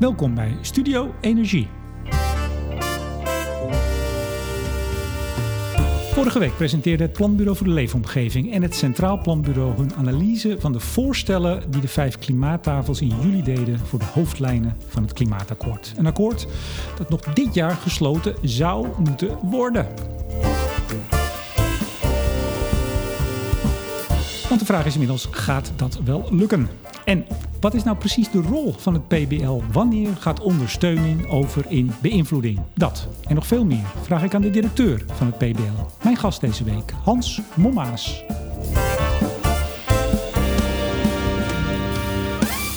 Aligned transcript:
Welkom 0.00 0.34
bij 0.34 0.56
Studio 0.60 1.14
Energie. 1.20 1.68
Vorige 6.12 6.38
week 6.38 6.56
presenteerde 6.56 7.02
het 7.02 7.12
Planbureau 7.12 7.56
voor 7.56 7.66
de 7.66 7.72
Leefomgeving 7.72 8.52
en 8.52 8.62
het 8.62 8.74
Centraal 8.74 9.20
Planbureau 9.20 9.76
hun 9.76 9.94
analyse 9.94 10.56
van 10.58 10.72
de 10.72 10.80
voorstellen 10.80 11.70
die 11.70 11.80
de 11.80 11.88
vijf 11.88 12.18
klimaattafels 12.18 13.00
in 13.00 13.12
juli 13.22 13.42
deden 13.42 13.78
voor 13.78 13.98
de 13.98 14.04
hoofdlijnen 14.04 14.76
van 14.88 15.02
het 15.02 15.12
klimaatakkoord. 15.12 15.94
Een 15.96 16.06
akkoord 16.06 16.46
dat 16.98 17.10
nog 17.10 17.20
dit 17.20 17.54
jaar 17.54 17.76
gesloten 17.76 18.34
zou 18.42 18.86
moeten 18.98 19.38
worden. 19.42 19.86
Want 24.50 24.62
de 24.62 24.68
vraag 24.68 24.86
is 24.86 24.92
inmiddels, 24.92 25.28
gaat 25.30 25.72
dat 25.76 26.00
wel 26.04 26.28
lukken? 26.30 26.68
En 27.04 27.26
wat 27.60 27.74
is 27.74 27.82
nou 27.82 27.96
precies 27.96 28.30
de 28.30 28.40
rol 28.40 28.72
van 28.72 28.94
het 28.94 29.08
PBL? 29.08 29.60
Wanneer 29.72 30.16
gaat 30.16 30.40
ondersteuning 30.40 31.26
over 31.26 31.64
in 31.68 31.90
beïnvloeding? 32.02 32.60
Dat 32.74 33.08
en 33.28 33.34
nog 33.34 33.46
veel 33.46 33.64
meer 33.64 33.84
vraag 34.02 34.22
ik 34.22 34.34
aan 34.34 34.40
de 34.40 34.50
directeur 34.50 35.04
van 35.06 35.26
het 35.26 35.38
PBL. 35.38 36.04
Mijn 36.04 36.16
gast 36.16 36.40
deze 36.40 36.64
week, 36.64 36.90
Hans 36.90 37.40
Mommaas. 37.56 38.24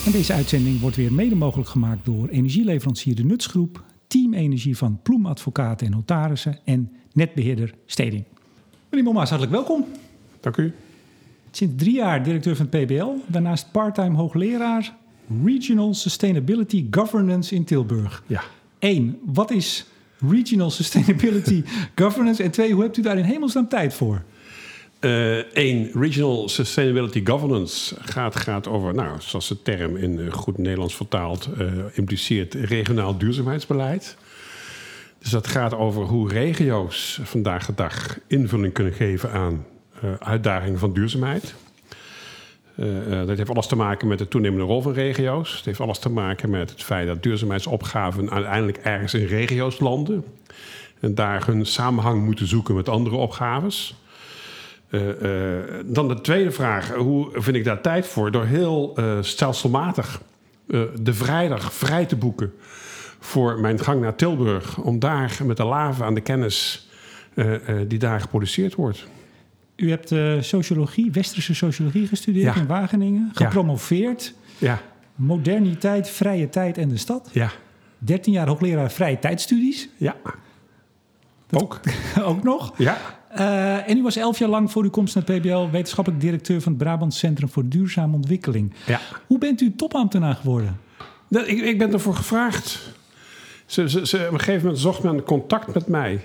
En 0.06 0.12
deze 0.12 0.34
uitzending 0.34 0.80
wordt 0.80 0.96
weer 0.96 1.14
mede 1.14 1.36
mogelijk 1.36 1.70
gemaakt 1.70 2.06
door 2.06 2.28
energieleverancier 2.28 3.16
De 3.16 3.24
Nutsgroep, 3.24 3.84
Team 4.08 4.34
Energie 4.34 4.78
van 4.78 5.00
Ploem 5.04 5.26
Advocaten 5.26 5.86
en 5.86 5.92
Notarissen 5.92 6.60
en 6.66 6.92
netbeheerder 7.14 7.74
Steding. 7.86 8.24
Meneer 8.90 9.06
Mommaas, 9.06 9.30
hartelijk 9.30 9.56
welkom. 9.56 9.86
Dank 10.40 10.58
u. 10.58 10.74
Sinds 11.56 11.74
drie 11.78 11.94
jaar 11.94 12.24
directeur 12.24 12.56
van 12.56 12.68
het 12.72 12.86
PBL, 12.86 13.10
daarnaast 13.26 13.72
parttime 13.72 14.16
hoogleraar 14.18 14.96
Regional 15.44 15.94
Sustainability 15.94 16.88
Governance 16.92 17.56
in 17.56 17.64
Tilburg. 17.64 18.24
Ja. 18.28 18.44
Eén, 18.80 19.20
wat 19.26 19.52
is 19.52 19.86
Regional 20.30 20.72
Sustainability 20.72 21.64
Governance? 21.96 22.44
En 22.44 22.52
twee, 22.52 22.74
hoe 22.74 22.84
hebt 22.84 22.98
u 22.98 23.02
daar 23.02 23.18
in 23.18 23.24
hemelsnaam 23.24 23.68
tijd 23.68 23.94
voor? 23.94 24.22
Eén, 25.00 25.86
uh, 25.86 25.96
Regional 25.96 26.50
Sustainability 26.50 27.26
Governance 27.26 27.96
gaat, 28.00 28.36
gaat 28.36 28.68
over, 28.68 28.94
nou, 28.94 29.22
zoals 29.22 29.48
de 29.48 29.62
term 29.62 29.96
in 29.96 30.20
uh, 30.20 30.34
goed 30.34 30.58
Nederlands 30.58 30.96
vertaald 30.96 31.50
uh, 31.60 31.72
impliceert, 31.94 32.54
regionaal 32.54 33.18
duurzaamheidsbeleid. 33.18 34.18
Dus 35.20 35.30
dat 35.30 35.48
gaat 35.48 35.74
over 35.74 36.04
hoe 36.04 36.30
regio's 36.30 37.20
vandaag 37.24 37.66
de 37.66 37.74
dag 37.74 38.20
invulling 38.28 38.74
kunnen 38.74 38.94
geven 38.94 39.32
aan 39.32 39.66
uitdagingen 40.20 40.80
van 40.80 40.94
duurzaamheid. 40.94 41.56
Uh, 42.76 43.08
uh, 43.08 43.28
dat 43.28 43.38
heeft 43.38 43.50
alles 43.50 43.68
te 43.68 43.76
maken 43.76 44.08
met 44.08 44.18
de 44.18 44.28
toenemende 44.28 44.66
rol 44.66 44.82
van 44.82 44.94
regio's. 44.94 45.56
Het 45.56 45.66
heeft 45.66 45.80
alles 45.80 46.00
te 46.00 46.10
maken 46.10 46.50
met 46.50 46.70
het 46.70 46.84
feit 46.84 47.08
dat 47.08 47.24
duurzaamheidsopgaven 47.24 48.32
uiteindelijk 48.32 48.78
ergens 48.78 49.14
in 49.14 49.26
regio's 49.26 49.80
landen. 49.80 50.26
En 51.00 51.16
daar 51.16 51.46
hun 51.46 51.66
samenhang 51.66 52.26
moeten 52.26 52.48
zoeken 52.48 52.76
met 52.76 52.90
andere 52.90 53.16
opgaves. 53.16 53.96
dan 55.86 56.08
de 56.08 56.22
tweede 56.22 56.52
vraag: 56.52 56.94
hoe 56.94 57.30
vind 57.34 57.56
ik 57.56 57.64
daar 57.64 57.82
tijd 57.82 58.08
voor? 58.08 58.32
Door 58.32 58.46
heel 58.46 58.98
stelselmatig 59.22 60.22
de 61.02 61.14
vrijdag 61.14 61.74
vrij 61.74 62.06
te 62.06 62.16
boeken 62.16 62.54
voor 63.20 63.60
mijn 63.60 63.80
gang 63.80 64.02
naar 64.02 64.16
Tilburg. 64.16 64.78
Om 64.78 65.00
daar 65.00 65.38
met 65.44 65.58
de 65.58 65.66
lava 65.66 66.06
aan 66.06 66.14
de 66.14 66.22
kennis 66.22 66.90
die 67.88 68.00
daar 68.00 68.22
geproduceerd 68.22 68.76
wordt. 68.76 69.08
U 69.76 69.90
hebt 69.90 70.12
uh, 70.12 70.42
sociologie, 70.42 71.12
westerse 71.12 71.56
sociologie 71.56 72.08
gestudeerd 72.08 72.56
ja. 72.56 72.62
in 72.62 72.68
Wageningen, 72.68 73.32
gepromoveerd. 73.34 74.34
Ja. 74.58 74.82
Moderniteit, 75.16 76.10
vrije 76.10 76.50
tijd 76.50 76.78
en 76.78 76.90
de 76.90 76.98
stad. 76.98 77.30
Ja. 77.32 77.52
13 77.98 78.34
jaar 78.34 78.48
hoogleraar 78.48 78.92
vrije 78.92 79.20
tijdstudies. 79.20 79.90
Ja. 79.98 80.16
Dat 81.48 81.62
ook. 81.62 81.80
ook 82.30 82.44
nog. 82.44 82.74
Ja. 82.78 82.98
Uh, 83.38 83.90
en 83.90 83.98
u 83.98 84.02
was 84.02 84.16
11 84.16 84.40
jaar 84.40 84.50
lang 84.50 84.72
voor 84.72 84.84
uw 84.84 84.90
komst 84.90 85.16
naar 85.16 85.24
het 85.26 85.42
PBL 85.42 85.70
wetenschappelijk 85.72 86.22
directeur 86.22 86.62
van 86.62 86.72
het 86.72 86.82
Brabant 86.82 87.14
Centrum 87.14 87.50
voor 87.50 87.68
Duurzame 87.68 88.16
Ontwikkeling. 88.16 88.74
Ja. 88.86 89.00
Hoe 89.28 89.38
bent 89.38 89.62
u 89.62 89.76
topambtenaar 89.76 90.36
geworden? 90.36 90.80
Dat, 91.30 91.48
ik, 91.48 91.62
ik 91.62 91.78
ben 91.78 91.94
ervoor 91.94 92.16
gevraagd. 92.16 92.80
Ze, 93.66 93.90
ze, 93.90 94.08
ze, 94.08 94.18
op 94.18 94.34
een 94.34 94.40
gegeven 94.40 94.62
moment 94.62 94.82
zocht 94.82 95.04
men 95.04 95.24
contact 95.24 95.74
met 95.74 95.88
mij 95.88 96.22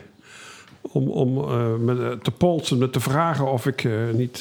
om, 0.81 1.09
om 1.09 1.39
uh, 1.39 1.75
me 1.75 2.19
te 2.22 2.31
polsen, 2.31 2.78
me 2.78 2.91
te 2.91 3.00
vragen 3.00 3.53
of 3.53 3.66
ik 3.66 3.84
uh, 3.84 4.11
niet 4.12 4.41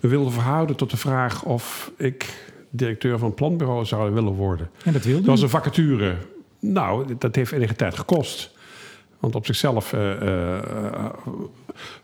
me 0.00 0.08
wilde 0.08 0.30
verhouden 0.30 0.76
tot 0.76 0.90
de 0.90 0.96
vraag 0.96 1.44
of 1.44 1.92
ik 1.96 2.52
directeur 2.70 3.18
van 3.18 3.26
het 3.26 3.36
planbureau 3.36 3.84
zou 3.84 4.12
willen 4.12 4.32
worden. 4.32 4.70
En 4.84 4.92
dat 4.92 5.04
wilde 5.04 5.20
Dat 5.20 5.30
was 5.30 5.42
een 5.42 5.48
vacature. 5.48 6.14
Nou, 6.58 7.14
dat 7.18 7.34
heeft 7.34 7.52
enige 7.52 7.74
tijd 7.74 7.96
gekost. 7.96 8.52
Want 9.20 9.34
op 9.34 9.46
zichzelf 9.46 9.94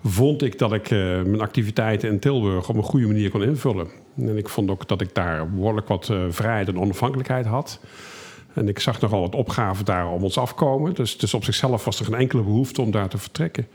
vond 0.04 0.42
ik 0.42 0.58
dat 0.58 0.72
ik 0.72 0.90
mijn 0.90 1.40
activiteiten 1.40 2.08
in 2.08 2.18
Tilburg 2.18 2.68
op 2.68 2.76
een 2.76 2.82
goede 2.82 3.06
manier 3.06 3.30
kon 3.30 3.42
invullen. 3.42 3.88
En 4.16 4.36
ik 4.36 4.48
vond 4.48 4.70
ook 4.70 4.88
dat 4.88 5.00
ik 5.00 5.14
daar 5.14 5.50
behoorlijk 5.50 5.88
wat 5.88 6.12
vrijheid 6.28 6.68
en 6.68 6.78
onafhankelijkheid 6.78 7.46
had. 7.46 7.80
En 8.54 8.68
ik 8.68 8.78
zag 8.78 9.00
nogal 9.00 9.20
wat 9.20 9.34
opgaven 9.34 9.84
daar 9.84 10.08
om 10.08 10.22
ons 10.22 10.38
afkomen. 10.38 10.94
Dus, 10.94 11.18
dus 11.18 11.34
op 11.34 11.44
zichzelf 11.44 11.84
was 11.84 11.98
er 11.98 12.04
geen 12.04 12.14
enkele 12.14 12.42
behoefte 12.42 12.82
om 12.82 12.90
daar 12.90 13.08
te 13.08 13.18
vertrekken. 13.18 13.66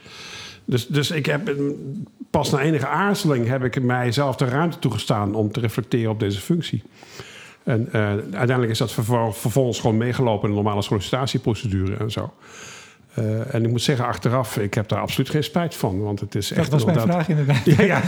Dus, 0.66 0.88
dus 0.88 1.12
ik 1.12 1.26
heb 1.26 1.56
pas 2.30 2.52
na 2.52 2.60
enige 2.60 2.88
aarzeling 2.88 3.48
heb 3.48 3.64
ik 3.64 3.82
mijzelf 3.82 4.36
de 4.36 4.46
ruimte 4.46 4.80
toegestaan 4.80 5.36
om 5.36 5.52
te 5.52 5.60
reflecteren 5.60 6.12
op 6.12 6.20
deze 6.20 6.40
functie. 6.40 6.84
En 7.64 7.88
uh, 7.88 7.94
uiteindelijk 8.12 8.70
is 8.70 8.78
dat 8.78 8.92
vervolgens 8.92 9.80
gewoon 9.80 9.98
meegelopen 9.98 10.50
in 10.50 10.56
de 10.56 10.62
normale 10.62 10.82
sollicitatieprocedure 10.82 11.96
en 11.96 12.12
zo. 12.12 12.34
Uh, 13.20 13.54
en 13.54 13.64
ik 13.64 13.70
moet 13.70 13.82
zeggen, 13.82 14.06
achteraf, 14.06 14.58
ik 14.58 14.74
heb 14.74 14.88
daar 14.88 15.00
absoluut 15.00 15.30
geen 15.30 15.44
spijt 15.44 15.76
van. 15.76 16.02
Want 16.02 16.20
het 16.20 16.36
is 16.36 16.48
dat 16.48 16.58
echt 16.58 16.70
was 16.70 16.86
mijn 16.86 16.98
inderdaad... 16.98 17.26
vraag 17.26 17.38
inderdaad. 17.38 17.66
Ja, 17.78 17.84
ja 17.84 18.02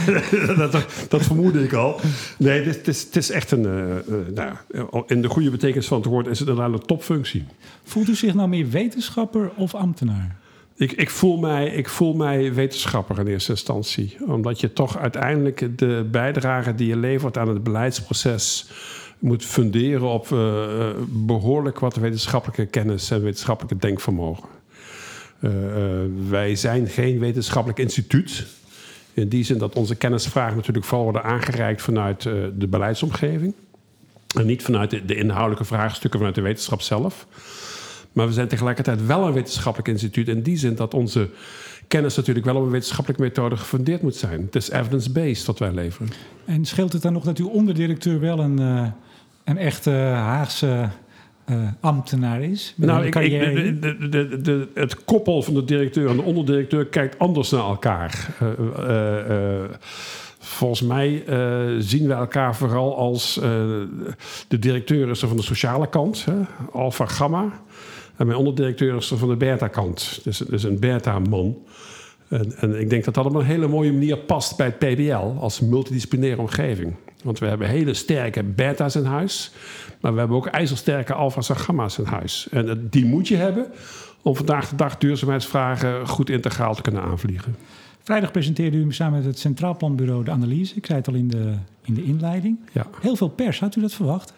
dat, 0.70 0.86
dat, 1.08 1.22
vermoedde 1.22 1.62
ik 1.62 1.72
al. 1.72 2.00
Nee, 2.38 2.62
het 2.62 2.88
is, 2.88 3.02
het 3.02 3.16
is, 3.16 3.30
echt 3.30 3.50
een... 3.50 3.62
Uh, 3.62 4.16
uh, 4.18 4.26
nou, 4.34 5.04
in 5.06 5.22
de 5.22 5.28
goede 5.28 5.50
betekenis 5.50 5.86
van 5.86 5.98
het 5.98 6.06
woord 6.06 6.26
is 6.26 6.38
het 6.38 6.48
een 6.48 6.78
topfunctie. 6.86 7.44
Voelt 7.84 8.08
u 8.08 8.14
zich 8.14 8.34
nou 8.34 8.48
meer 8.48 8.68
wetenschapper 8.68 9.50
of 9.56 9.74
ambtenaar? 9.74 10.36
Ik, 10.76 10.92
ik, 10.92 11.10
voel 11.10 11.38
mij, 11.38 11.66
ik 11.66 11.88
voel 11.88 12.14
mij 12.14 12.54
wetenschapper 12.54 13.18
in 13.18 13.26
eerste 13.26 13.50
instantie. 13.50 14.16
Omdat 14.26 14.60
je 14.60 14.72
toch 14.72 14.98
uiteindelijk 14.98 15.78
de 15.78 16.08
bijdrage 16.10 16.74
die 16.74 16.88
je 16.88 16.96
levert 16.96 17.38
aan 17.38 17.48
het 17.48 17.62
beleidsproces 17.62 18.70
moet 19.18 19.44
funderen 19.44 20.08
op 20.08 20.26
behoorlijk 21.08 21.78
wat 21.78 21.96
wetenschappelijke 21.96 22.66
kennis 22.66 23.10
en 23.10 23.22
wetenschappelijke 23.22 23.86
denkvermogen. 23.86 24.57
Uh, 25.40 25.50
uh, 25.52 26.04
wij 26.28 26.56
zijn 26.56 26.88
geen 26.88 27.18
wetenschappelijk 27.18 27.78
instituut. 27.78 28.46
In 29.14 29.28
die 29.28 29.44
zin 29.44 29.58
dat 29.58 29.74
onze 29.74 29.94
kennisvragen 29.94 30.56
natuurlijk 30.56 30.86
vooral 30.86 31.04
worden 31.04 31.24
aangereikt 31.24 31.82
vanuit 31.82 32.24
uh, 32.24 32.32
de 32.54 32.66
beleidsomgeving. 32.66 33.54
En 34.36 34.46
niet 34.46 34.62
vanuit 34.62 34.90
de, 34.90 35.04
de, 35.04 35.14
inhoudelijke 35.14 35.64
vraagstukken 35.64 36.18
vanuit 36.18 36.36
de 36.36 36.42
wetenschap 36.42 36.80
zelf. 36.80 37.26
Maar 38.12 38.26
we 38.26 38.32
zijn 38.32 38.48
tegelijkertijd 38.48 39.06
wel 39.06 39.26
een 39.26 39.32
wetenschappelijk 39.32 39.88
instituut. 39.88 40.28
In 40.28 40.42
die 40.42 40.56
zin 40.56 40.74
dat 40.74 40.94
onze 40.94 41.28
kennis 41.88 42.16
natuurlijk 42.16 42.46
wel 42.46 42.56
op 42.56 42.62
een 42.62 42.70
wetenschappelijke 42.70 43.22
methode 43.22 43.56
gefundeerd 43.56 44.02
moet 44.02 44.16
zijn. 44.16 44.40
Het 44.40 44.56
is 44.56 44.70
evidence-based 44.70 45.46
wat 45.46 45.58
wij 45.58 45.72
leveren. 45.72 46.08
En 46.44 46.64
scheelt 46.64 46.92
het 46.92 47.02
dan 47.02 47.12
nog 47.12 47.24
dat 47.24 47.38
uw 47.38 47.48
onderdirecteur 47.48 48.20
wel 48.20 48.38
een, 48.38 48.58
een 49.44 49.58
echte 49.58 49.90
Haagse 49.90 50.90
uh, 51.50 51.68
ambtenaar 51.80 52.42
is? 52.42 52.74
Nou, 52.76 53.06
ik, 53.06 53.14
ik, 53.14 53.30
de, 53.80 54.08
de, 54.08 54.40
de, 54.40 54.68
het 54.74 55.04
koppel 55.04 55.42
van 55.42 55.54
de 55.54 55.64
directeur 55.64 56.08
en 56.08 56.16
de 56.16 56.22
onderdirecteur 56.22 56.86
kijkt 56.86 57.18
anders 57.18 57.50
naar 57.50 57.64
elkaar. 57.64 58.36
Uh, 58.42 58.48
uh, 58.88 59.64
volgens 60.38 60.82
mij 60.82 61.22
zien 61.78 62.06
we 62.06 62.12
elkaar 62.12 62.56
vooral 62.56 62.96
als 62.96 63.34
de 64.48 64.58
directeur 64.58 65.10
is 65.10 65.22
er 65.22 65.28
van 65.28 65.36
de 65.36 65.42
sociale 65.42 65.88
kant, 65.88 66.24
hè, 66.24 66.34
alpha 66.72 67.06
gamma. 67.06 67.52
En 68.16 68.26
mijn 68.26 68.38
onderdirecteur 68.38 68.96
is 68.96 69.10
er 69.10 69.18
van 69.18 69.28
de 69.28 69.36
beta-kant, 69.36 70.20
dus, 70.24 70.38
dus 70.38 70.62
een 70.62 70.78
beta-man. 70.78 71.56
En, 72.28 72.52
en, 72.56 72.80
ik 72.80 72.90
denk 72.90 73.04
dat 73.04 73.14
dat 73.14 73.26
op 73.26 73.34
een 73.34 73.44
hele 73.44 73.68
mooie 73.68 73.92
manier 73.92 74.16
past 74.16 74.56
bij 74.56 74.66
het 74.66 74.78
PBL 74.78 75.40
als 75.40 75.60
multidisciplinaire 75.60 76.40
omgeving. 76.40 76.94
Want 77.22 77.38
we 77.38 77.46
hebben 77.46 77.68
hele 77.68 77.94
sterke 77.94 78.42
beta's 78.42 78.94
in 78.94 79.04
huis. 79.04 79.50
Maar 80.00 80.12
we 80.12 80.18
hebben 80.18 80.36
ook 80.36 80.46
ijzersterke 80.46 81.14
alfa's 81.14 81.48
en 81.48 81.56
gamma's 81.56 81.98
in 81.98 82.04
huis. 82.04 82.48
En 82.50 82.86
die 82.90 83.04
moet 83.04 83.28
je 83.28 83.36
hebben 83.36 83.66
om 84.22 84.36
vandaag 84.36 84.68
de 84.68 84.76
dag 84.76 84.98
duurzaamheidsvragen 84.98 86.08
goed 86.08 86.30
integraal 86.30 86.74
te 86.74 86.82
kunnen 86.82 87.02
aanvliegen. 87.02 87.56
Vrijdag 88.02 88.30
presenteerde 88.30 88.76
u 88.76 88.92
samen 88.92 89.18
met 89.18 89.26
het 89.26 89.38
Centraal 89.38 89.76
Planbureau 89.76 90.24
de 90.24 90.30
analyse. 90.30 90.74
Ik 90.74 90.86
zei 90.86 90.98
het 90.98 91.08
al 91.08 91.14
in 91.14 91.28
de, 91.28 91.52
in 91.82 91.94
de 91.94 92.04
inleiding. 92.04 92.58
Ja. 92.72 92.86
Heel 93.00 93.16
veel 93.16 93.28
pers, 93.28 93.60
had 93.60 93.76
u 93.76 93.80
dat 93.80 93.94
verwacht? 93.94 94.32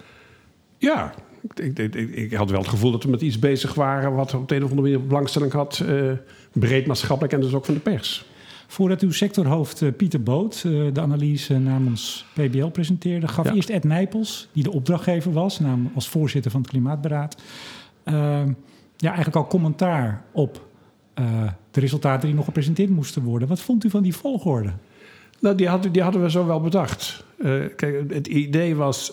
Ja, 0.78 1.14
ik, 1.40 1.78
ik, 1.78 1.94
ik, 1.94 2.10
ik, 2.14 2.32
had 2.32 2.50
wel 2.50 2.60
het 2.60 2.68
gevoel 2.68 2.90
dat 2.90 3.02
we 3.02 3.10
met 3.10 3.20
iets 3.20 3.38
bezig 3.38 3.74
waren... 3.74 4.14
wat 4.14 4.34
op 4.34 4.48
de 4.48 4.56
een 4.56 4.64
of 4.64 4.70
andere 4.70 4.88
manier 4.88 5.06
belangstelling 5.06 5.52
had... 5.52 5.82
Uh, 5.86 6.12
breed 6.52 6.86
maatschappelijk 6.86 7.32
en 7.34 7.40
dus 7.40 7.52
ook 7.52 7.64
van 7.64 7.74
de 7.74 7.80
pers. 7.80 8.24
Voordat 8.70 9.00
uw 9.00 9.12
sectorhoofd 9.12 9.82
eh, 9.82 9.88
Pieter 9.96 10.22
Boot 10.22 10.55
eh, 10.55 10.72
de 10.93 11.00
analyse 11.00 11.58
namens 11.58 12.25
PBL 12.32 12.67
presenteerde, 12.67 13.28
gaf 13.28 13.44
Ja. 13.44 13.55
eerst 13.55 13.70
Ed 13.70 13.84
Nijpels, 13.84 14.49
die 14.52 14.62
de 14.62 14.72
opdrachtgever 14.72 15.32
was, 15.32 15.61
namelijk 15.61 15.94
als 15.94 16.08
voorzitter 16.08 16.50
van 16.50 16.61
het 16.61 16.70
Klimaatberaad, 16.70 17.43
eh, 18.02 18.14
ja, 18.96 19.08
eigenlijk 19.08 19.37
al 19.37 19.46
commentaar 19.46 20.22
op 20.32 20.69
de 21.70 21.81
resultaten 21.81 22.26
die 22.26 22.37
nog 22.37 22.44
gepresenteerd 22.44 22.90
moesten 22.90 23.22
worden. 23.22 23.49
Wat 23.49 23.61
vond 23.61 23.84
u 23.84 23.90
van 23.90 24.02
die 24.02 24.17
volgorde? 24.17 24.73
Nou, 25.38 25.56
die 25.56 25.69
hadden, 25.69 25.93
die 25.93 26.02
hadden 26.02 26.23
we 26.23 26.31
zo 26.31 26.46
wel 26.46 26.61
bedacht. 26.61 27.25
Kijk, 27.76 28.12
het 28.12 28.26
idee 28.26 28.76
was. 28.76 29.12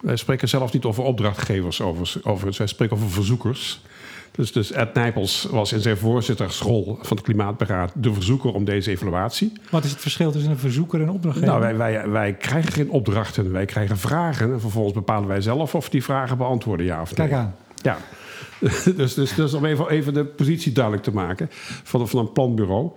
wij 0.00 0.16
spreken 0.16 0.48
zelf 0.48 0.72
niet 0.72 0.84
over 0.84 1.04
opdrachtgevers, 1.04 1.82
over. 1.82 2.54
Wij 2.56 2.66
spreken 2.66 2.96
over 2.96 3.10
verzoekers. 3.10 3.80
Dus, 4.30 4.52
dus 4.52 4.72
Ed 4.72 4.94
Nijpels 4.94 5.46
was 5.50 5.72
in 5.72 5.80
zijn 5.80 5.96
voorzittersrol 5.96 6.98
van 7.02 7.16
het 7.16 7.26
Klimaatberaad 7.26 7.92
de 7.94 8.12
verzoeker 8.12 8.54
om 8.54 8.64
deze 8.64 8.90
evaluatie. 8.90 9.52
Wat 9.70 9.84
is 9.84 9.90
het 9.90 10.00
verschil 10.00 10.30
tussen 10.30 10.50
een 10.50 10.58
verzoeker 10.58 11.00
en 11.00 11.06
een 11.06 11.12
opdrachtgever? 11.12 11.50
Nou, 11.50 11.60
wij, 11.60 11.76
wij, 11.76 12.08
wij 12.08 12.34
krijgen 12.34 12.72
geen 12.72 12.90
opdrachten, 12.90 13.52
wij 13.52 13.64
krijgen 13.64 13.98
vragen. 13.98 14.52
En 14.52 14.60
vervolgens 14.60 14.94
bepalen 14.94 15.28
wij 15.28 15.40
zelf 15.40 15.74
of 15.74 15.88
die 15.88 16.04
vragen 16.04 16.36
beantwoorden, 16.36 16.86
ja 16.86 17.00
of 17.00 17.16
nee. 17.16 17.28
Kijk 17.28 17.40
aan. 17.40 17.54
Ja, 17.82 17.98
dus, 18.96 19.14
dus, 19.14 19.34
dus 19.34 19.54
om 19.54 19.64
even, 19.64 19.88
even 19.88 20.14
de 20.14 20.24
positie 20.24 20.72
duidelijk 20.72 21.04
te 21.04 21.12
maken 21.12 21.48
van, 21.82 22.08
van 22.08 22.20
een 22.20 22.32
planbureau. 22.32 22.90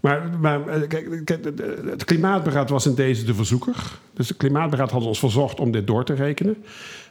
Maar, 0.00 0.28
maar 0.40 0.68
eh, 0.68 0.88
kijk, 0.88 1.22
kijk, 1.24 1.44
het 1.90 2.04
Klimaatberaad 2.04 2.70
was 2.70 2.86
in 2.86 2.94
deze 2.94 3.24
de 3.24 3.34
verzoeker. 3.34 3.76
Dus 4.14 4.28
het 4.28 4.36
Klimaatberaad 4.36 4.90
had 4.90 5.04
ons 5.04 5.18
verzocht 5.18 5.60
om 5.60 5.70
dit 5.70 5.86
door 5.86 6.04
te 6.04 6.14
rekenen. 6.14 6.56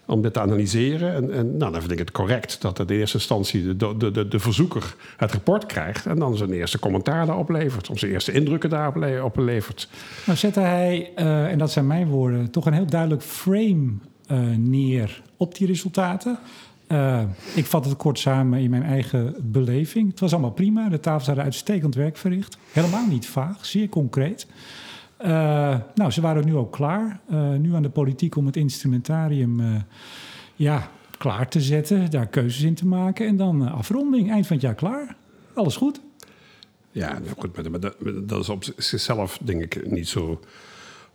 Om 0.08 0.22
dit 0.22 0.34
te 0.34 0.40
analyseren. 0.40 1.14
En, 1.14 1.32
en 1.34 1.58
nou, 1.58 1.72
dan 1.72 1.80
vind 1.80 1.92
ik 1.92 2.00
het 2.00 2.12
correct 2.12 2.62
dat 2.62 2.80
in 2.80 2.88
eerste 2.88 3.18
instantie 3.18 3.76
de, 3.76 3.98
de, 3.98 4.12
de, 4.12 4.28
de 4.28 4.40
verzoeker 4.40 4.96
het 5.18 5.32
rapport 5.32 5.66
krijgt. 5.66 6.06
En 6.06 6.20
dan 6.20 6.38
zijn 6.38 6.52
eerste 6.52 6.80
commentaar 6.80 7.26
daarop 7.26 7.50
levert. 7.50 7.90
Om 7.90 7.98
zijn 7.98 8.12
eerste 8.12 8.32
indrukken 8.32 8.70
daarop 8.70 8.96
le- 8.96 9.22
op 9.22 9.38
levert. 9.38 9.90
Nou 10.26 10.38
zette 10.38 10.60
hij, 10.60 11.12
eh, 11.16 11.52
en 11.52 11.58
dat 11.58 11.72
zijn 11.72 11.88
mijn 11.88 12.08
woorden, 12.08 12.52
toch 12.52 12.66
een 12.66 12.74
heel 12.74 12.86
duidelijk 12.86 13.24
frame 13.24 13.94
eh, 14.28 14.40
neer 14.58 15.22
op 15.38 15.56
die 15.56 15.68
resultaten. 15.68 16.40
Eh, 16.88 17.22
ik 17.56 17.66
vat 17.66 17.86
het 17.86 17.98
kort 17.98 18.20
samen 18.20 18.60
in 18.60 18.70
mijn 18.70 18.84
eigen 18.84 19.36
beleving. 19.42 20.10
Het 20.10 20.20
was 20.20 20.32
allemaal 20.32 20.52
prima. 20.52 20.90
De 20.90 21.00
tafels 21.00 21.26
hadden 21.26 21.44
uitstekend 21.44 21.96
werk 21.96 22.18
verricht. 22.18 22.58
Helemaal 22.72 23.08
niet 23.08 23.28
vaag, 23.28 23.66
zeer 23.66 23.90
concreet. 23.90 24.48
Eh, 25.18 25.76
nou, 25.96 26.12
ze 26.12 26.22
waren 26.22 26.46
nu 26.46 26.56
ook 26.56 26.72
klaar. 26.72 27.20
Eh, 27.30 27.54
nu 27.54 27.74
aan 27.76 27.82
de 27.82 27.90
politiek 27.90 28.36
om 28.36 28.46
het 28.46 28.56
instrumentarium 28.56 29.60
eh, 29.60 29.82
ja, 30.56 30.92
klaar 31.18 31.50
te 31.50 31.62
zetten. 31.62 32.12
Daar 32.12 32.28
keuzes 32.28 32.62
in 32.62 32.76
te 32.76 32.86
maken. 32.86 33.28
En 33.28 33.38
dan 33.38 33.72
afronding. 33.72 34.32
Eind 34.32 34.48
van 34.48 34.56
het 34.56 34.66
jaar 34.66 34.76
klaar. 34.76 35.16
Alles 35.54 35.76
goed. 35.76 36.02
Ja, 36.92 37.20
nou 37.20 37.36
goed, 37.38 37.70
maar, 37.70 37.80
dat, 37.80 37.96
dat 38.28 38.42
is 38.42 38.50
op 38.50 38.64
zichzelf 38.78 39.40
denk 39.42 39.62
ik 39.62 39.92
niet 39.92 40.08
zo 40.08 40.40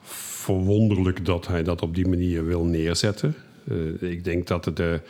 verwonderlijk 0.03 1.25
dat 1.25 1.47
hij 1.47 1.63
dat 1.63 1.83
op 1.83 1.95
die 1.95 2.09
manier 2.09 2.47
wil 2.47 2.65
neerzetten. 2.65 3.35
Ik 4.01 4.25
denk 4.25 4.47
dat 4.47 4.65
de 4.75 5.01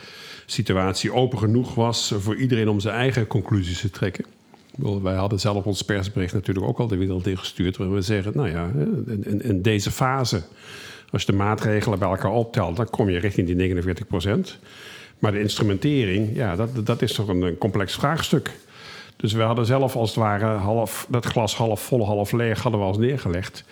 situatie 0.46 1.12
open 1.12 1.38
genoeg 1.38 1.74
was 1.74 2.14
voor 2.16 2.36
iedereen 2.36 2.68
om 2.68 2.80
zijn 2.80 2.94
eigen 2.94 3.26
conclusies 3.26 3.80
te 3.80 3.90
trekken. 3.90 4.24
Wij 4.78 5.14
hadden 5.14 5.40
zelf 5.40 5.64
ons 5.64 5.82
persbericht 5.82 6.34
natuurlijk 6.34 6.66
ook 6.66 6.78
al 6.78 6.86
de 6.86 6.96
wereld 6.96 7.26
ingestuurd. 7.26 7.76
Waar 7.76 7.92
we 7.92 8.00
zeggen, 8.00 8.32
nou 8.34 8.48
ja, 8.48 8.70
in, 9.06 9.24
in, 9.24 9.42
in 9.42 9.62
deze 9.62 9.90
fase, 9.90 10.42
als 11.10 11.22
je 11.22 11.32
de 11.32 11.38
maatregelen 11.38 11.98
bij 11.98 12.08
elkaar 12.08 12.32
optelt, 12.32 12.76
dan 12.76 12.90
kom 12.90 13.10
je 13.10 13.18
richting 13.18 13.46
die 13.46 13.56
49 13.56 14.06
procent. 14.06 14.58
Maar 15.18 15.32
de 15.32 15.40
instrumentering, 15.40 16.34
ja, 16.34 16.56
dat, 16.56 16.86
dat 16.86 17.02
is 17.02 17.12
toch 17.12 17.28
een, 17.28 17.42
een 17.42 17.58
complex 17.58 17.94
vraagstuk. 17.94 18.50
Dus 19.16 19.32
we 19.32 19.42
hadden 19.42 19.66
zelf 19.66 19.96
als 19.96 20.08
het 20.08 20.18
ware 20.18 20.46
half, 20.46 21.06
dat 21.08 21.24
glas 21.24 21.56
half 21.56 21.80
vol, 21.80 22.06
half 22.06 22.32
leeg 22.32 22.62
hadden 22.62 22.80
we 22.80 22.86
als 22.86 22.98
neergelegd. 22.98 23.64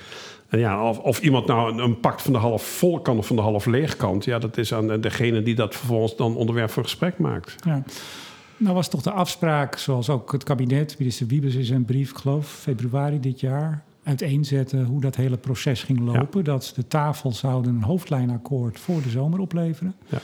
En 0.48 0.58
ja, 0.58 0.88
of, 0.88 0.98
of 0.98 1.20
iemand 1.20 1.46
nou 1.46 1.72
een, 1.72 1.78
een 1.78 2.00
pakt 2.00 2.22
van 2.22 2.32
de 2.32 2.38
half 2.38 2.62
vol 2.62 3.00
kant 3.00 3.18
of 3.18 3.26
van 3.26 3.36
de 3.36 3.42
half 3.42 3.66
leeg 3.66 3.96
kant, 3.96 4.24
ja, 4.24 4.38
dat 4.38 4.56
is 4.56 4.74
aan 4.74 5.00
degene 5.00 5.42
die 5.42 5.54
dat 5.54 5.76
vervolgens 5.76 6.16
dan 6.16 6.36
onderwerp 6.36 6.70
voor 6.70 6.82
gesprek 6.82 7.18
maakt. 7.18 7.54
Ja. 7.64 7.82
Nou 8.60 8.74
was 8.74 8.88
toch 8.88 9.02
de 9.02 9.10
afspraak, 9.10 9.76
zoals 9.78 10.08
ook 10.10 10.32
het 10.32 10.44
kabinet, 10.44 10.98
minister 10.98 11.26
Wiebes 11.26 11.54
in 11.54 11.64
zijn 11.64 11.84
brief, 11.84 12.12
geloof 12.12 12.46
februari 12.48 13.20
dit 13.20 13.40
jaar, 13.40 13.84
uiteenzetten 14.02 14.84
hoe 14.84 15.00
dat 15.00 15.16
hele 15.16 15.36
proces 15.36 15.82
ging 15.82 16.00
lopen. 16.00 16.44
Dat 16.44 16.72
de 16.74 16.86
tafel 16.86 17.32
zouden 17.32 17.74
een 17.74 17.82
hoofdlijnakkoord 17.82 18.80
voor 18.80 19.02
de 19.02 19.08
zomer 19.10 19.38
opleveren. 19.38 19.94
Ja. 20.08 20.18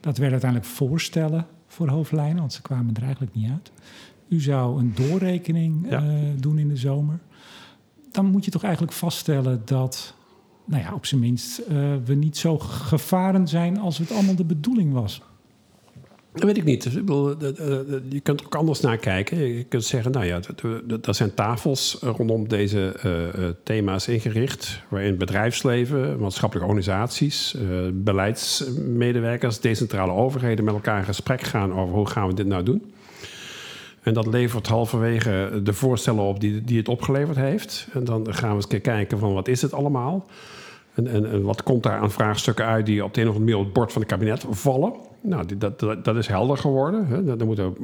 Dat 0.00 0.12
werden 0.16 0.30
uiteindelijk 0.32 0.70
voorstellen 0.70 1.46
voor 1.66 1.88
hoofdlijnen, 1.88 2.36
want 2.38 2.52
ze 2.52 2.62
kwamen 2.62 2.94
er 2.94 3.02
eigenlijk 3.02 3.34
niet 3.34 3.50
uit. 3.50 3.72
U 4.28 4.40
zou 4.40 4.78
een 4.80 4.92
doorrekening 4.94 5.90
Ja. 5.90 5.98
eh, 6.02 6.12
doen 6.36 6.58
in 6.58 6.68
de 6.68 6.76
zomer. 6.76 7.18
Dan 8.10 8.26
moet 8.26 8.44
je 8.44 8.50
toch 8.50 8.62
eigenlijk 8.62 8.92
vaststellen 8.92 9.62
dat, 9.64 10.14
nou 10.64 10.82
ja, 10.82 10.94
op 10.94 11.06
zijn 11.06 11.20
minst, 11.20 11.58
eh, 11.58 11.76
we 12.04 12.14
niet 12.14 12.36
zo 12.36 12.58
gevaren 12.58 13.48
zijn 13.48 13.78
als 13.78 13.98
het 13.98 14.12
allemaal 14.12 14.34
de 14.36 14.44
bedoeling 14.44 14.92
was. 14.92 15.22
Dat 16.32 16.42
weet 16.42 16.56
ik 16.56 16.64
niet. 16.64 16.82
Dus 16.82 16.94
ik 16.94 17.04
bedoel, 17.04 17.38
dat, 17.38 17.58
eh, 17.58 17.66
dat- 17.66 18.00
je 18.08 18.20
kunt 18.20 18.40
er 18.40 18.46
ook 18.46 18.54
anders 18.54 18.80
naar 18.80 18.96
kijken. 18.96 19.38
Je 19.56 19.64
kunt 19.64 19.84
zeggen, 19.84 20.12
nou 20.12 20.26
ja, 20.26 20.40
er 21.02 21.14
zijn 21.14 21.34
tafels 21.34 21.98
rondom 22.00 22.48
deze 22.48 22.92
eh, 23.02 23.28
eh, 23.28 23.54
thema's 23.62 24.08
ingericht. 24.08 24.82
Waarin 24.88 25.16
bedrijfsleven, 25.18 26.18
maatschappelijke 26.20 26.68
organisaties, 26.72 27.54
eh, 27.54 27.62
beleidsmedewerkers, 27.92 29.60
decentrale 29.60 30.12
overheden 30.12 30.64
met 30.64 30.74
elkaar 30.74 30.98
in 30.98 31.04
gesprek 31.04 31.40
gaan 31.42 31.72
over 31.72 31.94
hoe 31.94 32.06
gaan 32.06 32.26
we 32.28 32.34
dit 32.34 32.46
nou 32.46 32.62
doen. 32.62 32.92
En 34.02 34.14
dat 34.14 34.26
levert 34.26 34.66
halverwege 34.66 35.60
de 35.64 35.72
voorstellen 35.72 36.22
op 36.22 36.40
die, 36.40 36.62
die 36.64 36.78
het 36.78 36.88
opgeleverd 36.88 37.36
heeft. 37.36 37.86
En 37.92 38.04
dan 38.04 38.34
gaan 38.34 38.56
we 38.56 38.64
eens 38.70 38.82
kijken 38.82 39.18
van 39.18 39.32
wat 39.34 39.48
is 39.48 39.62
het 39.62 39.72
allemaal. 39.72 40.26
En, 40.94 41.06
en, 41.06 41.42
wat 41.42 41.62
komt 41.62 41.82
daar 41.82 41.98
aan 41.98 42.10
vraagstukken 42.10 42.64
uit 42.64 42.86
die 42.86 43.04
op 43.04 43.14
de 43.14 43.20
een 43.20 43.28
of 43.28 43.34
andere 43.34 43.50
manier 43.50 43.60
op 43.60 43.64
het 43.64 43.80
bord 43.80 43.92
van 43.92 44.02
het 44.02 44.10
kabinet 44.10 44.44
vallen? 44.50 44.92
Nou, 45.20 45.56
dat, 45.58 46.04
dat, 46.04 46.16
is 46.16 46.26
helder 46.26 46.56
geworden. 46.56 47.06
Hè. 47.06 47.38
Er 47.38 47.46
moeten 47.46 47.76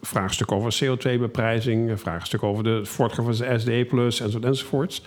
vraagstukken 0.00 0.56
over 0.56 0.78
CO2-beprijzing, 0.84 2.00
vraagstukken 2.00 2.48
over 2.48 2.64
de 2.64 2.84
voortgang 2.84 3.36
van 3.36 3.46
de 3.46 3.58
SD, 3.58 3.68
enzovoort, 3.68 4.44
enzovoorts. 4.44 5.02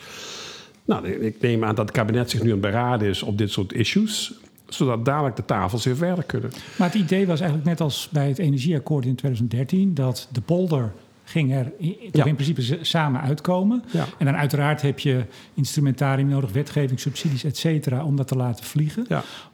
Nou, 0.86 1.08
ik 1.08 1.42
neem 1.42 1.64
aan 1.64 1.76
dat 1.76 1.88
het 1.88 1.98
kabinet 1.98 2.30
zich 2.30 2.42
nu 2.42 2.48
aan 2.48 2.52
het 2.52 2.62
beraden 2.62 3.08
is 3.08 3.24
op 3.24 3.38
dit 3.38 3.52
soort 3.52 3.74
issues, 3.74 4.34
zodat 4.68 5.06
dadelijk 5.06 5.36
de 5.36 5.46
tafels 5.46 5.86
weer 5.86 5.96
verder 5.96 6.24
kunnen. 6.24 6.52
Maar 6.78 6.88
het 6.88 7.02
idee 7.02 7.28
was 7.28 7.40
eigenlijk 7.40 7.70
net 7.70 7.82
als 7.82 8.10
bij 8.12 8.28
het 8.28 8.38
energieakkoord 8.38 9.06
in 9.06 9.16
2013... 9.16 9.94
dat 9.94 10.28
de 10.32 10.42
polder 10.42 10.92
ging 11.30 11.54
er 11.54 11.72
toch 12.12 12.26
in 12.26 12.36
principe 12.36 12.78
samen 12.82 13.22
uitkomen. 13.22 13.84
En 14.18 14.26
dan 14.26 14.36
uiteraard 14.36 14.82
heb 14.82 15.00
je 15.00 15.26
instrumentarium 15.54 16.28
nodig, 16.28 16.52
wetgeving, 16.52 17.00
subsidies, 17.00 17.44
et 17.44 17.58
cetera... 17.58 18.04
om 18.04 18.16
dat 18.16 18.28
te 18.28 18.36
laten 18.36 18.66
vliegen. 18.66 19.06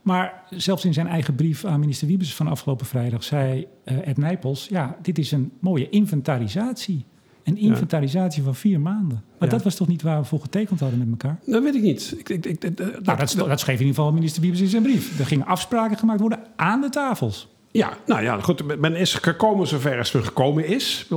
Maar 0.02 0.44
zelfs 0.50 0.86
in 0.86 0.94
zijn 0.94 1.08
eigen 1.08 1.36
brief 1.36 1.66
aan 1.66 1.80
minister 1.80 2.08
Wiebes 2.08 2.34
van 2.36 2.48
afgelopen 2.48 2.86
vrijdag... 2.86 3.24
zei 3.24 3.68
eh, 3.84 4.08
Ed 4.08 4.18
Nijpels, 4.18 4.68
ja, 4.70 4.98
dit 5.02 5.18
is 5.18 5.32
een 5.32 5.52
mooie 5.60 5.90
inventarisatie. 5.90 7.06
Een 7.44 7.58
inventarisatie 7.58 8.44
van 8.44 8.56
vier 8.56 8.80
maanden. 8.80 9.24
Maar 9.40 9.50
Ja. 9.50 9.56
dat 9.56 9.64
was 9.64 9.76
toch 9.76 9.88
niet 9.88 10.02
waar 10.02 10.20
we 10.22 10.26
voor 10.26 10.40
getekend 10.42 10.80
hadden 10.80 11.00
met 11.00 11.08
elkaar? 11.10 11.40
Dat 11.46 11.64
weet 11.64 11.76
ik 11.76 11.82
niet. 11.82 12.16
Ik, 12.18 12.30
ik, 12.30 12.46
ik, 12.46 12.64
ik- 12.64 12.78
dat, 12.78 13.04
Nou, 13.04 13.18
dat, 13.18 13.36
dat 13.36 13.60
schreef 13.60 13.80
in 13.80 13.86
ieder 13.86 13.96
geval 13.96 14.14
minister 14.14 14.42
Wiebes 14.42 14.60
in 14.62 14.68
zijn 14.68 14.84
brief. 14.84 15.20
Er 15.20 15.26
gingen 15.26 15.46
afspraken 15.46 15.98
gemaakt 15.98 16.20
worden 16.20 16.40
aan 16.56 16.82
de 16.82 16.90
tafels. 16.90 17.48
Ja, 17.76 17.98
nou 18.06 18.24
ja, 18.24 18.40
goed. 18.42 18.80
Men 18.80 18.96
is 18.96 19.14
gekomen 19.14 19.68
zover 19.68 19.98
als 19.98 20.12
men 20.12 20.24
gekomen 20.24 20.66
is. 20.66 21.10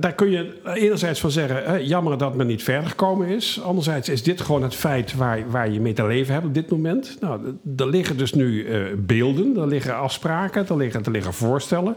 Daar 0.00 0.14
kun 0.14 0.30
je 0.30 0.60
enerzijds 0.74 1.20
van 1.20 1.30
zeggen, 1.30 1.86
jammer 1.86 2.18
dat 2.18 2.34
men 2.34 2.46
niet 2.46 2.62
verder 2.62 2.88
gekomen 2.88 3.28
is. 3.28 3.60
Anderzijds 3.62 4.08
is 4.08 4.22
dit 4.22 4.40
gewoon 4.40 4.62
het 4.62 4.74
feit 4.74 5.14
waar, 5.14 5.50
waar 5.50 5.70
je 5.70 5.80
mee 5.80 5.92
te 5.92 6.06
leven 6.06 6.34
hebt 6.34 6.46
op 6.46 6.54
dit 6.54 6.70
moment. 6.70 7.16
Nou, 7.20 7.40
er 7.76 7.88
liggen 7.88 8.16
dus 8.16 8.32
nu 8.32 8.66
eh, 8.66 8.80
beelden, 8.96 9.56
er 9.56 9.66
liggen 9.66 9.96
afspraken, 9.96 10.68
er 10.68 10.76
liggen, 10.76 11.04
er 11.04 11.10
liggen 11.10 11.32
voorstellen. 11.34 11.96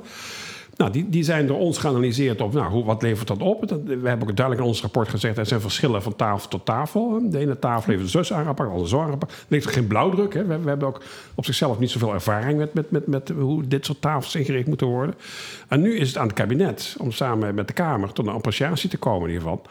Nou, 0.81 0.93
die, 0.93 1.09
die 1.09 1.23
zijn 1.23 1.47
door 1.47 1.57
ons 1.59 1.77
geanalyseerd 1.77 2.41
op, 2.41 2.53
nou, 2.53 2.71
hoe, 2.71 2.85
wat 2.85 3.01
levert 3.01 3.27
dat 3.27 3.41
op? 3.41 3.67
Dat- 3.67 3.83
We 3.83 4.07
hebben 4.07 4.29
ook 4.29 4.35
duidelijk 4.35 4.59
in 4.65 4.71
ons 4.71 4.81
rapport 4.81 5.09
gezegd, 5.09 5.37
er 5.37 5.45
zijn 5.45 5.61
verschillen 5.61 6.01
van 6.03 6.15
tafel 6.15 6.49
tot 6.49 6.65
tafel. 6.65 7.29
De 7.29 7.37
ene 7.37 7.59
tafel 7.59 7.93
heeft 7.93 8.09
zus 8.09 8.33
aangepakt, 8.33 8.57
de 8.69 8.73
andere 8.73 8.87
zo 8.89 9.01
aangepakt. 9.01 9.31
Er 9.31 9.45
ligt 9.47 9.67
geen 9.73 9.87
blauwdruk. 9.87 10.33
Hè. 10.33 10.45
We, 10.45 10.59
we 10.59 10.69
hebben 10.69 10.87
ook 10.87 11.03
op 11.35 11.45
zichzelf 11.45 11.79
niet 11.79 11.89
zoveel 11.89 12.13
ervaring 12.13 12.57
met, 12.57 12.73
met, 12.73 12.91
met, 12.91 13.07
met 13.07 13.29
hoe 13.39 13.67
dit 13.67 13.85
soort 13.85 14.01
tafels 14.01 14.35
ingericht 14.35 14.67
moeten 14.67 14.87
worden. 14.87 15.15
En 15.67 15.81
nu 15.81 15.95
is 15.97 16.07
het 16.07 16.17
aan 16.17 16.27
het 16.27 16.35
kabinet 16.35 16.95
om 16.99 17.11
samen 17.11 17.55
met 17.55 17.67
de 17.67 17.73
Kamer 17.73 18.11
tot 18.13 18.27
een 18.27 18.33
appreciatie 18.33 18.89
te 18.89 18.97
komen 18.97 19.29
geval. 19.29 19.61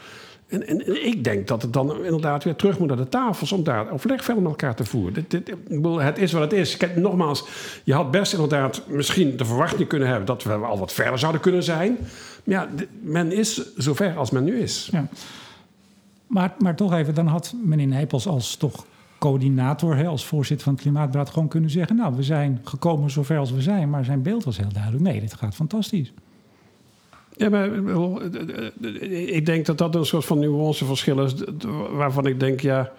En, 0.50 0.66
en, 0.66 1.06
ik 1.06 1.24
denk 1.24 1.48
dat 1.48 1.62
het 1.62 1.72
dan 1.72 2.04
inderdaad 2.04 2.44
weer 2.44 2.56
terug 2.56 2.78
moet 2.78 2.88
naar 2.88 2.96
de 2.96 3.08
tafels 3.08 3.52
om 3.52 3.64
daar 3.64 3.90
overleg 3.90 4.24
verder 4.24 4.42
met 4.42 4.52
elkaar 4.52 4.74
te 4.74 4.84
voeren. 4.84 5.26
Het 6.04 6.18
is 6.18 6.32
wat 6.32 6.42
het 6.42 6.52
is. 6.52 6.76
Kijk, 6.76 6.96
nogmaals, 6.96 7.44
je 7.84 7.94
had 7.94 8.10
best 8.10 8.32
inderdaad 8.32 8.82
misschien 8.88 9.36
de 9.36 9.44
verwachting 9.44 9.88
kunnen 9.88 10.08
hebben 10.08 10.26
dat 10.26 10.42
we 10.42 10.52
al 10.52 10.78
wat 10.78 10.92
verder 10.92 11.18
zouden 11.18 11.40
kunnen 11.40 11.62
zijn. 11.62 11.98
Maar 12.44 12.54
ja, 12.54 12.68
men 13.00 13.32
is 13.32 13.74
zover 13.76 14.16
als 14.16 14.30
men 14.30 14.44
nu 14.44 14.58
is. 14.58 14.88
Ja. 14.92 15.08
Maar, 16.26 16.54
maar 16.58 16.76
toch 16.76 16.92
even, 16.92 17.14
dan 17.14 17.26
had 17.26 17.54
meneer 17.64 17.86
Nijpels 17.86 18.26
als 18.26 18.56
toch 18.56 18.84
coördinator, 19.18 20.06
als 20.06 20.26
voorzitter 20.26 20.64
van 20.64 20.72
het 20.72 20.82
Klimaatberaad, 20.82 21.30
gewoon 21.30 21.48
kunnen 21.48 21.70
zeggen: 21.70 21.96
Nou, 21.96 22.16
we 22.16 22.22
zijn 22.22 22.60
gekomen 22.64 23.10
zover 23.10 23.38
als 23.38 23.52
we 23.52 23.62
zijn, 23.62 23.90
maar 23.90 24.04
zijn 24.04 24.22
beeld 24.22 24.44
was 24.44 24.56
heel 24.56 24.72
duidelijk: 24.72 25.02
nee, 25.02 25.20
dit 25.20 25.34
gaat 25.34 25.54
fantastisch. 25.54 26.12
Ja, 27.40 27.48
maar 27.48 27.70
ik 29.10 29.46
denk 29.46 29.66
dat 29.66 29.78
dat 29.78 29.94
een 29.94 30.06
soort 30.06 30.24
van 30.24 30.38
nuanceverschil 30.38 31.24
is... 31.24 31.34
waarvan 31.90 32.26
ik 32.26 32.40
denk, 32.40 32.60
ja... 32.60 32.92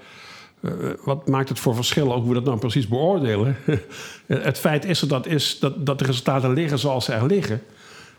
Wat 1.04 1.28
maakt 1.28 1.50
het 1.50 1.60
voor 1.60 1.76
verschil 1.76 2.14
ook 2.14 2.20
hoe 2.20 2.28
we 2.28 2.34
dat 2.34 2.44
nou 2.44 2.58
precies 2.58 2.88
beoordelen? 2.88 3.56
het 4.28 4.60
feit 4.60 4.86
is, 4.86 5.00
dat, 5.00 5.26
is 5.28 5.60
dat, 5.60 5.86
dat 5.86 6.00
de 6.00 6.06
resultaten 6.06 6.54
liggen 6.54 6.80
zoals 6.80 7.06
ze 7.06 7.14
er 7.14 7.26
liggen. 7.26 7.62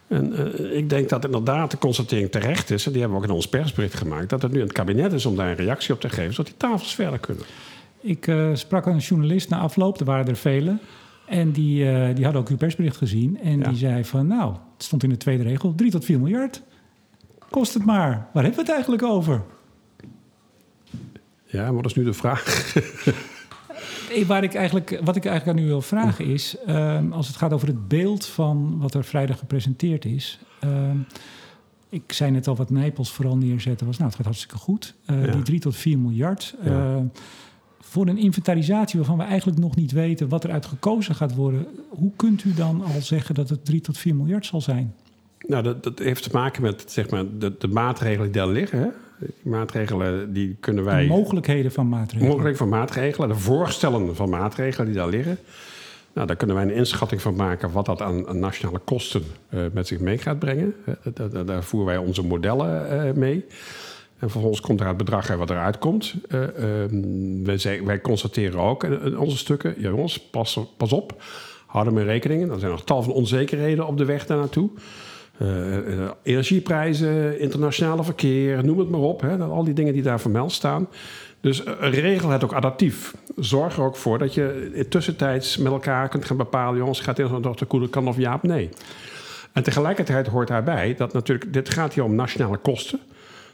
En 0.08 0.32
uh, 0.32 0.76
ik 0.76 0.90
denk 0.90 1.08
dat 1.08 1.24
inderdaad 1.24 1.70
de 1.70 1.78
constatering 1.78 2.30
terecht 2.30 2.70
is, 2.70 2.86
en 2.86 2.92
die 2.92 3.00
hebben 3.00 3.18
we 3.18 3.24
ook 3.24 3.30
in 3.30 3.36
ons 3.36 3.48
persbericht 3.48 3.94
gemaakt, 3.94 4.30
dat 4.30 4.42
het 4.42 4.52
nu 4.52 4.58
aan 4.58 4.66
het 4.66 4.72
kabinet 4.72 5.12
is 5.12 5.26
om 5.26 5.36
daar 5.36 5.48
een 5.48 5.56
reactie 5.56 5.94
op 5.94 6.00
te 6.00 6.08
geven, 6.08 6.34
zodat 6.34 6.46
die 6.46 6.56
tafels 6.56 6.94
verder 6.94 7.18
kunnen. 7.18 7.44
Ik 8.00 8.26
uh, 8.26 8.48
sprak 8.52 8.86
een 8.86 8.98
journalist 8.98 9.48
na 9.48 9.58
afloop, 9.58 10.00
er 10.00 10.04
waren 10.04 10.26
er 10.26 10.36
vele. 10.36 10.76
En 11.26 11.52
die, 11.52 11.84
uh, 11.84 12.14
die 12.14 12.24
hadden 12.24 12.42
ook 12.42 12.48
uw 12.48 12.56
persbericht 12.56 12.96
gezien. 12.96 13.40
En 13.42 13.58
ja. 13.58 13.68
die 13.68 13.76
zei 13.76 14.04
van, 14.04 14.26
nou, 14.26 14.54
stond 14.82 15.02
in 15.02 15.08
de 15.08 15.16
tweede 15.16 15.42
regel, 15.42 15.74
3 15.74 15.90
tot 15.90 16.04
4 16.04 16.18
miljard. 16.18 16.62
Kost 17.50 17.74
het 17.74 17.84
maar. 17.84 18.28
Waar 18.32 18.42
hebben 18.42 18.54
we 18.54 18.60
het 18.60 18.70
eigenlijk 18.70 19.02
over? 19.02 19.42
Ja, 21.44 21.72
wat 21.72 21.86
is 21.86 21.94
nu 21.94 22.04
de 22.04 22.12
vraag? 22.12 22.74
Waar 24.26 24.42
ik 24.42 24.54
eigenlijk, 24.54 25.00
wat 25.04 25.16
ik 25.16 25.24
eigenlijk 25.24 25.58
aan 25.58 25.64
u 25.64 25.68
wil 25.68 25.80
vragen 25.80 26.24
is... 26.24 26.56
Um, 26.68 27.12
als 27.12 27.26
het 27.26 27.36
gaat 27.36 27.52
over 27.52 27.68
het 27.68 27.88
beeld 27.88 28.26
van 28.26 28.78
wat 28.78 28.94
er 28.94 29.04
vrijdag 29.04 29.38
gepresenteerd 29.38 30.04
is... 30.04 30.38
Um, 30.64 31.06
ik 31.88 32.12
zei 32.12 32.30
net 32.30 32.48
al 32.48 32.56
wat 32.56 32.70
Nijpels 32.70 33.12
vooral 33.12 33.36
neerzetten 33.36 33.86
was... 33.86 33.96
nou, 33.96 34.08
het 34.08 34.16
gaat 34.16 34.26
hartstikke 34.26 34.56
goed. 34.56 34.94
Uh, 35.06 35.24
ja. 35.24 35.32
Die 35.32 35.42
3 35.42 35.60
tot 35.60 35.76
4 35.76 35.98
miljard... 35.98 36.54
Ja. 36.62 36.70
Uh, 36.70 36.96
voor 37.92 38.06
een 38.06 38.18
inventarisatie 38.18 38.98
waarvan 38.98 39.18
we 39.18 39.24
eigenlijk 39.24 39.58
nog 39.58 39.76
niet 39.76 39.92
weten 39.92 40.28
wat 40.28 40.44
eruit 40.44 40.66
gekozen 40.66 41.14
gaat 41.14 41.34
worden, 41.34 41.66
hoe 41.88 42.12
kunt 42.16 42.44
u 42.44 42.54
dan 42.54 42.82
al 42.82 43.00
zeggen 43.00 43.34
dat 43.34 43.48
het 43.48 43.64
3 43.64 43.80
tot 43.80 43.98
4 43.98 44.14
miljard 44.14 44.46
zal 44.46 44.60
zijn? 44.60 44.94
Nou, 45.38 45.62
dat, 45.62 45.82
dat 45.82 45.98
heeft 45.98 46.22
te 46.22 46.28
maken 46.32 46.62
met 46.62 46.84
zeg 46.86 47.10
maar, 47.10 47.24
de, 47.38 47.54
de 47.58 47.68
maatregelen 47.68 48.32
die 48.32 48.42
daar 48.42 48.50
liggen. 48.50 48.78
Hè? 48.78 48.88
Die 49.18 49.52
maatregelen 49.52 50.32
die 50.32 50.56
kunnen 50.60 50.84
wij. 50.84 51.02
De 51.02 51.08
mogelijkheden 51.08 51.72
van 51.72 51.88
maatregelen. 51.88 52.24
Mogelijkheden 52.24 52.58
van 52.58 52.78
maatregelen, 52.78 53.28
de 53.28 53.34
voorstellen 53.34 54.16
van 54.16 54.28
maatregelen 54.28 54.86
die 54.86 54.96
daar 54.96 55.08
liggen. 55.08 55.38
Nou, 56.12 56.26
daar 56.26 56.36
kunnen 56.36 56.56
wij 56.56 56.64
een 56.64 56.74
inschatting 56.74 57.22
van 57.22 57.34
maken 57.34 57.72
wat 57.72 57.86
dat 57.86 58.02
aan, 58.02 58.28
aan 58.28 58.38
nationale 58.38 58.80
kosten 58.84 59.22
uh, 59.50 59.60
met 59.72 59.86
zich 59.86 59.98
mee 59.98 60.18
gaat 60.18 60.38
brengen. 60.38 60.74
Uh, 60.86 60.94
daar, 61.30 61.44
daar, 61.46 61.64
voeren 61.64 61.94
wij 61.94 62.06
onze 62.06 62.24
modellen 62.24 63.06
uh, 63.06 63.12
mee. 63.12 63.44
En 64.22 64.30
vervolgens 64.30 64.60
komt 64.60 64.80
er 64.80 64.86
het 64.86 64.96
bedrag 64.96 65.36
wat 65.36 65.50
eruit 65.50 65.78
komt. 65.78 66.14
Uh, 66.28 66.40
uh, 66.40 66.46
wij, 67.44 67.82
wij, 67.84 68.00
constateren 68.00 68.60
ook 68.60 68.84
in 68.84 69.18
onze 69.18 69.36
stukken, 69.36 69.74
ja, 69.76 69.88
jongens, 69.88 70.20
pas, 70.20 70.60
pas 70.76 70.92
op, 70.92 71.22
houden 71.66 71.94
met 71.94 72.04
rekening. 72.04 72.50
Er 72.50 72.58
zijn 72.58 72.70
nog 72.70 72.84
tal 72.84 73.02
van 73.02 73.12
onzekerheden 73.12 73.86
op 73.86 73.98
de 73.98 74.04
weg 74.04 74.26
daar 74.26 74.38
naartoe. 74.38 74.70
Energieprijzen, 76.22 77.40
internationale 77.40 78.04
verkeer, 78.04 78.64
noem 78.64 78.78
het 78.78 78.88
maar 78.88 79.00
op. 79.00 79.20
Hè, 79.20 79.38
al 79.38 79.64
die 79.64 79.74
dingen 79.74 79.92
die 79.92 80.02
daar 80.02 80.20
vermeld 80.20 80.52
staan. 80.52 80.88
Dus 81.40 81.62
regel 81.80 82.28
het 82.28 82.44
ook 82.44 82.54
adaptief. 82.54 83.14
Zorg 83.36 83.76
er 83.76 83.84
ook 83.84 83.96
voor 83.96 84.18
dat 84.18 84.34
je 84.34 84.86
tussentijds 84.88 85.56
met 85.56 85.72
elkaar 85.72 86.08
kunt 86.08 86.24
gaan 86.24 86.36
bepalen... 86.36 86.78
jongens, 86.78 87.00
gaat 87.00 87.16
dit 87.16 87.40
nog 87.40 87.56
de 87.56 87.64
koele 87.64 87.88
kan 87.88 88.08
of 88.08 88.16
ja 88.16 88.34
of 88.34 88.42
nee? 88.42 88.68
En 89.52 89.62
tegelijkertijd 89.62 90.26
hoort 90.26 90.48
daarbij 90.48 90.94
dat 90.94 91.12
natuurlijk... 91.12 91.52
dit 91.52 91.70
gaat 91.70 91.94
hier 91.94 92.04
om 92.04 92.14
nationale 92.14 92.56
kosten... 92.56 93.00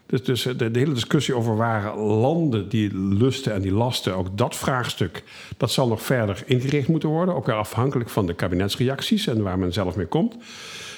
Dus, 0.08 0.24
dus 0.24 0.42
de, 0.42 0.70
hele 0.72 0.92
discussie 0.92 1.34
over 1.34 1.56
waar 1.56 1.98
landen 1.98 2.68
die 2.68 2.94
lusten 2.94 3.52
en 3.52 3.60
die 3.60 3.72
lasten, 3.72 4.14
ook 4.14 4.38
dat 4.38 4.56
vraagstuk, 4.56 5.22
dat 5.56 5.70
zal 5.70 5.88
nog 5.88 6.02
verder 6.02 6.42
ingericht 6.46 6.88
moeten 6.88 7.08
worden. 7.08 7.34
Ook 7.34 7.48
afhankelijk 7.48 8.10
van 8.10 8.26
de 8.26 8.34
kabinetsreacties 8.34 9.26
en 9.26 9.42
waar 9.42 9.58
men 9.58 9.72
zelf 9.72 9.96
mee 9.96 10.06
komt. 10.06 10.36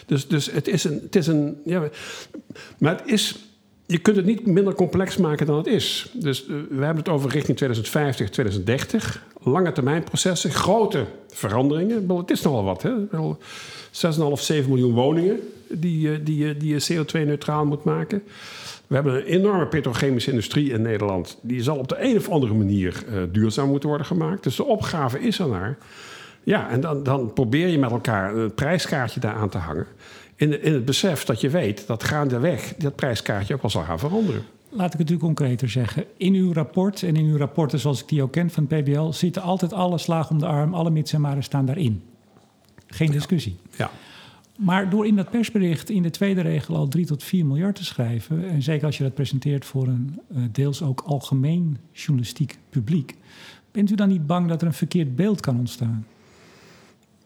Dus, 0.06 0.28
dus 0.28 0.50
het 0.50 0.68
is 0.68 0.84
een. 0.84 1.00
Het 1.02 1.16
is 1.16 1.26
een 1.26 1.56
ja, 1.64 1.88
maar 2.78 2.96
het 2.96 3.02
is. 3.06 3.38
Je 3.86 3.98
kunt 3.98 4.16
het 4.16 4.26
niet 4.26 4.46
minder 4.46 4.74
complex 4.74 5.16
maken 5.16 5.46
dan 5.46 5.56
het 5.56 5.66
is. 5.66 6.10
Dus 6.12 6.42
uh, 6.42 6.48
we 6.48 6.84
hebben 6.84 6.96
het 6.96 7.08
over 7.08 7.30
richting 7.30 7.56
2050, 7.56 8.30
2030. 8.30 9.26
Lange 9.42 9.72
termijn 9.72 10.04
processen, 10.04 10.50
grote 10.50 11.04
veranderingen. 11.28 12.16
Het 12.16 12.30
is 12.30 12.42
nogal 12.42 12.64
wat. 12.64 12.82
Hè? 12.82 12.90
6,5, 12.90 14.40
7 14.40 14.70
miljoen 14.70 14.94
woningen 14.94 15.40
die, 15.68 16.22
die, 16.22 16.56
die 16.56 16.74
je 16.74 17.04
CO2-neutraal 17.04 17.64
moet 17.64 17.84
maken. 17.84 18.22
We 18.90 18.96
hebben 18.96 19.14
een 19.14 19.22
enorme 19.22 19.66
petrochemische 19.66 20.30
industrie 20.30 20.70
in 20.70 20.82
Nederland. 20.82 21.38
Die 21.42 21.62
zal 21.62 21.76
op 21.76 21.88
de 21.88 21.96
een 22.00 22.16
of 22.16 22.28
andere 22.28 22.54
manier 22.54 23.04
uh, 23.08 23.22
duurzaam 23.32 23.68
moeten 23.68 23.88
worden 23.88 24.06
gemaakt. 24.06 24.42
Dus 24.42 24.56
de 24.56 24.64
opgave 24.64 25.20
is 25.20 25.38
er 25.38 25.48
naar. 25.48 25.78
Ja, 26.42 26.70
en 26.70 26.80
dan, 26.80 27.02
dan 27.02 27.32
probeer 27.32 27.68
je 27.68 27.78
met 27.78 27.90
elkaar 27.90 28.36
een 28.36 28.54
prijskaartje 28.54 29.20
daar 29.20 29.34
aan 29.34 29.48
te 29.48 29.58
hangen. 29.58 29.86
In, 30.36 30.62
in 30.62 30.72
het 30.72 30.84
besef 30.84 31.24
dat 31.24 31.40
je 31.40 31.48
weet 31.48 31.86
dat 31.86 32.04
gaandeweg 32.04 32.74
dat 32.78 32.96
prijskaartje 32.96 33.54
ook 33.54 33.62
wel 33.62 33.70
zal 33.70 33.82
gaan 33.82 33.98
veranderen. 33.98 34.42
Laat 34.68 34.92
ik 34.92 34.98
het 34.98 35.10
u 35.10 35.16
concreter 35.16 35.68
zeggen. 35.68 36.04
In 36.16 36.34
uw 36.34 36.52
rapport 36.52 37.02
en 37.02 37.16
in 37.16 37.24
uw 37.24 37.36
rapporten 37.36 37.78
zoals 37.78 38.00
ik 38.00 38.08
die 38.08 38.22
ook 38.22 38.32
ken 38.32 38.50
van 38.50 38.66
PBL... 38.66 39.10
zitten 39.10 39.42
altijd 39.42 39.72
alle 39.72 39.98
slagen 39.98 40.30
om 40.30 40.38
de 40.38 40.46
arm, 40.46 40.74
alle 40.74 40.90
mits 40.90 41.12
en 41.12 41.20
maren 41.20 41.42
staan 41.42 41.66
daarin. 41.66 42.02
Geen 42.86 43.10
discussie. 43.10 43.56
Ja. 43.76 43.90
Maar 44.60 44.90
door 44.90 45.06
in 45.06 45.16
dat 45.16 45.30
persbericht 45.30 45.90
in 45.90 46.02
de 46.02 46.10
tweede 46.10 46.40
regel 46.40 46.76
al 46.76 46.88
3 46.88 47.06
tot 47.06 47.22
4 47.22 47.46
miljard 47.46 47.76
te 47.76 47.84
schrijven, 47.84 48.48
en 48.48 48.62
zeker 48.62 48.86
als 48.86 48.96
je 48.96 49.02
dat 49.02 49.14
presenteert 49.14 49.64
voor 49.64 49.86
een 49.86 50.20
uh, 50.36 50.42
deels 50.52 50.82
ook 50.82 51.00
algemeen 51.00 51.78
journalistiek 51.92 52.58
publiek, 52.70 53.14
bent 53.72 53.90
u 53.90 53.94
dan 53.94 54.08
niet 54.08 54.26
bang 54.26 54.48
dat 54.48 54.60
er 54.60 54.66
een 54.66 54.72
verkeerd 54.72 55.16
beeld 55.16 55.40
kan 55.40 55.58
ontstaan? 55.58 56.06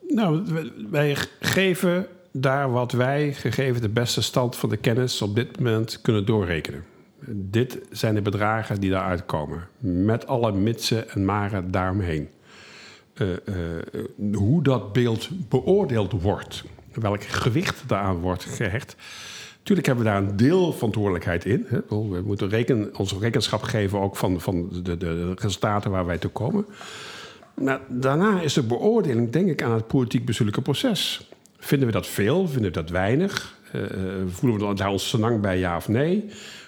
Nou, 0.08 0.42
wij 0.90 1.16
geven 1.40 2.06
daar 2.32 2.70
wat 2.70 2.92
wij, 2.92 3.32
gegeven 3.32 3.80
de 3.80 3.88
beste 3.88 4.22
stand 4.22 4.56
van 4.56 4.68
de 4.68 4.76
kennis, 4.76 5.22
op 5.22 5.34
dit 5.34 5.58
moment 5.58 6.00
kunnen 6.00 6.26
doorrekenen. 6.26 6.84
Dit 7.30 7.78
zijn 7.90 8.14
de 8.14 8.22
bedragen 8.22 8.80
die 8.80 8.90
daaruit 8.90 9.26
komen, 9.26 9.68
met 9.78 10.26
alle 10.26 10.52
mitsen 10.52 11.10
en 11.10 11.24
maren 11.24 11.70
daaromheen. 11.70 12.28
Uh, 13.14 13.28
uh, 13.28 14.34
hoe 14.34 14.62
dat 14.62 14.92
beeld 14.92 15.28
beoordeeld 15.48 16.22
wordt, 16.22 16.64
welk 17.00 17.24
gewicht 17.24 17.82
daaraan 17.86 18.16
wordt 18.16 18.44
gehecht. 18.44 18.96
Tuurlijk 19.62 19.86
hebben 19.86 20.04
we 20.04 20.10
daar 20.10 20.20
een 20.20 20.36
deel 20.36 20.72
verantwoordelijkheid 20.72 21.44
in. 21.44 21.66
Hè. 21.68 21.78
We 21.88 22.22
moeten 22.24 22.48
reken, 22.48 22.96
onze 22.96 23.18
rekenschap 23.18 23.62
geven 23.62 24.00
ook 24.00 24.16
van, 24.16 24.40
van 24.40 24.68
de, 24.82 24.96
de, 24.96 25.34
resultaten 25.34 25.90
waar 25.90 26.06
wij 26.06 26.18
toe 26.18 26.30
komen. 26.30 26.66
Maar 27.54 27.80
daarna 27.88 28.40
is 28.40 28.52
de 28.52 28.62
beoordeling, 28.62 29.30
denk 29.30 29.48
ik, 29.48 29.62
aan 29.62 29.72
het 29.72 29.86
politiek-bestuurlijke 29.86 30.62
proces. 30.62 31.30
Vinden 31.58 31.86
we 31.86 31.92
dat 31.92 32.06
veel? 32.06 32.48
Vinden 32.48 32.72
we 32.72 32.80
dat 32.80 32.90
weinig? 32.90 33.58
Uh, 33.74 33.82
voelen 34.26 34.68
we 34.68 34.74
daar 34.74 34.90
ons 34.90 35.12
lang 35.12 35.40
bij, 35.40 35.58
ja 35.58 35.76
of 35.76 35.88
nee? 35.88 36.24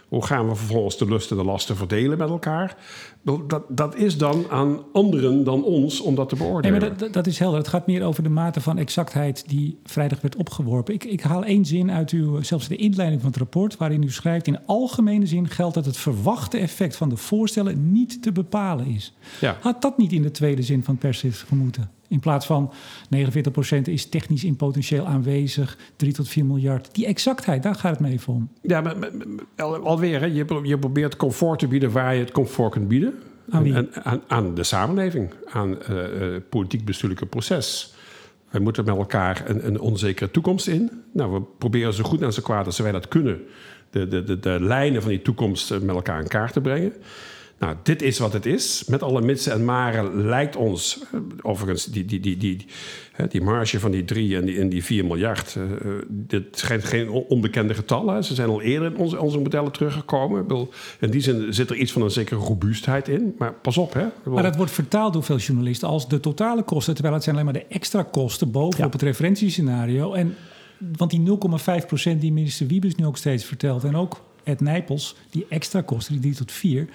Hoe 0.08 0.25
gaan 0.25 0.48
we 0.48 0.54
vervolgens 0.54 0.98
de 0.98 1.06
lusten 1.06 1.36
en 1.36 1.42
de 1.42 1.48
lasten 1.50 1.76
verdelen 1.76 2.18
met 2.18 2.28
elkaar? 2.28 2.76
Dat, 3.22 3.64
dat 3.68 3.96
is 3.96 4.18
dan 4.18 4.44
aan 4.50 4.78
anderen 4.92 5.44
dan 5.44 5.64
ons 5.64 6.00
om 6.00 6.14
dat 6.14 6.28
te 6.28 6.36
beoordelen. 6.36 6.78
Nee, 6.78 6.88
maar 6.88 6.98
dat, 6.98 7.12
dat 7.12 7.26
is 7.26 7.38
helder. 7.38 7.58
Het 7.58 7.68
gaat 7.68 7.86
meer 7.86 8.02
over 8.02 8.22
de 8.22 8.28
mate 8.28 8.60
van 8.60 8.78
exactheid 8.78 9.48
die 9.48 9.78
vrijdag 9.84 10.20
werd 10.20 10.36
opgeworpen. 10.36 10.94
Ik, 10.94 11.04
ik 11.04 11.20
haal 11.20 11.44
één 11.44 11.64
zin 11.64 11.90
uit 11.90 12.10
uw, 12.10 12.42
zelfs 12.42 12.68
de 12.68 12.76
inleiding 12.76 13.20
van 13.20 13.30
het 13.30 13.38
rapport, 13.38 13.76
waarin 13.76 14.02
u 14.02 14.10
schrijft: 14.10 14.46
In 14.46 14.66
algemene 14.66 15.26
zin 15.26 15.48
geldt 15.48 15.75
dat 15.75 15.84
het 15.84 15.96
verwachte 15.96 16.58
effect 16.58 16.96
van 16.96 17.08
de 17.08 17.16
voorstellen 17.16 17.92
niet 17.92 18.22
te 18.22 18.32
bepalen 18.32 18.86
is. 18.86 19.14
Ja. 19.40 19.56
Had 19.60 19.82
dat 19.82 19.98
niet 19.98 20.12
in 20.12 20.22
de 20.22 20.30
tweede 20.30 20.62
zin 20.62 20.84
van 20.84 20.94
het 20.94 21.02
persbericht 21.02 21.42
gemoeten? 21.42 21.90
In 22.08 22.20
plaats 22.20 22.46
van 22.46 22.72
49% 23.16 23.82
is 23.82 24.06
technisch 24.06 24.44
in 24.44 24.56
potentieel 24.56 25.06
aanwezig, 25.06 25.78
3 25.96 26.12
tot 26.12 26.28
4 26.28 26.44
miljard. 26.44 26.88
Die 26.92 27.06
exactheid, 27.06 27.62
daar 27.62 27.75
gaat 27.75 27.90
het 27.90 28.00
mee 28.00 28.18
om. 28.26 28.48
Ja, 28.62 28.80
maar, 28.80 28.96
maar 28.98 29.78
alweer, 29.78 30.20
hè, 30.20 30.26
je, 30.26 30.78
probeert 30.78 31.16
comfort 31.16 31.58
te 31.58 31.66
bieden 31.66 31.90
waar 31.90 32.14
je 32.14 32.20
het 32.20 32.30
comfort 32.30 32.72
kunt 32.72 32.88
bieden. 32.88 33.14
Aan? 33.50 33.75
En, 33.75 33.88
aan, 34.04 34.20
aan 34.26 34.54
de 34.54 34.62
samenleving, 34.62 35.30
aan 35.50 35.70
het 35.70 35.88
uh, 35.88 36.32
uh, 36.32 36.36
politiek-bestuurlijke 36.48 37.26
proces. 37.26 37.94
Wij 38.50 38.60
moeten 38.60 38.84
met 38.84 38.96
elkaar 38.96 39.42
een, 39.46 39.66
een, 39.66 39.80
onzekere 39.80 40.30
toekomst 40.30 40.66
in. 40.66 40.90
Nou, 41.12 41.32
we 41.32 41.42
proberen 41.58 41.94
zo 41.94 42.04
goed 42.04 42.22
en 42.22 42.32
zo 42.32 42.42
kwaad 42.42 42.66
als 42.66 42.78
wij 42.78 42.92
dat 42.92 43.08
kunnen... 43.08 43.40
de, 43.90 44.08
de, 44.08 44.25
de, 44.25 44.38
de 44.38 44.56
lijnen 44.60 45.02
van 45.02 45.10
die 45.10 45.22
toekomst 45.22 45.70
met 45.70 45.96
elkaar 45.96 46.20
in 46.20 46.28
kaart 46.28 46.52
te 46.52 46.60
brengen. 46.60 46.92
Nou, 47.58 47.76
dit 47.82 48.02
is 48.02 48.18
wat 48.18 48.32
het 48.32 48.46
is. 48.46 48.84
Met 48.86 49.02
alle 49.02 49.20
mitsen 49.20 49.52
en 49.52 49.64
maren 49.64 50.26
lijkt 50.26 50.56
ons, 50.56 51.02
overigens, 51.42 51.84
die, 51.84 52.04
die, 52.04 52.20
die, 52.20 52.36
die, 52.36 52.66
die 53.28 53.40
marge 53.40 53.80
van 53.80 53.90
die 53.90 54.04
3 54.04 54.36
en 54.36 54.44
die, 54.44 54.58
en 54.58 54.68
die 54.68 54.84
4 54.84 55.04
miljard. 55.04 55.54
Uh, 55.58 55.92
dit 56.08 56.58
schijnt 56.58 56.84
geen 56.84 57.08
onbekende 57.10 57.75
getallen. 57.75 58.25
Ze 58.25 58.34
zijn 58.34 58.48
al 58.48 58.62
eerder 58.62 58.92
in 58.92 58.96
onze, 58.96 59.20
onze 59.20 59.38
modellen 59.38 59.72
teruggekomen. 59.72 60.68
In 61.00 61.10
die 61.10 61.20
zin 61.20 61.54
zit 61.54 61.70
er 61.70 61.76
iets 61.76 61.92
van 61.92 62.02
een 62.02 62.10
zekere 62.10 62.40
robuustheid 62.40 63.08
in. 63.08 63.34
Maar 63.38 63.52
pas 63.52 63.76
op, 63.78 63.92
hè. 63.92 64.06
Maar 64.25 64.42
dat 64.42 64.56
wordt 64.56 64.72
vertaald 64.72 65.12
door 65.12 65.25
veel 65.25 65.38
journalisten 65.38 65.88
als 65.88 66.08
de 66.08 66.20
totale 66.20 66.62
kosten. 66.62 66.94
Terwijl 66.94 67.14
het 67.14 67.25
zijn 67.25 67.36
alleen 67.36 67.52
maar 67.52 67.60
de 67.62 67.66
extra 67.68 68.02
kosten 68.02 68.50
bovenop 68.50 68.92
het 68.92 69.02
referentiescenario. 69.02 70.12
En, 70.12 70.34
want 70.96 71.10
die 71.10 71.38
0,5% 72.14 72.18
die 72.18 72.32
minister 72.32 72.66
Wiebes 72.66 72.94
nu 72.94 73.06
ook 73.06 73.16
steeds 73.16 73.44
vertelt... 73.44 73.84
en 73.84 73.96
ook 73.96 74.20
Ed 74.46 74.60
Nijpels, 74.60 75.16
die 75.30 75.46
extra 75.48 75.80
kosten, 75.80 76.12
die 76.12 76.22
3 76.22 76.34
tot 76.34 76.52
4, 76.52 76.88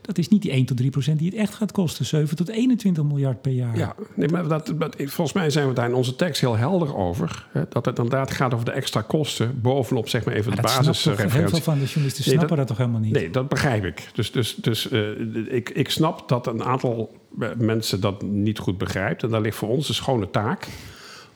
dat 0.00 0.18
is 0.18 0.28
niet 0.28 0.42
die 0.42 0.50
1 0.50 0.64
tot 0.64 0.76
3 0.76 0.90
procent 0.90 1.18
die 1.18 1.28
het 1.30 1.38
echt 1.38 1.54
gaat 1.54 1.72
kosten. 1.72 2.04
7 2.04 2.36
tot 2.36 2.48
21 2.48 3.04
miljard 3.04 3.42
per 3.42 3.52
jaar. 3.52 3.76
Ja, 3.76 3.94
nee, 4.14 4.28
maar 4.28 4.48
dat, 4.48 4.72
dat, 4.78 4.96
volgens 4.98 5.32
mij 5.32 5.50
zijn 5.50 5.68
we 5.68 5.74
daar 5.74 5.88
in 5.88 5.94
onze 5.94 6.16
tekst 6.16 6.40
heel 6.40 6.56
helder 6.56 6.96
over. 6.96 7.46
Hè, 7.52 7.62
dat 7.68 7.84
het 7.84 7.98
inderdaad 7.98 8.30
gaat 8.30 8.54
over 8.54 8.66
de 8.66 8.72
extra 8.72 9.00
kosten 9.00 9.60
bovenop 9.60 10.08
zeg 10.08 10.24
maar 10.24 10.34
even 10.34 10.46
Maar 10.48 10.56
de 10.56 10.62
basisreferentie. 10.62 11.38
Heel 11.38 11.48
veel 11.48 11.60
van 11.60 11.78
de 11.78 11.84
journalisten 11.84 12.24
Nee, 12.24 12.34
snappen 12.34 12.48
dat- 12.48 12.56
dat, 12.56 12.66
toch 12.66 12.76
helemaal 12.76 13.00
niet? 13.00 13.12
Nee, 13.12 13.30
dat 13.30 13.48
begrijp 13.48 13.84
ik. 13.84 14.08
Dus, 14.14 14.32
dus, 14.32 14.54
dus 14.54 14.88
eh, 14.88 15.08
ik, 15.48 15.70
ik 15.70 15.90
snap 15.90 16.28
dat 16.28 16.46
een 16.46 16.64
aantal 16.64 17.16
eh, 17.40 17.48
mensen 17.58 18.00
dat 18.00 18.22
niet 18.22 18.58
goed 18.58 18.78
begrijpt. 18.78 19.22
En 19.22 19.28
daar 19.28 19.40
ligt 19.40 19.56
voor 19.56 19.68
ons 19.68 19.86
de 19.86 19.92
schone 19.92 20.30
taak 20.30 20.68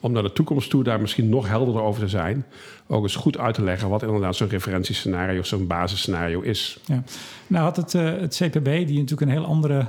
om 0.01 0.13
naar 0.13 0.23
de 0.23 0.33
toekomst 0.33 0.71
toe 0.71 0.83
daar 0.85 1.01
misschien 1.01 1.29
nog 1.29 1.49
helderder 1.49 1.83
over 1.83 2.01
te 2.03 2.09
zijn. 2.09 2.45
Ook 2.87 3.03
eens 3.03 3.17
goed 3.17 3.39
uit 3.39 3.55
te 3.55 3.63
leggen 3.63 3.89
wat 3.89 4.03
inderdaad 4.03 4.37
zo'n 4.37 4.49
referentiescenario, 4.49 5.43
zo'n 5.43 5.67
basisscenario 5.67 6.41
is. 6.41 6.79
Ja. 6.85 7.03
Nou 7.47 7.65
had 7.65 7.77
het, 7.77 7.95
eh, 7.95 8.05
het 8.05 8.37
CPB, 8.43 8.65
die 8.65 8.99
natuurlijk 8.99 9.21
een 9.21 9.29
heel 9.37 9.45
andere 9.47 9.87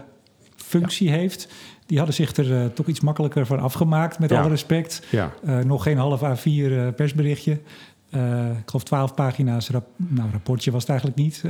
functie 0.55 1.09
heeft... 1.11 1.47
die 1.85 1.97
hadden 1.97 2.15
zich 2.15 2.35
er 2.35 2.57
eh, 2.61 2.65
toch 2.65 2.87
iets 2.87 2.99
makkelijker 2.99 3.45
van 3.45 3.59
afgemaakt, 3.59 4.19
met 4.19 4.29
Ja. 4.29 4.39
alle 4.39 4.49
respect. 4.49 5.05
Ja, 5.09 5.33
Eh, 5.45 5.59
nog 5.59 5.83
geen 5.83 5.97
half 5.97 6.21
A4 6.23 6.71
eh, 6.71 6.87
persberichtje. 6.95 7.59
Eh, 8.09 8.49
ik 8.49 8.63
geloof 8.69 8.83
12 8.83 9.13
pagina's. 9.13 9.69
Rap 9.69 9.85
nou, 9.97 10.29
rapportje 10.31 10.71
was 10.71 10.81
het 10.81 10.89
eigenlijk 10.89 11.19
niet. 11.19 11.41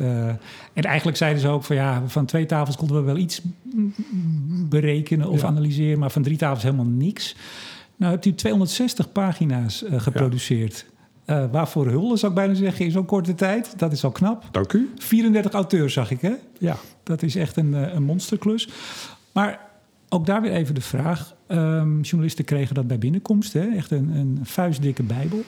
En 0.73 0.83
eigenlijk 0.83 1.17
zeiden 1.17 1.41
ze 1.41 1.47
ook 1.47 1.63
van 1.63 1.75
ja, 1.75 2.03
van 2.07 2.25
twee 2.25 2.45
tafels 2.45 2.75
konden 2.77 2.97
we 2.97 3.03
wel 3.03 3.17
iets 3.17 3.41
berekenen 4.69 5.27
of 5.29 5.41
Ja. 5.41 5.47
analyseren, 5.47 5.99
maar 5.99 6.11
van 6.11 6.21
drie 6.21 6.37
tafels 6.37 6.63
helemaal 6.63 6.85
niks. 6.85 7.35
Nou 7.97 8.11
hebt 8.11 8.25
u 8.25 8.33
260 8.33 9.11
pagina's 9.11 9.83
eh, 9.83 9.99
geproduceerd. 9.99 10.85
Eh, 11.25 11.45
waarvoor 11.51 11.87
hulde, 11.87 12.17
zou 12.17 12.31
ik 12.31 12.37
bijna 12.37 12.53
zeggen, 12.53 12.85
in 12.85 12.91
zo'n 12.91 13.05
korte 13.05 13.35
tijd. 13.35 13.79
Dat 13.79 13.91
is 13.91 14.03
al 14.03 14.11
knap. 14.11 14.43
dank 14.51 14.73
u. 14.73 14.93
34 14.97 15.51
auteurs 15.51 15.93
zag 15.93 16.11
ik, 16.11 16.21
hè? 16.21 16.33
Ja. 16.59 16.77
Dat 17.03 17.23
is 17.23 17.35
echt 17.35 17.57
een, 17.57 17.73
eh, 17.73 17.93
een 17.93 18.03
monsterklus. 18.03 18.69
Maar 19.31 19.59
ook 20.09 20.25
daar 20.25 20.41
weer 20.41 20.51
even 20.51 20.75
de 20.75 20.81
vraag. 20.81 21.35
Ehm, 21.47 22.01
journalisten 22.01 22.45
kregen 22.45 22.75
dat 22.75 22.87
bij 22.87 22.97
binnenkomst, 22.97 23.53
hè? 23.53 23.75
echt 23.75 23.91
een, 23.91 24.09
een 24.09 24.39
vuistdikke 24.43 25.03
bijbel. 25.03 25.43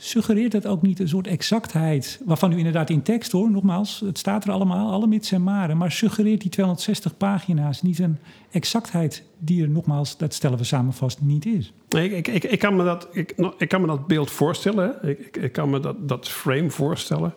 Suggereert 0.00 0.52
dat 0.52 0.66
ook 0.66 0.82
niet 0.82 1.00
een 1.00 1.08
soort 1.08 1.26
exactheid, 1.26 2.20
waarvan 2.24 2.52
u 2.52 2.56
inderdaad 2.56 2.90
in 2.90 3.02
tekst 3.02 3.32
hoor, 3.32 3.50
nogmaals, 3.50 4.00
het 4.00 4.18
staat 4.18 4.44
er 4.44 4.50
allemaal, 4.50 4.92
alle 4.92 5.06
mits 5.06 5.32
en 5.32 5.42
maren, 5.42 5.76
maar 5.76 5.92
suggereert 5.92 6.40
die 6.40 6.50
260 6.50 7.16
pagina's 7.16 7.82
niet 7.82 7.98
een 7.98 8.18
exactheid 8.50 9.22
die 9.38 9.62
er 9.62 9.68
nogmaals, 9.68 10.16
dat 10.16 10.34
stellen 10.34 10.58
we 10.58 10.64
samen 10.64 10.92
vast, 10.92 11.20
niet 11.20 11.46
is? 11.46 11.72
Nee, 11.88 12.10
ik, 12.16 12.28
ik, 12.28 12.44
ik, 12.44 12.58
kan 12.58 12.76
me 12.76 12.84
dat, 12.84 13.08
ik, 13.12 13.68
kan 13.68 13.80
me 13.80 13.86
dat 13.86 14.06
beeld 14.06 14.30
voorstellen. 14.30 15.08
Ik, 15.08 15.36
ik, 15.36 15.52
kan 15.52 15.70
me 15.70 15.80
dat, 15.80 16.08
dat 16.08 16.28
frame 16.28 16.70
voorstellen. 16.70 17.34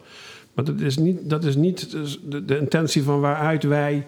Maar 0.54 0.66
dat 0.66 0.80
is 0.80 0.98
niet, 0.98 1.30
dat 1.30 1.44
is 1.44 1.56
niet 1.56 1.92
de 2.46 2.58
intentie 2.60 3.04
van 3.04 3.20
waaruit 3.20 3.64
wij 3.64 4.06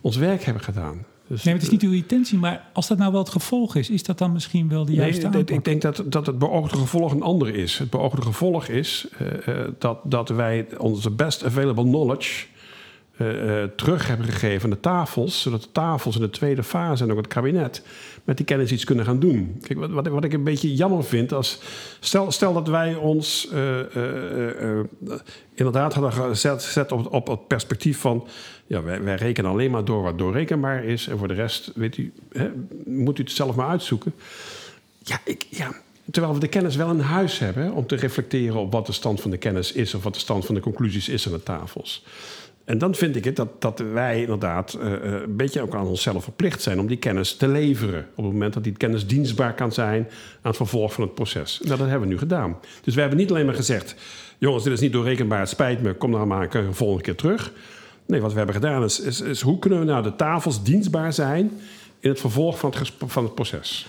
ons 0.00 0.16
werk 0.16 0.42
hebben 0.42 0.62
gedaan. 0.62 1.04
Dus, 1.28 1.42
Nee, 1.42 1.54
het 1.54 1.62
is 1.62 1.70
niet 1.70 1.82
uw 1.82 1.92
intentie, 1.92 2.38
maar 2.38 2.64
als 2.72 2.88
dat 2.88 2.98
nou 2.98 3.12
wel 3.12 3.20
het 3.20 3.30
gevolg 3.30 3.74
is, 3.74 3.90
is 3.90 4.02
dat 4.02 4.18
dan 4.18 4.32
misschien 4.32 4.68
wel 4.68 4.84
de 4.84 4.90
Nee, 4.90 5.00
juiste 5.00 5.26
aanpak? 5.26 5.50
ik 5.50 5.64
denk 5.64 5.82
dat, 5.82 6.02
dat 6.06 6.26
het 6.26 6.38
beoogde 6.38 6.76
gevolg 6.76 7.12
een 7.12 7.22
ander 7.22 7.54
is. 7.54 7.78
Het 7.78 7.90
beoogde 7.90 8.22
gevolg 8.22 8.68
is 8.68 9.06
eh, 9.18 9.48
eh, 9.48 9.68
dat, 9.78 9.98
dat 10.04 10.28
wij 10.28 10.66
onze 10.78 11.10
best 11.10 11.44
available 11.44 11.84
knowledge 11.84 12.46
eh, 13.16 13.26
terug 13.76 14.06
hebben 14.06 14.26
gegeven 14.26 14.64
aan 14.64 14.70
de 14.70 14.80
tafels. 14.80 15.42
Zodat 15.42 15.62
de 15.62 15.72
tafels 15.72 16.14
in 16.14 16.20
de 16.20 16.30
tweede 16.30 16.62
fase 16.62 17.04
en 17.04 17.10
ook 17.10 17.16
het 17.16 17.26
kabinet 17.26 17.82
met 18.24 18.36
die 18.36 18.46
kennis 18.46 18.72
iets 18.72 18.84
kunnen 18.84 19.04
gaan 19.04 19.18
doen. 19.20 19.58
Kijk, 19.62 19.78
wat, 19.78 19.90
wat, 19.90 20.06
wat 20.06 20.24
ik 20.24 20.32
een 20.32 20.44
beetje 20.44 20.74
jammer 20.74 21.04
vind, 21.04 21.32
als, 21.32 21.60
stel, 22.00 22.30
stel 22.30 22.52
dat 22.52 22.68
wij 22.68 22.94
ons 22.94 23.48
inderdaad 25.54 25.94
hadden 25.94 26.12
gezet 26.12 26.64
gezet 26.64 26.92
op, 26.92 27.12
op 27.12 27.26
het 27.26 27.46
perspectief 27.46 27.98
van... 27.98 28.26
Ja, 28.66 28.82
wij, 28.82 29.02
wij 29.02 29.14
rekenen 29.14 29.50
alleen 29.50 29.70
maar 29.70 29.84
door 29.84 30.02
wat 30.02 30.18
doorrekenbaar 30.18 30.84
is. 30.84 31.06
En 31.06 31.18
voor 31.18 31.28
de 31.28 31.34
rest, 31.34 31.72
weet 31.74 31.96
u, 31.96 32.12
hè, 32.32 32.50
moet 32.84 33.18
u 33.18 33.22
het 33.22 33.32
zelf 33.32 33.56
maar 33.56 33.68
uitzoeken. 33.68 34.14
Ja, 35.02 35.20
ik, 35.24 35.46
ja, 35.50 35.72
terwijl 36.10 36.34
we 36.34 36.40
de 36.40 36.48
kennis 36.48 36.76
wel 36.76 36.90
in 36.90 37.00
huis 37.00 37.38
hebben 37.38 37.72
om 37.72 37.86
te 37.86 37.96
reflecteren 37.96 38.60
op 38.60 38.72
wat 38.72 38.86
de 38.86 38.92
stand 38.92 39.20
van 39.20 39.30
de 39.30 39.36
kennis 39.36 39.72
is 39.72 39.94
of 39.94 40.02
wat 40.02 40.14
de 40.14 40.20
stand 40.20 40.46
van 40.46 40.54
de 40.54 40.60
conclusies 40.60 41.08
is 41.08 41.26
aan 41.26 41.32
de 41.32 41.42
tafels. 41.42 42.04
En 42.66 42.78
dan 42.78 42.94
vind 42.94 43.16
ik 43.16 43.24
het 43.24 43.36
dat, 43.36 43.60
dat 43.60 43.78
wij 43.92 44.20
inderdaad 44.20 44.74
eh, 44.74 44.92
eh, 44.94 45.22
een 45.22 45.36
beetje 45.36 45.62
ook 45.62 45.74
aan 45.74 45.86
onszelf 45.86 46.24
verplicht 46.24 46.62
zijn 46.62 46.80
om 46.80 46.86
die 46.86 46.96
kennis 46.96 47.36
te 47.36 47.48
leveren. 47.48 48.06
Op 48.14 48.24
het 48.24 48.32
moment 48.32 48.54
dat 48.54 48.64
die 48.64 48.72
kennis 48.72 49.06
dienstbaar 49.06 49.54
kan 49.54 49.72
zijn 49.72 50.02
aan 50.02 50.38
het 50.42 50.56
vervolg 50.56 50.92
van 50.92 51.04
het 51.04 51.14
proces. 51.14 51.60
Nou, 51.62 51.78
dat 51.78 51.88
hebben 51.88 52.08
we 52.08 52.14
nu 52.14 52.18
gedaan. 52.18 52.56
Dus 52.82 52.94
we 52.94 53.00
hebben 53.00 53.18
niet 53.18 53.30
alleen 53.30 53.46
maar 53.46 53.54
gezegd: 53.54 53.94
jongens, 54.38 54.64
dit 54.64 54.72
is 54.72 54.80
niet 54.80 54.92
doorrekenbaar, 54.92 55.40
het 55.40 55.48
spijt 55.48 55.82
me, 55.82 55.94
kom 55.94 56.10
nou 56.10 56.26
maar 56.26 56.54
een 56.54 56.74
volgende 56.74 57.02
keer 57.02 57.14
terug. 57.14 57.52
Nee, 58.06 58.20
wat 58.20 58.30
we 58.30 58.36
hebben 58.36 58.54
gedaan 58.54 58.84
is, 58.84 59.00
is, 59.00 59.20
is 59.20 59.40
hoe 59.40 59.58
kunnen 59.58 59.78
we 59.78 59.84
nou 59.84 60.02
de 60.02 60.16
tafels 60.16 60.62
dienstbaar 60.62 61.12
zijn 61.12 61.50
in 61.98 62.08
het 62.10 62.20
vervolg 62.20 62.58
van 62.58 62.72
het, 62.78 62.92
van 63.06 63.24
het 63.24 63.34
proces. 63.34 63.86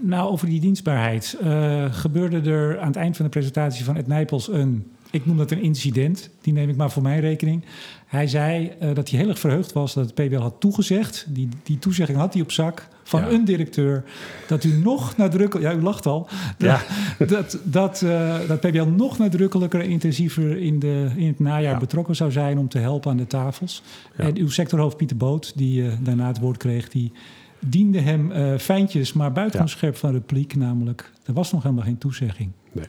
Nou, 0.00 0.30
over 0.30 0.46
die 0.46 0.60
dienstbaarheid. 0.60 1.36
eh, 1.40 1.84
gebeurde 1.90 2.50
er 2.50 2.80
aan 2.80 2.86
het 2.86 2.96
eind 2.96 3.16
van 3.16 3.24
de 3.24 3.30
presentatie 3.30 3.84
van 3.84 3.96
Ed 3.96 4.06
Nijpels 4.06 4.48
een, 4.48 4.92
ik 5.10 5.26
noem 5.26 5.36
dat 5.36 5.50
een 5.50 5.62
incident, 5.62 6.30
die 6.40 6.52
neem 6.52 6.68
ik 6.68 6.76
maar 6.76 6.90
voor 6.90 7.02
mijn 7.02 7.20
rekening. 7.20 7.64
Hij 8.06 8.26
zei 8.26 8.66
eh, 8.80 8.94
dat 8.94 9.10
hij 9.10 9.18
heel 9.18 9.28
erg 9.28 9.38
verheugd 9.38 9.72
was 9.72 9.94
dat 9.94 10.04
het 10.04 10.14
PBL 10.14 10.38
had 10.40 10.54
toegezegd, 10.60 11.26
die, 11.28 11.48
die 11.62 11.78
toezegging 11.78 12.18
had 12.18 12.32
hij 12.32 12.42
op 12.42 12.52
zak, 12.52 12.88
van 13.02 13.20
Ja. 13.20 13.28
een 13.30 13.44
directeur, 13.44 14.04
dat 14.48 14.64
u 14.64 14.72
nog 14.72 15.16
nadrukkelijker, 15.16 15.72
ja 15.72 15.78
u 15.78 15.82
lacht 15.82 16.06
al, 16.06 16.28
Ja. 16.58 16.80
dat, 17.18 17.28
dat, 17.28 17.58
dat, 17.64 18.02
eh, 18.02 18.38
dat 18.48 18.60
PBL 18.60 18.82
nog 18.84 19.18
nadrukkelijker 19.18 19.80
en 19.80 19.88
intensiever 19.88 20.56
in, 20.58 20.78
de, 20.78 21.10
in 21.16 21.26
het 21.26 21.38
najaar 21.38 21.72
Ja. 21.72 21.78
betrokken 21.78 22.16
zou 22.16 22.32
zijn 22.32 22.58
om 22.58 22.68
te 22.68 22.78
helpen 22.78 23.10
aan 23.10 23.16
de 23.16 23.26
tafels. 23.26 23.82
En 24.16 24.36
uw 24.36 24.48
sectorhoofd 24.48 24.96
Pieter 24.96 25.16
Boot, 25.16 25.52
die 25.56 25.86
eh, 25.86 25.92
daarna 26.00 26.26
het 26.26 26.38
woord 26.38 26.56
kreeg, 26.56 26.88
die 26.88 27.12
diende 27.60 28.00
hem 28.00 28.58
fijntjes, 28.58 29.12
maar 29.12 29.32
buiten 29.32 29.60
Ja. 29.60 29.66
scherp 29.66 29.96
van 29.96 30.12
repliek. 30.12 30.56
Namelijk, 30.56 31.10
er 31.24 31.32
was 31.32 31.52
nog 31.52 31.62
helemaal 31.62 31.84
geen 31.84 31.98
toezegging. 31.98 32.50
Nee. 32.72 32.84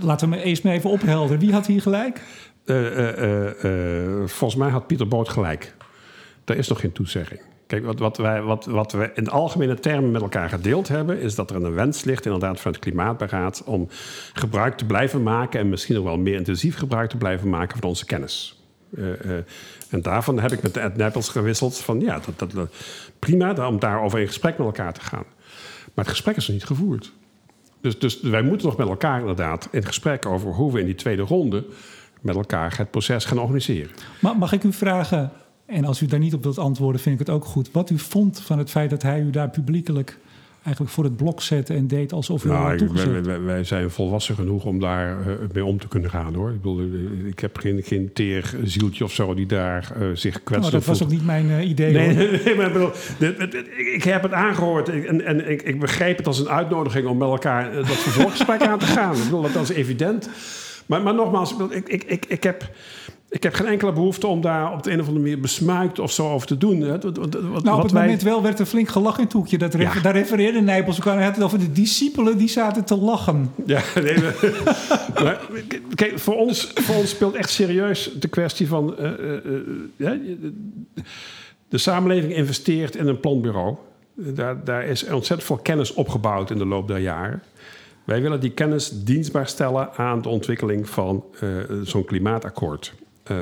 Laten 0.00 0.30
we 0.30 0.42
eerst 0.42 0.64
maar 0.64 0.72
even 0.72 0.90
ophelderen. 0.90 1.38
Wie 1.38 1.52
had 1.52 1.66
hier 1.66 1.82
gelijk? 1.82 2.20
Eh, 2.64 2.98
eh, 2.98 3.64
eh, 3.64 4.28
volgens 4.28 4.60
mij 4.60 4.70
had 4.70 4.86
Pieter 4.86 5.08
Boot 5.08 5.28
gelijk. 5.28 5.74
Er 6.44 6.56
is 6.56 6.68
nog 6.68 6.80
geen 6.80 6.92
toezegging. 6.92 7.40
Kijk, 7.66 7.84
wat, 7.84 7.98
wat, 7.98 8.16
wij, 8.16 8.42
wat, 8.42 8.64
wat 8.64 8.92
we 8.92 9.10
in 9.14 9.28
algemene 9.28 9.74
termen 9.74 10.10
met 10.10 10.22
elkaar 10.22 10.48
gedeeld 10.48 10.88
hebben, 10.88 11.20
is 11.20 11.34
dat 11.34 11.50
er 11.50 11.56
een 11.56 11.74
wens 11.74 12.04
ligt, 12.04 12.24
inderdaad, 12.24 12.60
van 12.60 12.72
het 12.72 12.80
Klimaatberaad, 12.80 13.62
om 13.64 13.88
gebruik 14.32 14.76
te 14.76 14.84
blijven 14.84 15.22
maken 15.22 15.60
en 15.60 15.68
misschien 15.68 15.94
nog 15.94 16.04
wel 16.04 16.18
meer 16.18 16.34
intensief 16.34 16.76
gebruik 16.76 17.10
te 17.10 17.16
blijven 17.16 17.48
maken 17.48 17.78
van 17.78 17.88
onze 17.88 18.06
kennis. 18.06 18.60
En 19.90 20.02
daarvan 20.02 20.40
heb 20.40 20.52
ik 20.52 20.62
met 20.62 20.76
Ed 20.76 20.96
Nijpels 20.96 21.28
gewisseld 21.28 21.78
van 21.78 22.00
ja, 22.00 22.20
dat, 22.36 22.50
dat, 22.52 22.68
prima 23.18 23.68
om 23.68 23.78
daarover 23.78 24.20
in 24.20 24.26
gesprek 24.26 24.58
met 24.58 24.66
elkaar 24.66 24.92
te 24.92 25.00
gaan. 25.00 25.24
Maar 25.94 26.04
het 26.04 26.14
gesprek 26.14 26.36
is 26.36 26.46
nog 26.46 26.56
niet 26.56 26.66
gevoerd. 26.66 27.12
Dus, 27.86 27.98
dus 27.98 28.20
wij 28.20 28.42
moeten 28.42 28.66
nog 28.66 28.76
met 28.76 28.88
elkaar 28.88 29.20
inderdaad 29.20 29.68
in 29.72 29.84
gesprek 29.84 30.26
over 30.26 30.52
hoe 30.52 30.72
we 30.72 30.80
in 30.80 30.86
die 30.86 30.94
tweede 30.94 31.22
ronde 31.22 31.64
met 32.20 32.36
elkaar 32.36 32.74
het 32.78 32.90
proces 32.90 33.24
gaan 33.24 33.38
organiseren. 33.38 33.90
Ma- 34.20 34.32
Mag 34.32 34.52
ik 34.52 34.64
u 34.64 34.72
vragen, 34.72 35.30
en 35.66 35.84
als 35.84 36.00
u 36.00 36.06
daar 36.06 36.18
niet 36.18 36.34
op 36.34 36.42
wilt 36.42 36.58
antwoorden, 36.58 37.00
vind 37.00 37.20
ik 37.20 37.26
het 37.26 37.36
ook 37.36 37.44
goed. 37.44 37.70
Wat 37.72 37.90
u 37.90 37.98
vond 37.98 38.40
van 38.40 38.58
het 38.58 38.70
feit 38.70 38.90
dat 38.90 39.02
hij 39.02 39.20
u 39.20 39.30
daar 39.30 39.50
publiekelijk 39.50 40.18
eigenlijk 40.66 40.94
voor 40.94 41.04
het 41.04 41.16
blok 41.16 41.42
zette 41.42 41.74
en 41.74 41.86
deed 41.86 42.12
alsof 42.12 42.44
u 42.44 42.48
Nou, 42.48 42.78
wij, 42.94 43.22
wij- 43.22 43.40
wij 43.42 43.64
zijn 43.64 43.90
volwassen 43.90 44.34
genoeg 44.34 44.64
om 44.64 44.80
daar 44.80 45.20
eh, 45.20 45.26
mee 45.52 45.64
om 45.64 45.78
te 45.78 45.88
kunnen 45.88 46.10
gaan 46.10 46.34
hoor. 46.34 46.48
Ik, 46.50 46.56
bedoel, 46.56 46.78
eh, 46.80 47.26
ik 47.26 47.38
heb 47.38 47.56
geen, 47.58 47.82
geen 47.82 48.10
teer 48.12 48.54
zieltje 48.64 49.04
of 49.04 49.12
zo 49.12 49.34
die 49.34 49.46
daar 49.46 49.92
eh, 49.94 50.06
zich 50.14 50.32
Nou, 50.32 50.44
kwetsend 50.44 50.72
dat 50.72 50.84
was 50.84 51.02
ook 51.02 51.10
niet 51.10 51.24
mijn 51.24 51.50
eh, 51.50 51.68
idee. 51.68 51.92
Nee, 52.44 52.54
maar 52.56 52.66
ik 52.66 52.72
bedoel, 52.72 52.90
dit- 53.18 53.38
dit- 53.38 53.52
dit- 53.52 53.66
ik 53.94 54.02
heb 54.04 54.22
het 54.22 54.32
aangehoord 54.32 54.88
en, 54.88 55.24
en 55.24 55.50
ik, 55.50 55.62
ik 55.62 55.80
begreep 55.80 56.16
het 56.16 56.26
als 56.26 56.38
een 56.38 56.48
uitnodiging 56.48 57.06
om 57.06 57.18
met 57.18 57.28
elkaar 57.28 57.68
eh, 57.70 57.76
dat 57.76 57.86
vervolggesprek 57.96 58.60
aan 58.62 58.78
te 58.78 58.86
gaan. 58.86 59.16
Ik 59.16 59.22
bedoel, 59.24 59.42
dat 59.52 59.62
is 59.62 59.68
evident. 59.76 60.30
Maar, 60.86 61.02
maar 61.02 61.14
nogmaals, 61.14 61.54
ik, 61.70 61.88
ik, 61.88 62.04
ik, 62.04 62.26
ik, 62.28 62.42
heb, 62.42 62.70
ik 63.28 63.42
heb 63.42 63.54
geen 63.54 63.66
enkele 63.66 63.92
behoefte 63.92 64.26
om 64.26 64.40
daar 64.40 64.72
op 64.72 64.82
de 64.82 64.90
een 64.90 65.00
of 65.00 65.06
andere 65.06 65.24
manier 65.24 65.40
besmuikt 65.40 65.98
of 65.98 66.12
zo 66.12 66.30
over 66.32 66.46
te 66.46 66.58
doen. 66.58 66.86
Wat, 66.88 67.02
wat, 67.02 67.16
wat- 67.16 67.32
Nou, 67.32 67.48
op 67.58 67.64
wat 67.64 67.82
het 67.82 67.92
wij- 67.92 68.02
moment 68.02 68.22
wel 68.22 68.42
werd 68.42 68.58
er 68.58 68.66
flink 68.66 68.88
gelachen 68.88 69.18
in 69.18 69.24
het 69.24 69.32
hoekje. 69.32 69.58
Dat 69.58 69.74
refer- 69.74 69.96
Ja. 69.96 70.02
Daar 70.02 70.12
refereerde 70.12 70.60
Nijpels 70.60 70.96
ook 71.00 71.06
aan. 71.06 71.16
Hij 71.16 71.24
had 71.24 71.34
het 71.34 71.44
over 71.44 71.58
de 71.58 71.72
discipelen 71.72 72.38
die 72.38 72.48
zaten 72.48 72.84
te 72.84 72.96
lachen. 72.96 73.50
Ja, 73.66 73.80
nee, 74.02 74.16
maar, 75.22 75.40
kijk, 75.94 76.18
voor 76.18 76.34
ons, 76.36 76.70
voor 76.74 76.94
ons 76.94 77.10
speelt 77.10 77.34
echt 77.34 77.50
serieus 77.50 78.10
de 78.18 78.28
kwestie 78.28 78.68
van... 78.68 78.98
eh, 78.98 79.12
eh, 79.12 79.34
eh, 79.96 80.20
de, 81.68 81.78
samenleving 81.78 82.34
investeert 82.34 82.96
in 82.96 83.06
een 83.06 83.20
planbureau. 83.20 83.74
Daar, 84.14 84.64
daar 84.64 84.84
is 84.84 85.02
ontzettend 85.04 85.44
veel 85.48 85.56
kennis 85.56 85.94
opgebouwd 85.94 86.50
in 86.50 86.58
de 86.58 86.66
loop 86.66 86.88
der 86.88 86.98
jaren. 86.98 87.42
Wij 88.04 88.22
willen 88.22 88.40
die 88.40 88.50
kennis 88.50 88.90
dienstbaar 89.04 89.48
stellen 89.48 89.94
aan 89.96 90.22
de 90.22 90.28
ontwikkeling 90.28 90.88
van 90.88 91.24
zo'n 91.82 92.04
klimaatakkoord. 92.04 92.94
Eh, 93.28 93.36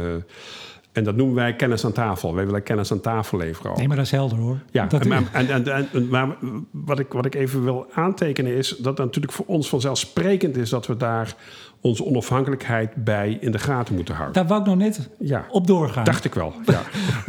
En 0.92 1.04
dat 1.04 1.16
noemen 1.16 1.34
wij 1.34 1.54
kennis 1.56 1.84
aan 1.84 1.92
tafel. 1.92 2.34
Wij 2.34 2.44
willen 2.46 2.62
kennis 2.62 2.92
aan 2.92 3.00
tafel 3.00 3.38
leveren. 3.38 3.70
Ook. 3.70 3.76
Nee, 3.76 3.86
maar 3.88 3.96
dat 3.96 4.04
is 4.04 4.10
helder 4.10 4.38
hoor. 4.38 4.58
Ja, 4.70 4.86
dat 4.86 5.04
maar, 5.04 5.22
en, 5.32 5.48
en, 5.50 5.66
en, 5.92 6.08
maar 6.08 6.36
wat, 6.70 6.98
ik, 6.98 7.12
wat 7.12 7.24
ik 7.26 7.34
even 7.34 7.64
wil 7.64 7.86
aantekenen 7.94 8.56
is 8.56 8.68
dat 8.68 8.98
het 8.98 9.06
natuurlijk 9.06 9.32
voor 9.32 9.44
ons 9.46 9.68
vanzelfsprekend 9.68 10.56
is 10.56 10.70
dat 10.70 10.86
we 10.86 10.96
daar 10.96 11.34
onze 11.80 12.04
onafhankelijkheid 12.04 13.04
bij 13.04 13.38
in 13.40 13.50
de 13.52 13.58
gaten 13.58 13.94
moeten 13.94 14.14
houden. 14.14 14.34
Daar 14.34 14.46
wou 14.46 14.60
ik 14.60 14.66
nog 14.66 14.76
net 14.76 15.08
Ja. 15.18 15.46
op 15.50 15.66
doorgaan. 15.66 16.04
Dacht 16.04 16.24
ik 16.24 16.34
wel. 16.34 16.52
Ja. 16.66 16.82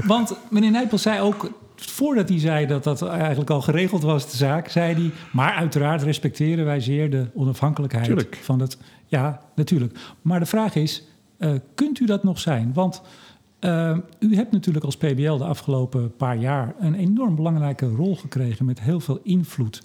Want 0.05 0.37
meneer 0.49 0.71
Nijpels 0.71 1.01
zei 1.01 1.21
ook, 1.21 1.49
voordat 1.75 2.29
hij 2.29 2.39
zei 2.39 2.65
dat 2.65 2.83
dat 2.83 3.01
eigenlijk 3.07 3.49
al 3.49 3.61
geregeld 3.61 4.03
was, 4.03 4.31
de 4.31 4.37
zaak, 4.37 4.67
zei 4.67 4.93
hij, 4.93 5.11
maar 5.31 5.53
uiteraard 5.53 6.01
respecteren 6.03 6.65
wij 6.65 6.79
zeer 6.79 7.09
de 7.09 7.25
onafhankelijkheid 7.33 8.05
Tuurlijk. 8.05 8.39
van 8.41 8.59
het. 8.59 8.77
Ja, 9.05 9.41
natuurlijk. 9.55 9.97
Maar 10.21 10.39
de 10.39 10.45
vraag 10.45 10.75
is, 10.75 11.03
eh, 11.37 11.51
kunt 11.75 11.99
u 11.99 12.05
dat 12.05 12.23
nog 12.23 12.39
zijn? 12.39 12.71
Want 12.73 13.01
eh, 13.59 13.97
u 14.19 14.35
hebt 14.35 14.51
natuurlijk 14.51 14.85
als 14.85 14.97
PBL 14.97 15.37
de 15.37 15.43
afgelopen 15.43 16.15
paar 16.15 16.37
jaar 16.37 16.75
een 16.79 16.95
enorm 16.95 17.35
belangrijke 17.35 17.85
rol 17.87 18.15
gekregen 18.15 18.65
met 18.65 18.81
heel 18.81 18.99
veel 18.99 19.19
invloed. 19.23 19.81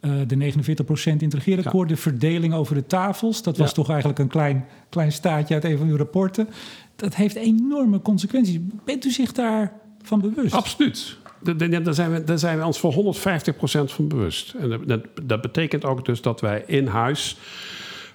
Eh, 0.00 0.10
de 0.26 0.36
49% 0.36 1.04
in 1.04 1.18
het 1.18 1.34
regeerakkoord, 1.34 1.88
de 1.88 1.96
verdeling 1.96 2.54
over 2.54 2.74
de 2.74 2.86
tafels. 2.86 3.42
Dat 3.42 3.56
was 3.56 3.68
Ja. 3.68 3.74
toch 3.74 3.88
eigenlijk 3.88 4.18
een 4.18 4.28
klein, 4.28 4.64
klein 4.88 5.12
staatje 5.12 5.54
uit 5.54 5.64
een 5.64 5.78
van 5.78 5.88
uw 5.88 5.96
rapporten. 5.96 6.48
Dat 6.96 7.14
heeft 7.14 7.34
enorme 7.36 8.02
consequenties. 8.02 8.58
Bent 8.84 9.04
u 9.04 9.10
zich 9.10 9.32
daarvan 9.32 10.20
bewust? 10.20 10.54
Absoluut. 10.54 11.16
Da- 11.42 11.52
da- 11.52 11.80
Daar 11.80 11.94
zijn, 11.94 12.10
we, 12.12 12.24
daar 12.24 12.38
zijn 12.38 12.58
we 12.58 12.64
ons 12.66 12.78
voor 12.78 12.92
150% 12.92 13.92
van 13.92 14.08
bewust. 14.08 14.54
En 14.54 14.80
dat- 14.86 15.00
dat, 15.22 15.40
betekent 15.40 15.84
ook 15.84 16.04
dus 16.04 16.22
dat 16.22 16.40
wij 16.40 16.62
in 16.66 16.86
huis 16.86 17.36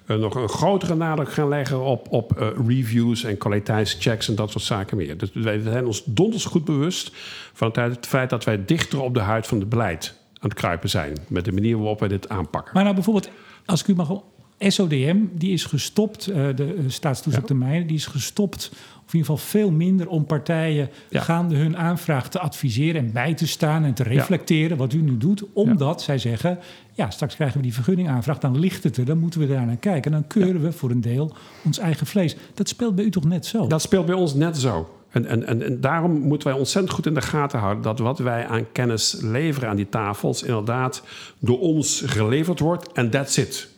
nog 0.05 0.35
een 0.35 0.49
grotere 0.49 0.95
nadruk 0.95 1.33
gaan 1.33 1.47
leggen 1.47 1.81
op, 1.81 2.07
op 2.09 2.37
eh, 2.37 2.47
reviews 2.67 3.23
en 3.23 3.37
kwaliteitschecks 3.37 4.27
en 4.27 4.35
dat 4.35 4.51
soort 4.51 4.63
zaken 4.63 4.97
meer. 4.97 5.17
Dus 5.17 5.29
wij 5.33 5.61
zijn 5.61 5.85
ons 5.85 6.03
donders 6.05 6.45
goed 6.45 6.65
bewust 6.65 7.11
van 7.53 7.67
het, 7.67 7.75
het 7.75 8.07
feit 8.07 8.29
dat 8.29 8.43
wij 8.43 8.65
dichter 8.65 9.01
op 9.01 9.13
de 9.13 9.19
huid 9.19 9.47
van 9.47 9.59
het 9.59 9.69
beleid 9.69 10.17
aan 10.33 10.49
het 10.49 10.53
kruipen 10.53 10.89
zijn. 10.89 11.17
Met 11.27 11.45
de 11.45 11.51
manier 11.51 11.77
waarop 11.77 11.99
wij 11.99 12.09
dit 12.09 12.29
aanpakken. 12.29 12.71
Maar 12.73 12.83
nou 12.83 12.95
bijvoorbeeld, 12.95 13.29
als 13.65 13.81
ik 13.81 13.87
u 13.87 13.95
mag... 13.95 14.21
SODM, 14.71 15.17
die 15.33 15.51
is 15.51 15.65
gestopt, 15.65 16.27
eh, 16.27 16.35
de 16.55 16.73
eh, 16.73 16.83
staatstoezicht 16.87 17.51
op 17.51 17.57
die 17.87 17.95
is 17.95 18.05
gestopt, 18.05 18.69
of 18.73 19.13
in 19.13 19.19
ieder 19.19 19.35
geval 19.35 19.37
veel 19.37 19.71
minder 19.71 20.07
om 20.07 20.25
partijen 20.25 20.89
Ja. 21.09 21.21
gaande 21.21 21.55
hun 21.55 21.77
aanvraag 21.77 22.29
te 22.29 22.39
adviseren 22.39 23.01
en 23.01 23.11
bij 23.11 23.33
te 23.33 23.47
staan 23.47 23.83
en 23.83 23.93
te 23.93 24.03
reflecteren 24.03 24.77
wat 24.77 24.93
u 24.93 25.01
nu 25.01 25.17
doet. 25.17 25.43
Omdat 25.53 26.01
zij 26.01 26.17
zeggen, 26.17 26.59
ja, 26.93 27.09
straks 27.09 27.35
krijgen 27.35 27.57
we 27.57 27.63
die 27.63 27.73
vergunning 27.73 28.09
aanvraag, 28.09 28.39
dan 28.39 28.59
ligt 28.59 28.83
het 28.83 28.97
er, 28.97 29.05
dan 29.05 29.17
moeten 29.17 29.39
we 29.39 29.47
daar 29.47 29.65
naar 29.65 29.77
kijken. 29.77 30.11
En 30.11 30.19
dan 30.19 30.27
keuren 30.27 30.61
we 30.61 30.71
voor 30.71 30.91
een 30.91 31.01
deel 31.01 31.35
ons 31.63 31.77
eigen 31.77 32.07
vlees. 32.07 32.35
Dat 32.53 32.67
speelt 32.67 32.95
bij 32.95 33.05
u 33.05 33.09
toch 33.09 33.25
net 33.25 33.45
zo? 33.45 33.67
Dat 33.67 33.81
speelt 33.81 34.05
bij 34.05 34.15
ons 34.15 34.33
net 34.33 34.57
zo. 34.57 34.97
En, 35.09 35.25
en, 35.25 35.47
en, 35.47 35.61
en 35.61 35.81
daarom 35.81 36.11
moeten 36.11 36.47
wij 36.47 36.57
ontzettend 36.57 36.93
goed 36.93 37.05
in 37.05 37.13
de 37.13 37.21
gaten 37.21 37.59
houden 37.59 37.83
dat 37.83 37.99
wat 37.99 38.19
wij 38.19 38.47
aan 38.47 38.71
kennis 38.71 39.17
leveren 39.21 39.69
aan 39.69 39.75
die 39.75 39.89
tafels 39.89 40.43
inderdaad 40.43 41.03
door 41.39 41.59
ons 41.59 42.03
geleverd 42.05 42.59
wordt 42.59 42.91
en 42.91 43.09
that's 43.09 43.37
it. 43.37 43.72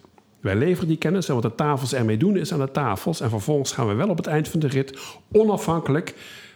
Wij 0.46 0.56
leveren 0.56 0.88
die 0.88 0.98
kennis 0.98 1.28
en 1.30 1.34
wat 1.34 1.44
de 1.44 1.56
tafels 1.56 1.94
ermee 1.94 2.18
doen 2.18 2.38
is 2.38 2.54
aan 2.54 2.60
de 2.60 2.72
tafels. 2.72 3.22
En 3.22 3.30
vervolgens 3.30 3.72
gaan 3.72 3.88
we 3.88 3.94
wel 3.94 4.10
op 4.10 4.18
het 4.18 4.28
eind 4.28 4.48
van 4.48 4.60
de 4.60 4.68
rit 4.68 5.00
onafhankelijk 5.32 6.16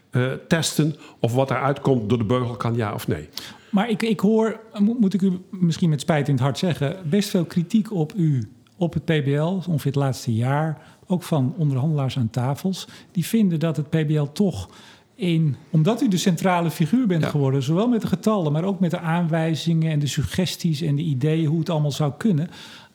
eh, 0.09 0.31
testen 0.47 0.95
of 1.19 1.33
wat 1.33 1.49
eruit 1.51 1.79
komt 1.81 2.09
door 2.09 2.17
de 2.17 2.23
beugel 2.23 2.55
kan 2.55 2.75
ja 2.75 2.93
of 2.93 3.07
nee. 3.07 3.29
Maar 3.71 3.89
ik, 3.89 4.01
ik 4.01 4.19
hoor, 4.19 4.59
mo- 4.79 4.95
moet 4.99 5.13
ik 5.13 5.21
u 5.21 5.31
misschien 5.49 5.89
met 5.89 6.01
spijt 6.01 6.27
in 6.27 6.33
het 6.33 6.43
hart 6.43 6.57
zeggen, 6.57 6.95
best 7.09 7.29
veel 7.29 7.45
kritiek 7.45 7.93
op 7.93 8.13
u, 8.15 8.51
op 8.77 8.93
het 8.93 9.05
PBL, 9.05 9.41
ongeveer 9.43 9.91
het 9.91 9.95
laatste 9.95 10.33
jaar. 10.33 10.81
Ook 11.07 11.23
van 11.23 11.53
onderhandelaars 11.57 12.17
aan 12.17 12.29
tafels. 12.29 12.87
Die 13.11 13.25
vinden 13.25 13.59
dat 13.59 13.77
het 13.77 13.89
PBL 13.89 14.23
toch 14.33 14.69
in, 15.15 15.55
omdat 15.69 16.01
u 16.01 16.07
de 16.07 16.17
centrale 16.17 16.71
figuur 16.71 17.07
bent 17.07 17.23
Ja. 17.23 17.29
geworden, 17.29 17.63
zowel 17.63 17.87
met 17.87 18.01
de 18.01 18.07
getallen, 18.07 18.51
maar 18.51 18.63
ook 18.63 18.79
met 18.79 18.91
de 18.91 18.99
aanwijzingen 18.99 19.91
en 19.91 19.99
de 19.99 20.07
suggesties 20.07 20.81
en 20.81 20.95
de 20.95 21.01
ideeën 21.01 21.45
hoe 21.45 21.59
het 21.59 21.69
allemaal 21.69 21.91
zou 21.91 22.11
kunnen, 22.17 22.49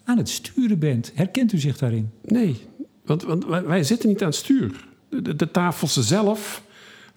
aan 0.05 0.17
het 0.17 0.29
sturen 0.29 0.79
bent. 0.79 1.13
Herkent 1.15 1.53
u 1.53 1.59
zich 1.59 1.79
daarin? 1.79 2.11
Nee, 2.23 2.57
want, 3.05 3.23
want 3.23 3.47
wij, 3.47 3.65
wij 3.65 3.83
zitten 3.83 4.09
niet 4.09 4.21
aan 4.21 4.29
het 4.29 4.37
stuur. 4.37 4.89
De, 5.09 5.37
de, 5.37 5.51
tafels 5.51 5.93
zelf 5.93 6.63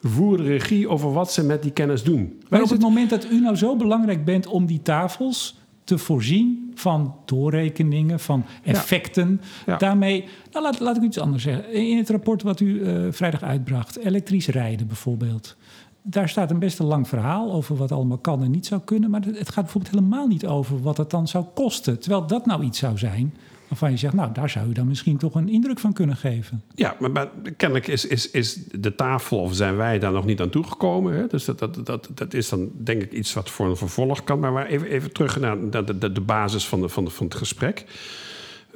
voeren 0.01 0.45
regie 0.45 0.87
over 0.89 1.13
wat 1.13 1.33
ze 1.33 1.43
met 1.43 1.61
die 1.61 1.71
kennis 1.71 2.03
doen. 2.03 2.17
Wij 2.17 2.47
Maar 2.49 2.61
op 2.61 2.69
het 2.69 2.81
moment 2.81 3.09
dat 3.09 3.31
u 3.31 3.39
nou 3.39 3.55
zo 3.55 3.75
belangrijk 3.75 4.25
bent 4.25 4.47
om 4.47 4.65
die 4.65 4.81
tafels 4.81 5.57
te 5.83 5.97
voorzien 5.97 6.71
van 6.75 7.15
doorrekeningen, 7.25 8.19
van 8.19 8.45
effecten, 8.63 9.41
Ja. 9.65 9.77
daarmee, 9.77 10.25
nou 10.51 10.63
laat, 10.63 10.79
laat 10.79 10.97
ik 10.97 11.03
iets 11.03 11.19
anders 11.19 11.43
zeggen. 11.43 11.73
In 11.73 11.97
het 11.97 12.09
rapport 12.09 12.41
wat 12.43 12.59
u 12.59 12.83
eh, 12.83 13.07
vrijdag 13.09 13.43
uitbracht, 13.43 13.97
elektrisch 13.97 14.47
rijden 14.47 14.87
bijvoorbeeld. 14.87 15.57
Daar 16.09 16.29
staat 16.29 16.51
een 16.51 16.59
best 16.59 16.79
een 16.79 16.85
lang 16.85 17.07
verhaal 17.07 17.51
over 17.51 17.75
wat 17.75 17.91
allemaal 17.91 18.17
kan 18.17 18.43
en 18.43 18.51
niet 18.51 18.65
zou 18.65 18.81
kunnen. 18.81 19.09
Maar 19.09 19.21
het 19.21 19.49
gaat 19.49 19.63
bijvoorbeeld 19.63 19.95
helemaal 19.95 20.27
niet 20.27 20.45
over 20.45 20.81
wat 20.81 20.97
het 20.97 21.09
dan 21.09 21.27
zou 21.27 21.45
kosten. 21.53 21.99
Terwijl 21.99 22.27
dat 22.27 22.45
nou 22.45 22.63
iets 22.63 22.79
zou 22.79 22.97
zijn 22.97 23.33
waarvan 23.67 23.91
je 23.91 23.97
zegt, 23.97 24.13
nou 24.13 24.31
daar 24.33 24.49
zou 24.49 24.69
u 24.69 24.71
dan 24.71 24.87
misschien 24.87 25.17
toch 25.17 25.35
een 25.35 25.49
indruk 25.49 25.79
van 25.79 25.93
kunnen 25.93 26.15
geven. 26.15 26.63
Ja, 26.75 26.95
maar, 26.99 27.11
maar 27.11 27.29
kennelijk 27.57 27.87
is, 27.87 28.05
is, 28.05 28.31
is 28.31 28.55
de 28.71 28.95
tafel, 28.95 29.39
of 29.39 29.53
zijn 29.53 29.75
wij 29.75 29.99
daar 29.99 30.11
nog 30.11 30.25
niet 30.25 30.41
aan 30.41 30.49
toegekomen. 30.49 31.13
Hè? 31.13 31.27
Dus 31.27 31.45
dat, 31.45 31.59
dat, 31.59 31.85
dat, 31.85 32.09
dat 32.13 32.33
is 32.33 32.49
dan 32.49 32.69
denk 32.83 33.01
ik 33.01 33.11
iets 33.11 33.33
wat 33.33 33.49
voor 33.49 33.69
een 33.69 33.77
vervolg 33.77 34.23
kan. 34.23 34.39
Maar, 34.39 34.51
maar 34.51 34.65
even, 34.65 34.87
even 34.87 35.13
terug 35.13 35.39
naar 35.39 35.69
de, 35.69 35.97
de, 35.97 36.11
de 36.11 36.21
basis 36.21 36.67
van, 36.67 36.81
de, 36.81 36.89
van, 36.89 37.05
de, 37.05 37.09
van 37.09 37.25
het 37.25 37.35
gesprek. 37.35 37.85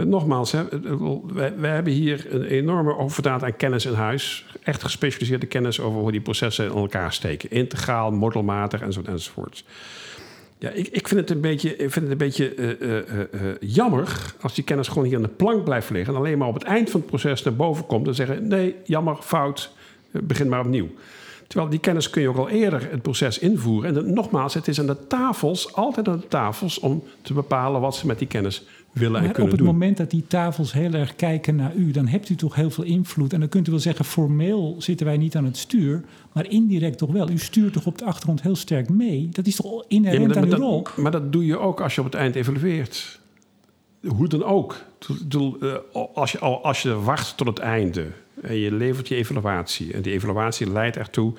Eh, 0.01 0.07
Nogmaals, 0.07 0.51
hè, 0.51 0.69
eh, 0.69 1.51
wij, 1.57 1.71
hebben 1.71 1.93
hier 1.93 2.33
een 2.33 2.43
enorme 2.43 2.97
overdaad 2.97 3.43
aan 3.43 3.55
kennis 3.55 3.85
in 3.85 3.93
huis. 3.93 4.45
Echt 4.63 4.83
gespecialiseerde 4.83 5.45
kennis 5.45 5.79
over 5.79 5.99
hoe 5.99 6.11
die 6.11 6.21
processen 6.21 6.65
in 6.65 6.71
elkaar 6.71 7.13
steken. 7.13 7.51
Integraal, 7.51 8.11
modelmatig 8.11 8.81
enzovoort. 8.81 9.13
enzovoort. 9.13 9.63
Ja, 10.57 10.69
ik, 10.69 10.87
ik 10.87 11.07
vind 11.07 11.19
het 11.19 11.29
een 11.29 11.41
beetje, 11.41 11.69
ik 11.69 11.91
vind 11.91 11.95
het 11.95 12.11
een 12.11 12.17
beetje 12.17 12.55
eh, 12.55 13.39
jammer 13.59 14.33
als 14.41 14.53
die 14.53 14.63
kennis 14.63 14.87
gewoon 14.87 15.03
hier 15.03 15.15
aan 15.15 15.21
de 15.21 15.27
plank 15.27 15.63
blijft 15.63 15.89
liggen. 15.89 16.13
En 16.13 16.19
alleen 16.19 16.37
maar 16.37 16.47
op 16.47 16.53
het 16.53 16.63
eind 16.63 16.89
van 16.89 16.99
het 16.99 17.09
proces 17.09 17.43
naar 17.43 17.55
boven 17.55 17.85
komt 17.85 18.07
en 18.07 18.15
zeggen: 18.15 18.47
nee, 18.47 18.75
jammer, 18.83 19.15
fout, 19.15 19.71
begin 20.11 20.49
maar 20.49 20.59
opnieuw. 20.59 20.89
Terwijl 21.47 21.71
die 21.71 21.79
kennis 21.79 22.09
kun 22.09 22.21
je 22.21 22.29
ook 22.29 22.37
al 22.37 22.49
eerder 22.49 22.87
het 22.91 23.01
proces 23.01 23.39
invoeren. 23.39 23.97
En 23.97 24.13
nogmaals, 24.13 24.53
het 24.53 24.67
is 24.67 24.79
aan 24.79 24.85
de 24.85 25.07
tafels, 25.07 25.73
altijd 25.73 26.07
aan 26.07 26.19
de 26.19 26.27
tafels, 26.27 26.79
om 26.79 27.03
te 27.21 27.33
bepalen 27.33 27.81
wat 27.81 27.95
ze 27.95 28.07
met 28.07 28.19
die 28.19 28.27
kennis 28.27 28.65
willen 28.91 29.21
en 29.21 29.25
Maar 29.27 29.39
op 29.41 29.47
het 29.47 29.57
doen. 29.57 29.67
moment 29.67 29.97
dat 29.97 30.09
die 30.11 30.23
tafels 30.27 30.73
heel 30.73 30.93
erg 30.93 31.15
kijken 31.15 31.55
naar 31.55 31.75
u, 31.75 31.91
dan 31.91 32.07
hebt 32.07 32.29
u 32.29 32.35
toch 32.35 32.55
heel 32.55 32.69
veel 32.69 32.83
invloed. 32.83 33.33
En 33.33 33.39
dan 33.39 33.49
kunt 33.49 33.67
u 33.67 33.71
wel 33.71 33.79
zeggen, 33.79 34.05
formeel 34.05 34.75
zitten 34.79 35.05
wij 35.05 35.17
niet 35.17 35.35
aan 35.35 35.45
het 35.45 35.57
stuur, 35.57 36.03
maar 36.33 36.49
indirect 36.49 36.97
toch 36.97 37.11
wel. 37.11 37.29
U 37.29 37.37
stuurt 37.37 37.73
toch 37.73 37.85
op 37.85 37.97
de 37.97 38.05
achtergrond 38.05 38.41
heel 38.41 38.55
sterk 38.55 38.89
mee. 38.89 39.29
Dat 39.31 39.47
is 39.47 39.55
toch 39.55 39.73
Ja, 39.73 39.83
inherent 39.87 40.27
maar, 40.27 40.37
aan 40.37 40.43
uw 40.43 40.49
dat, 40.49 40.59
rol? 40.59 40.85
maar 40.95 41.11
dat 41.11 41.31
doe 41.33 41.45
je 41.45 41.57
ook 41.59 41.81
als 41.81 41.95
je 41.95 41.99
op 42.01 42.05
het 42.05 42.15
eind 42.15 42.35
evalueert. 42.35 43.19
Hoe 44.07 44.27
dan 44.27 44.43
ook. 44.43 44.75
Eh, 45.61 45.75
Als 46.13 46.31
je, 46.31 46.39
al- 46.39 46.63
als 46.63 46.81
je 46.81 46.93
wacht 46.99 47.37
tot 47.37 47.47
het 47.47 47.59
einde 47.59 48.07
en 48.41 48.55
je 48.55 48.71
levert 48.73 49.07
je 49.07 49.15
evaluatie... 49.15 49.93
en 49.93 50.01
die 50.01 50.13
evaluatie 50.13 50.71
leidt 50.71 50.97
ertoe 50.97 51.33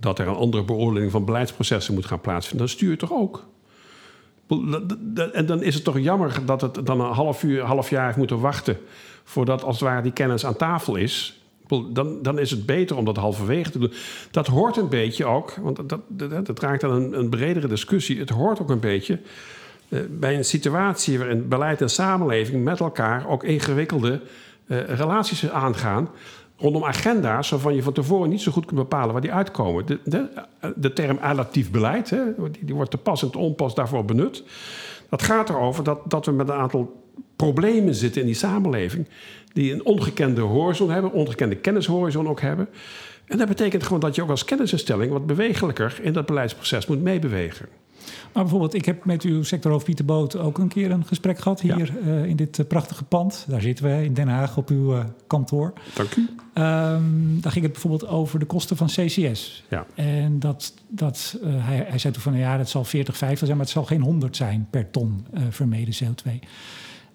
dat 0.00 0.18
er 0.18 0.28
een 0.28 0.34
andere 0.34 0.64
beoordeling 0.64 1.10
van 1.10 1.24
beleidsprocessen 1.24 1.94
moet 1.94 2.06
gaan 2.06 2.20
plaatsvinden... 2.20 2.66
dan 2.66 2.76
stuur 2.76 2.90
je 2.90 2.96
toch 2.96 3.12
ook? 3.12 3.36
Ik 3.36 3.36
bedoel, 3.36 3.46
dat- 3.46 3.48
dat- 3.48 4.31
En 5.32 5.46
dan 5.46 5.62
is 5.62 5.74
het 5.74 5.84
toch 5.84 5.98
jammer 5.98 6.40
dat 6.44 6.60
het 6.60 6.86
dan 6.86 7.00
een 7.00 7.12
half 7.12 7.42
uur, 7.42 7.62
half 7.62 7.90
jaar 7.90 8.04
heeft 8.04 8.16
moeten 8.16 8.40
wachten... 8.40 8.78
voordat 9.24 9.64
als 9.64 9.80
het 9.80 9.88
ware 9.88 10.02
die 10.02 10.12
kennis 10.12 10.46
aan 10.46 10.56
tafel 10.56 10.96
is... 10.96 11.40
Dan, 11.92 12.22
dan 12.22 12.38
is 12.38 12.50
het 12.50 12.66
beter 12.66 12.96
om 12.96 13.04
dat 13.04 13.16
halverwege 13.16 13.70
te 13.70 13.78
doen. 13.78 13.92
Dat 14.30 14.46
hoort 14.46 14.76
een 14.76 14.88
beetje 14.88 15.24
ook, 15.24 15.54
want 15.54 15.88
dat, 15.88 16.00
dat, 16.46 16.60
raakt 16.60 16.84
aan 16.84 16.90
een, 16.90 17.18
een 17.18 17.28
bredere 17.28 17.68
discussie. 17.68 18.18
Het 18.18 18.30
hoort 18.30 18.60
ook 18.60 18.70
een 18.70 18.80
beetje 18.80 19.20
eh, 19.88 20.00
bij 20.10 20.36
een 20.36 20.44
situatie 20.44 21.18
waarin 21.18 21.48
beleid 21.48 21.80
en 21.80 21.90
samenleving 21.90 22.64
met 22.64 22.80
elkaar 22.80 23.28
ook 23.28 23.44
ingewikkelde 23.44 24.20
eh, 24.66 24.78
relaties 24.84 25.50
aangaan. 25.50 26.08
Rondom 26.62 26.84
agenda's 26.84 27.50
waarvan 27.50 27.74
je 27.74 27.82
van 27.82 27.92
tevoren 27.92 28.30
niet 28.30 28.40
zo 28.40 28.52
goed 28.52 28.66
kunt 28.66 28.80
bepalen 28.80 29.12
waar 29.12 29.20
die 29.20 29.32
uitkomen. 29.32 29.86
De, 29.86 29.98
de, 30.04 30.28
de 30.76 30.92
term 30.92 31.18
adaptief 31.20 31.70
beleid, 31.70 32.10
hè, 32.10 32.22
die, 32.50 32.64
die 32.64 32.74
wordt 32.74 32.90
te 32.90 32.96
pas 32.96 33.22
en 33.22 33.30
te 33.30 33.38
onpas 33.38 33.74
daarvoor 33.74 34.04
benut. 34.04 34.44
Dat 35.08 35.22
gaat 35.22 35.48
erover 35.48 35.84
dat, 35.84 36.10
dat 36.10 36.26
we 36.26 36.32
met 36.32 36.48
een 36.48 36.54
aantal 36.54 37.02
problemen 37.36 37.94
zitten 37.94 38.20
in 38.20 38.26
die 38.26 38.36
samenleving. 38.36 39.08
Die 39.52 39.72
een 39.72 39.84
ongekende 39.84 40.40
horizon 40.40 40.90
hebben, 40.90 41.12
ongekende 41.12 41.56
kennishorizon 41.56 42.28
ook 42.28 42.40
hebben. 42.40 42.68
En 43.26 43.38
dat 43.38 43.48
betekent 43.48 43.82
gewoon 43.82 44.00
dat 44.00 44.14
je 44.14 44.22
ook 44.22 44.30
als 44.30 44.44
kennisinstelling 44.44 45.12
wat 45.12 45.26
bewegelijker 45.26 45.98
in 46.02 46.12
dat 46.12 46.26
beleidsproces 46.26 46.86
moet 46.86 47.02
meebewegen. 47.02 47.68
Maar 48.32 48.42
bijvoorbeeld, 48.42 48.74
ik 48.74 48.84
heb 48.84 49.04
met 49.04 49.22
uw 49.22 49.42
sectorhoofd 49.42 49.84
Pieter 49.84 50.04
Boot 50.04 50.36
ook 50.36 50.58
een 50.58 50.68
keer 50.68 50.90
een 50.90 51.06
gesprek 51.06 51.38
gehad 51.38 51.60
hier 51.60 51.92
eh, 52.06 52.24
in 52.24 52.36
dit 52.36 52.58
eh, 52.58 52.66
prachtige 52.66 53.04
pand. 53.04 53.44
Daar 53.48 53.60
zitten 53.60 53.84
we 53.84 54.04
in 54.04 54.14
Den 54.14 54.28
Haag 54.28 54.56
op 54.56 54.68
uw 54.68 54.94
eh, 54.94 55.04
kantoor. 55.26 55.72
Dank 55.94 56.14
u. 56.14 56.28
Ehm, 56.52 57.40
daar 57.40 57.52
ging 57.52 57.64
het 57.64 57.72
bijvoorbeeld 57.72 58.06
over 58.06 58.38
de 58.38 58.44
kosten 58.44 58.76
van 58.76 58.86
CCS. 58.86 59.64
Ja. 59.68 59.86
En 59.94 60.38
dat, 60.38 60.74
dat, 60.88 61.38
hij, 61.44 61.84
hij 61.88 61.98
zei 61.98 62.12
toen 62.12 62.22
van 62.22 62.36
ja, 62.36 62.56
dat 62.56 62.68
zal 62.68 62.84
40, 62.84 63.16
50 63.16 63.38
zijn, 63.38 63.56
maar 63.56 63.66
het 63.66 63.74
zal 63.74 63.84
geen 63.84 64.00
100 64.00 64.36
zijn 64.36 64.66
per 64.70 64.90
ton 64.90 65.26
vermeden 65.50 65.94
CO2. 65.94 66.30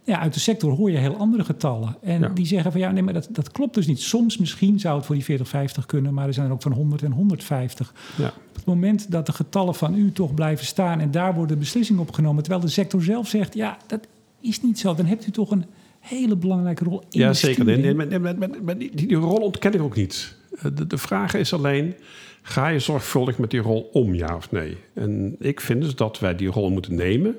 Ja, 0.08 0.20
uit 0.20 0.34
de 0.34 0.40
sector 0.40 0.72
hoor 0.74 0.92
je 0.92 0.98
heel 0.98 1.16
andere 1.16 1.44
getallen. 1.44 1.96
En 2.02 2.20
Ja. 2.22 2.28
die 2.30 2.46
zeggen 2.46 2.72
van 2.72 2.82
ja, 2.82 2.92
nee, 2.92 3.04
maar 3.04 3.14
dat, 3.14 3.28
dat 3.32 3.52
klopt 3.52 3.74
dus 3.74 3.88
niet. 3.88 4.00
Soms 4.02 4.38
misschien 4.38 4.80
zou 4.80 4.96
het 4.98 5.06
voor 5.06 5.16
die 5.16 5.24
40, 5.24 5.48
50 5.48 5.86
kunnen, 5.86 6.14
maar 6.14 6.28
er 6.28 6.34
zijn 6.34 6.46
er 6.48 6.52
ook 6.54 6.62
van 6.62 6.72
100 6.72 7.02
en 7.04 7.12
150. 7.12 7.94
Ja. 8.18 8.28
Op 8.28 8.56
het 8.56 8.66
moment 8.66 9.12
dat 9.12 9.26
de 9.26 9.32
getallen 9.32 9.76
van 9.76 9.96
u 9.96 10.12
toch 10.12 10.34
blijven 10.34 10.66
staan 10.66 11.00
en 11.00 11.12
daar 11.12 11.34
worden 11.36 11.60
beslissingen 11.60 12.02
op 12.02 12.12
genomen, 12.12 12.44
terwijl 12.44 12.64
de 12.66 12.72
sector 12.72 13.02
zelf 13.04 13.28
zegt, 13.28 13.54
ja, 13.54 13.78
dat 13.88 14.08
is 14.42 14.62
niet 14.62 14.80
zo, 14.80 14.96
dan 14.96 15.06
hebt 15.06 15.28
u 15.28 15.32
toch 15.32 15.52
een 15.52 15.66
hele 16.00 16.36
belangrijke 16.36 16.84
rol 16.84 17.00
in 17.00 17.20
Ja, 17.20 17.28
de 17.28 17.34
zeker. 17.34 17.66
Nee, 17.66 17.96
nee, 17.96 18.78
die, 18.78 18.96
die 19.08 19.16
rol 19.16 19.38
ontken 19.38 19.74
ik 19.74 19.82
ook 19.82 19.96
niet. 19.96 20.36
Eh, 20.58 20.64
De, 20.74 20.88
de 20.88 20.98
vraag 20.98 21.34
is 21.34 21.54
alleen, 21.54 21.96
ga 22.42 22.68
je 22.68 22.80
zorgvuldig 22.80 23.38
met 23.38 23.52
die 23.52 23.60
rol 23.60 23.90
om, 23.94 24.14
ja 24.14 24.36
of 24.36 24.52
nee? 24.52 24.78
En 24.94 25.36
ik 25.40 25.62
vind 25.62 25.82
dus 25.82 25.96
dat 25.96 26.20
wij 26.20 26.36
die 26.36 26.48
rol 26.50 26.70
moeten 26.72 26.96
nemen. 26.96 27.36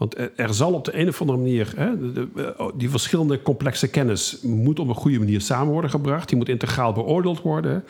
Want 0.00 0.16
er, 0.36 0.54
zal 0.54 0.72
op 0.72 0.84
de 0.84 0.98
een 0.98 1.08
of 1.08 1.20
andere 1.20 1.38
manier... 1.38 1.72
Hè, 1.76 1.90
eh, 2.36 2.66
die 2.74 2.90
verschillende 2.90 3.42
complexe 3.42 3.88
kennis 3.88 4.38
moet 4.42 4.78
op 4.78 4.88
een 4.88 4.94
goede 4.94 5.18
manier 5.18 5.40
samen 5.40 5.72
worden 5.72 5.90
gebracht. 5.90 6.28
Die 6.28 6.38
moet 6.38 6.48
integraal 6.48 6.92
beoordeeld 6.92 7.42
worden. 7.42 7.84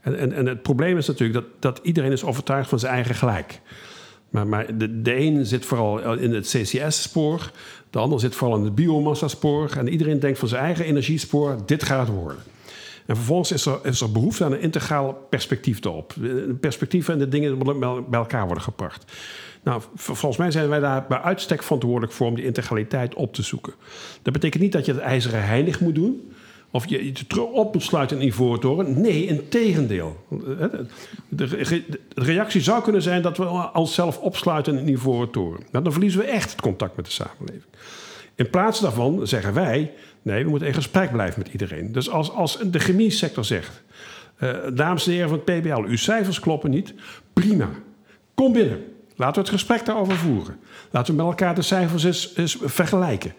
En, 0.00 0.18
en, 0.18 0.32
en 0.32 0.46
het 0.46 0.62
probleem 0.62 0.96
is 0.96 1.06
natuurlijk 1.06 1.40
dat, 1.40 1.74
dat 1.74 1.86
iedereen 1.86 2.12
is 2.12 2.24
overtuigd 2.24 2.68
van 2.68 2.78
zijn 2.78 2.92
eigen 2.92 3.14
gelijk. 3.14 3.60
Maar, 4.30 4.46
maar 4.46 4.78
de, 4.78 5.02
de 5.02 5.16
een 5.16 5.46
zit 5.46 5.64
vooral 5.64 6.14
in 6.14 6.34
het 6.34 6.46
CCS-spoor, 6.46 7.50
de 7.90 7.98
ander 7.98 8.20
zit 8.20 8.34
vooral 8.34 8.58
in 8.58 8.64
het 8.64 8.74
biomassa-spoor. 8.74 9.70
En 9.76 9.88
iedereen 9.88 10.20
denkt 10.20 10.38
van 10.38 10.48
zijn 10.48 10.64
eigen 10.64 10.84
energiespoor, 10.84 11.56
dit 11.66 11.82
gaat 11.82 12.06
het 12.06 12.16
worden. 12.16 12.38
En 13.06 13.16
vervolgens 13.16 13.52
is 13.52 13.66
er, 13.66 13.78
is 13.82 14.00
er 14.00 14.12
behoefte 14.12 14.44
aan 14.44 14.52
een 14.52 14.60
integraal 14.60 15.26
perspectief 15.30 15.84
erop. 15.84 16.14
Perspectief 16.60 17.08
en 17.08 17.18
de 17.18 17.28
dingen 17.28 17.58
bij 18.08 18.18
elkaar 18.18 18.46
worden 18.46 18.64
gebracht. 18.64 19.12
Nou, 19.64 19.82
volgens 19.94 20.36
mij 20.36 20.50
zijn 20.50 20.68
wij 20.68 20.80
daar 20.80 21.04
bij 21.08 21.20
uitstek 21.20 21.62
verantwoordelijk 21.62 22.12
voor 22.12 22.26
om 22.26 22.34
die 22.34 22.44
integraliteit 22.44 23.14
op 23.14 23.34
te 23.34 23.42
zoeken. 23.42 23.72
Dat 24.22 24.32
betekent 24.32 24.62
niet 24.62 24.72
dat 24.72 24.86
je 24.86 24.92
het 24.92 25.00
ijzeren 25.00 25.44
heilig 25.44 25.80
moet 25.80 25.94
doen. 25.94 26.32
Of 26.70 26.88
je 26.88 27.12
terug 27.12 27.44
op 27.46 27.74
moet 27.74 27.82
sluiten 27.82 28.20
in 28.20 28.26
ivoren 28.26 28.60
toren. 28.60 29.00
Nee, 29.00 29.24
in 29.24 29.48
tegendeel. 29.48 30.24
De, 31.28 31.44
re- 31.44 31.84
de 31.88 32.00
reactie 32.14 32.60
zou 32.60 32.82
kunnen 32.82 33.02
zijn 33.02 33.22
dat 33.22 33.36
we 33.36 33.70
onszelf 33.72 34.18
opsluiten 34.18 34.78
in 34.78 34.88
ivoren 34.88 35.30
toren. 35.30 35.60
Nou, 35.70 35.84
dan 35.84 35.92
verliezen 35.92 36.20
we 36.20 36.26
echt 36.26 36.50
het 36.50 36.60
contact 36.60 36.96
met 36.96 37.04
de 37.04 37.10
samenleving. 37.10 37.64
In 38.34 38.50
plaats 38.50 38.80
daarvan 38.80 39.26
zeggen 39.26 39.54
wij... 39.54 39.92
nee, 40.22 40.44
we 40.44 40.50
moeten 40.50 40.68
in 40.68 40.74
gesprek 40.74 41.12
blijven 41.12 41.42
met 41.42 41.52
iedereen. 41.52 41.92
Dus 41.92 42.10
als, 42.10 42.30
als 42.30 42.58
de 42.66 42.78
chemiesector 42.78 43.44
zegt... 43.44 43.82
eh, 44.36 44.56
dames 44.74 45.06
en 45.06 45.12
heren 45.12 45.28
van 45.28 45.40
het 45.44 45.60
PBL, 45.60 45.82
uw 45.88 45.96
cijfers 45.96 46.40
kloppen 46.40 46.70
niet. 46.70 46.94
Prima. 47.32 47.68
Kom 48.34 48.52
binnen. 48.52 48.84
Laten 49.16 49.34
we 49.34 49.40
het 49.40 49.58
gesprek 49.58 49.84
daarover 49.84 50.16
voeren. 50.16 50.58
Laten 50.90 51.14
we 51.14 51.22
met 51.22 51.30
elkaar 51.30 51.54
de 51.54 51.62
cijfers 51.62 52.04
eens, 52.04 52.32
eens 52.36 52.56
vergelijken. 52.60 53.34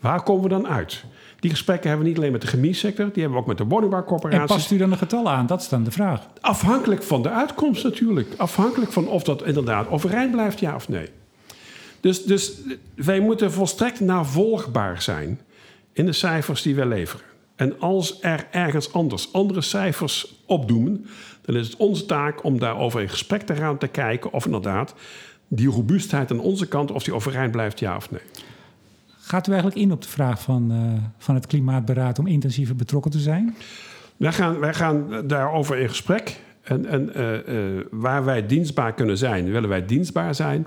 Waar 0.00 0.22
komen 0.22 0.42
we 0.42 0.48
dan 0.48 0.68
uit? 0.68 1.04
Die 1.40 1.50
gesprekken 1.50 1.88
hebben 1.88 2.06
we 2.06 2.12
niet 2.12 2.20
alleen 2.20 2.32
met 2.32 2.40
de 2.40 2.46
chemiesector... 2.46 3.04
die 3.04 3.22
hebben 3.22 3.32
we 3.32 3.38
ook 3.38 3.46
met 3.46 3.56
de 3.56 3.62
En 3.62 3.68
woningbouwcorporaties. 3.68 4.56
past 4.56 4.70
u 4.70 4.76
dan 4.76 4.90
de 4.90 4.96
getallen 4.96 5.32
aan? 5.32 5.46
Dat 5.46 5.60
is 5.60 5.68
dan 5.68 5.84
de 5.84 5.90
vraag. 5.90 6.20
Afhankelijk 6.40 7.02
van 7.02 7.22
de 7.22 7.30
uitkomst 7.30 7.84
natuurlijk. 7.84 8.34
Afhankelijk 8.36 8.92
van 8.92 9.08
of 9.08 9.22
dat 9.22 9.44
inderdaad 9.44 9.88
overeind 9.88 10.30
blijft, 10.30 10.60
ja 10.60 10.74
of 10.74 10.88
nee. 10.88 11.08
Dus, 12.00 12.24
dus 12.24 12.52
wij 12.94 13.20
moeten 13.20 13.52
volstrekt 13.52 14.00
navolgbaar 14.00 15.02
zijn 15.02 15.40
in 15.92 16.06
de 16.06 16.12
cijfers 16.12 16.62
die 16.62 16.74
wij 16.74 16.86
leveren. 16.86 17.26
En 17.58 17.80
als 17.80 18.18
er 18.20 18.46
ergens 18.50 18.92
anders 18.92 19.32
andere 19.32 19.60
cijfers 19.60 20.34
opdoemen, 20.46 21.06
dan 21.40 21.56
is 21.56 21.66
het 21.66 21.76
onze 21.76 22.06
taak 22.06 22.44
om 22.44 22.58
daarover 22.58 23.00
in 23.00 23.08
gesprek 23.08 23.42
te 23.42 23.54
gaan 23.54 23.78
te 23.78 23.86
kijken 23.86 24.32
of 24.32 24.44
inderdaad 24.44 24.94
die 25.48 25.68
robuustheid 25.68 26.30
aan 26.30 26.40
onze 26.40 26.66
kant, 26.66 26.90
of 26.90 27.02
die 27.02 27.14
overeind 27.14 27.52
blijft, 27.52 27.78
ja 27.78 27.96
of 27.96 28.10
nee. 28.10 28.20
Gaat 29.20 29.46
u 29.46 29.50
eigenlijk 29.50 29.80
in 29.80 29.92
op 29.92 30.02
de 30.02 30.08
vraag 30.08 30.42
van, 30.42 30.70
eh, 30.72 31.02
van 31.18 31.34
het 31.34 31.46
Klimaatberaad 31.46 32.18
om 32.18 32.26
intensiever 32.26 32.76
betrokken 32.76 33.10
te 33.10 33.18
zijn? 33.18 33.56
Wij 34.16 34.32
gaan, 34.32 34.58
wij 34.58 34.74
gaan 34.74 35.26
daarover 35.26 35.78
in 35.78 35.88
gesprek. 35.88 36.40
En, 36.62 36.86
en 36.86 37.14
eh, 37.14 37.76
eh, 37.78 37.84
waar 37.90 38.24
wij 38.24 38.46
dienstbaar 38.46 38.94
kunnen 38.94 39.18
zijn, 39.18 39.50
willen 39.50 39.68
wij 39.68 39.86
dienstbaar 39.86 40.34
zijn. 40.34 40.66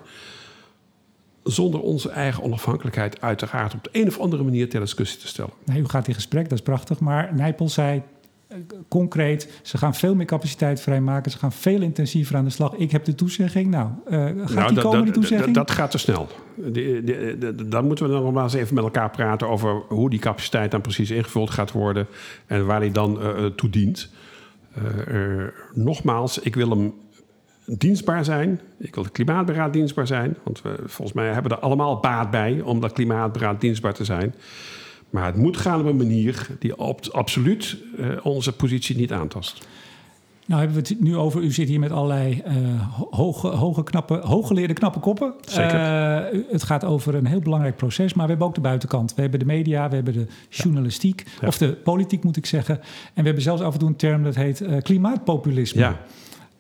Zonder 1.44 1.82
onze 1.82 2.10
eigen 2.10 2.44
onafhankelijkheid 2.44 3.22
uiteraard 3.22 3.74
op 3.74 3.84
de 3.84 3.90
een 3.92 4.08
of 4.08 4.20
andere 4.20 4.44
manier 4.44 4.70
ter 4.70 4.80
discussie 4.80 5.20
te 5.20 5.28
stellen. 5.28 5.52
Nee, 5.66 5.80
u 5.80 5.88
gaat 5.88 6.08
in 6.08 6.14
gesprek, 6.14 6.44
dat 6.44 6.58
is 6.58 6.64
prachtig. 6.64 7.00
Maar 7.00 7.34
Nijpel 7.36 7.70
zei 7.70 8.02
eh, 8.48 8.58
concreet, 8.88 9.50
ze 9.62 9.78
gaan 9.78 9.96
veel 9.96 10.16
meer 10.16 10.26
capaciteit 10.26 10.82
vrijmaken. 10.82 11.32
Ze 11.32 11.38
gaan 11.38 11.52
veel 11.52 11.82
intensiever 11.82 12.36
aan 12.36 12.44
de 12.44 12.50
slag. 12.50 12.74
Ik 12.74 12.92
heb 12.92 13.06
de 13.06 13.16
toezegging. 13.16 13.70
Nou, 13.70 13.90
eh, 14.06 14.20
gaat 14.20 14.54
Nou, 14.54 14.74
die 14.74 14.84
komen, 14.84 15.04
die 15.04 15.14
toezegging? 15.14 15.56
Dat, 15.56 15.72
gaat 15.72 15.92
te 15.92 15.98
snel. 15.98 16.28
Die- 16.56 17.38
dan 17.68 17.86
moeten 17.86 18.08
we 18.08 18.14
nog 18.14 18.34
maar 18.34 18.44
eens 18.44 18.54
even 18.54 18.76
met 18.76 18.84
elkaar 18.84 19.10
praten 19.10 19.50
over 19.50 19.82
hoe 19.88 20.10
die 20.10 20.20
capaciteit 20.20 20.72
dan 20.72 20.82
precies 20.82 21.12
ingevuld 21.12 21.50
gaat 21.50 21.72
worden 21.72 22.08
en 22.46 22.66
waar 22.66 22.80
die 22.80 22.92
dan 22.92 23.22
eh, 23.22 23.46
toe 23.46 23.70
dient. 23.70 24.10
Eh, 24.74 25.42
eh, 25.42 25.48
nogmaals, 25.74 26.40
ik 26.40 26.56
wil 26.56 26.70
hem 26.70 26.94
dienstbaar 27.66 28.26
zijn. 28.26 28.60
Ik 28.80 28.96
wil 28.96 29.04
het 29.04 29.14
klimaatberaad 29.14 29.74
dienstbaar 29.74 30.08
zijn. 30.08 30.36
Want 30.44 30.62
we, 30.62 30.76
volgens 30.86 31.14
mij 31.14 31.26
hebben 31.28 31.52
we 31.52 31.58
er 31.58 31.64
allemaal 31.64 32.00
baat 32.00 32.32
bij 32.32 32.62
om 32.62 32.80
dat 32.80 32.92
klimaatberaad 32.92 33.62
dienstbaar 33.62 33.94
te 33.94 34.06
zijn. 34.06 34.36
Maar 35.10 35.26
het 35.26 35.36
moet 35.36 35.58
gaan 35.58 35.80
op 35.80 35.86
een 35.86 35.96
manier 35.98 36.48
die 36.60 36.78
op, 36.78 37.06
absoluut 37.12 37.78
eh, 37.98 38.08
onze 38.24 38.52
positie 38.52 38.96
niet 38.98 39.12
aantast. 39.14 39.68
Nou 40.46 40.64
hebben 40.64 40.82
we 40.84 40.88
het 40.90 41.02
nu 41.02 41.16
over, 41.18 41.42
u 41.42 41.52
zit 41.52 41.68
hier 41.68 41.80
met 41.80 41.92
allerlei 41.92 42.44
ho- 42.98 43.08
hoge, 43.12 43.48
hoge 43.48 43.84
knappe, 43.84 44.20
hooggeleerde 44.24 44.74
knappe 44.74 45.00
koppen. 45.00 45.34
Zeker. 45.42 45.80
Eh, 45.80 46.40
het 46.52 46.64
gaat 46.64 46.84
over 46.86 47.16
een 47.16 47.26
heel 47.26 47.40
belangrijk 47.40 47.76
proces, 47.76 48.14
maar 48.14 48.24
we 48.24 48.30
hebben 48.30 48.48
ook 48.48 48.56
de 48.56 48.62
buitenkant. 48.62 49.16
We 49.16 49.22
hebben 49.22 49.40
de 49.40 49.46
media, 49.46 49.90
we 49.90 49.96
hebben 49.96 50.14
de 50.14 50.28
journalistiek, 50.50 51.26
Ja. 51.42 51.48
of 51.48 51.58
de 51.58 51.74
politiek 51.74 52.24
moet 52.24 52.38
ik 52.38 52.46
zeggen. 52.46 52.76
En 52.80 52.84
we 53.16 53.22
hebben 53.24 53.42
zelfs 53.44 53.62
af 53.62 53.74
en 53.74 53.80
toe 53.80 53.88
een 53.90 53.96
term 53.96 54.24
dat 54.24 54.36
heet 54.36 54.64
klimaatpopulisme. 54.82 55.82
Ja. 55.82 55.98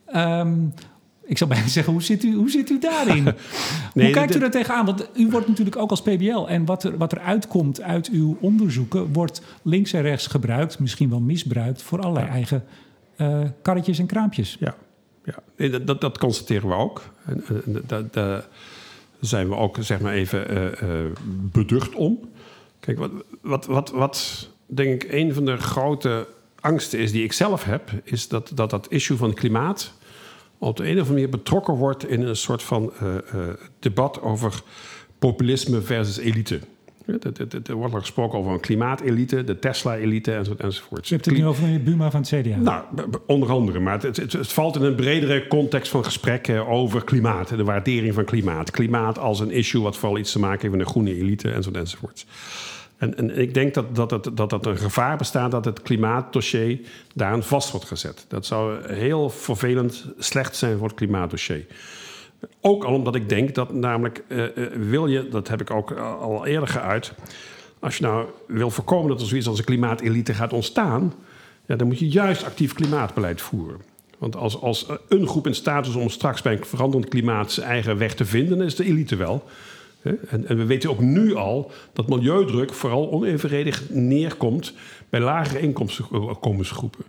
Ehm, 0.05 0.53
ik 1.31 1.37
zou 1.37 1.49
bijna 1.49 1.67
zeggen, 1.67 1.93
hoe 1.93 2.01
zit 2.03 2.23
u, 2.23 2.35
hoe 2.35 2.49
zit 2.49 2.69
u 2.69 2.79
daarin? 2.79 3.23
hoe 3.93 4.09
kijkt 4.09 4.35
u 4.35 4.39
daar 4.39 4.51
tegenaan? 4.51 4.85
Want 4.85 5.09
u 5.15 5.29
wordt 5.29 5.47
natuurlijk 5.47 5.77
ook 5.77 5.89
als 5.89 6.01
PBL... 6.01 6.45
en 6.47 6.65
wat 6.65 6.83
er, 6.83 6.97
wat 6.97 7.11
er 7.11 7.19
uitkomt 7.19 7.81
uit 7.81 8.09
uw 8.09 8.37
onderzoeken... 8.39 9.13
wordt 9.13 9.41
links 9.61 9.93
en 9.93 10.01
rechts 10.01 10.27
gebruikt, 10.27 10.79
misschien 10.79 11.09
wel 11.09 11.19
misbruikt... 11.19 11.81
voor 11.81 12.01
allerlei 12.01 12.27
eigen 12.27 12.63
eh, 13.15 13.43
karretjes 13.61 13.99
en 13.99 14.05
kraampjes. 14.05 14.57
Ja, 14.59 14.75
ja. 15.25 15.35
Nee, 15.57 15.69
dat, 15.69 15.87
dat, 15.87 16.01
dat 16.01 16.17
constateren 16.17 16.69
we 16.69 16.75
ook. 16.75 17.13
En, 17.25 17.43
dat- 18.11 18.45
zijn 19.19 19.49
we 19.49 19.55
ook 19.55 19.77
zeg 19.79 19.99
maar 19.99 20.13
even 20.13 20.49
eh, 20.49 20.81
eh, 20.81 21.11
beducht 21.51 21.95
om. 21.95 22.19
Kijk, 22.79 22.97
wat, 22.97 23.11
wat, 23.41 23.65
wat, 23.65 23.91
wat 23.91 24.49
denk 24.65 25.03
ik 25.03 25.11
een 25.11 25.33
van 25.33 25.45
de 25.45 25.57
grote 25.57 26.27
angsten 26.59 26.99
is 26.99 27.11
die 27.11 27.23
ik 27.23 27.33
zelf 27.33 27.63
heb, 27.63 27.91
is 28.03 28.27
dat 28.27 28.51
dat, 28.53 28.69
dat 28.69 28.87
issue 28.89 29.17
van 29.17 29.33
klimaat 29.33 29.93
op 30.69 30.78
de 30.78 30.84
een 30.84 30.89
of 30.89 30.97
andere 30.97 31.13
manier 31.13 31.30
betrokken 31.30 31.74
wordt 31.74 32.10
in 32.10 32.21
een 32.21 32.36
soort 32.36 32.63
van 32.63 32.91
eh, 33.00 33.17
eh, 33.17 33.24
debat 33.80 34.21
over 34.21 34.62
populisme 35.19 35.82
versus 35.82 36.17
elite. 36.17 36.60
Er 37.65 37.76
wordt 37.76 37.93
al 37.93 38.00
gesproken 38.00 38.39
over 38.39 38.52
een 38.52 38.60
klimaatelite, 38.60 39.43
de 39.43 39.60
Tesla-elite 39.60 40.34
enzovoort. 40.58 41.10
U 41.10 41.13
hebt 41.13 41.26
het 41.26 41.38
nu 41.38 41.45
over 41.45 41.63
meneer 41.63 41.84
Buma 41.84 42.12
van 42.12 42.21
het 42.21 42.30
CDA. 42.30 42.58
Nou, 42.58 42.84
onder 43.28 43.50
andere. 43.50 43.80
Maar 43.80 44.02
het, 44.02 44.17
het, 44.17 44.34
het 44.34 44.54
valt 44.54 44.76
in 44.76 44.82
een 44.82 44.95
bredere 44.95 45.47
context 45.47 45.91
van 45.91 46.04
gesprekken 46.04 46.67
over 46.67 47.04
klimaat. 47.04 47.47
De 47.47 47.63
waardering 47.63 48.13
van 48.13 48.26
klimaat. 48.26 48.71
Klimaat 48.71 49.19
als 49.19 49.39
een 49.39 49.52
issue 49.52 49.82
wat 49.82 49.97
vooral 49.97 50.17
iets 50.17 50.32
te 50.32 50.39
maken 50.39 50.62
heeft 50.62 50.74
met 50.74 50.82
een 50.82 50.91
groene 50.91 51.15
elite 51.15 51.52
enzovoort. 51.52 52.26
En, 53.01 53.17
en 53.17 53.37
ik 53.37 53.53
denk 53.53 53.73
dat, 53.73 53.95
dat, 53.95 54.31
dat 54.33 54.49
dat 54.49 54.65
een 54.65 54.77
gevaar 54.77 55.17
bestaat 55.17 55.51
dat 55.51 55.65
het 55.65 55.81
klimaatdossier 55.81 56.79
daaraan 57.15 57.43
vast 57.43 57.71
wordt 57.71 57.85
gezet. 57.85 58.25
Dat 58.27 58.45
zou 58.45 58.93
heel 58.93 59.29
vervelend 59.29 60.05
slecht 60.17 60.55
zijn 60.55 60.77
voor 60.77 60.87
het 60.87 60.95
klimaatdossier. 60.95 61.65
Ook 62.59 62.83
al 62.83 62.93
omdat 62.93 63.15
ik 63.15 63.29
denk 63.29 63.55
dat 63.55 63.73
namelijk 63.73 64.23
eh, 64.27 64.43
eh, 64.45 64.71
wil 64.73 65.07
je, 65.07 65.29
dat 65.29 65.47
heb 65.47 65.61
ik 65.61 65.71
ook 65.71 65.91
al- 65.91 66.19
al 66.19 66.45
eerder 66.45 66.67
geuit. 66.67 67.13
Als 67.79 67.97
je 67.97 68.03
nou 68.03 68.25
wil 68.47 68.69
voorkomen 68.69 69.09
dat 69.09 69.21
er 69.21 69.27
zoiets 69.27 69.47
als 69.47 69.57
een 69.57 69.65
klimaatelite 69.65 70.33
gaat 70.33 70.53
ontstaan, 70.53 71.13
ja, 71.65 71.75
dan 71.75 71.87
moet 71.87 71.99
je 71.99 72.09
juist 72.09 72.43
actief 72.43 72.73
klimaatbeleid 72.73 73.41
voeren. 73.41 73.81
Want 74.17 74.35
als, 74.35 74.61
als 74.61 74.87
een 75.07 75.27
groep 75.27 75.47
in 75.47 75.55
staat 75.55 75.87
is 75.87 75.95
om 75.95 76.09
straks 76.09 76.41
bij 76.41 76.53
een 76.53 76.65
veranderend 76.65 77.09
klimaat 77.09 77.51
zijn 77.51 77.67
eigen 77.67 77.97
weg 77.97 78.15
te 78.15 78.25
vinden, 78.25 78.57
dan 78.57 78.67
is 78.67 78.75
de 78.75 78.85
elite 78.85 79.15
wel. 79.15 79.43
En, 80.03 80.47
en 80.47 80.57
we 80.57 80.65
weten 80.65 80.89
ook 80.89 80.99
nu 80.99 81.35
al 81.35 81.71
dat 81.93 82.09
milieudruk 82.09 82.73
vooral 82.73 83.11
onevenredig 83.11 83.83
neerkomt 83.89 84.73
bij 85.09 85.19
lagere 85.19 85.59
inkomensgroepen. 85.59 87.05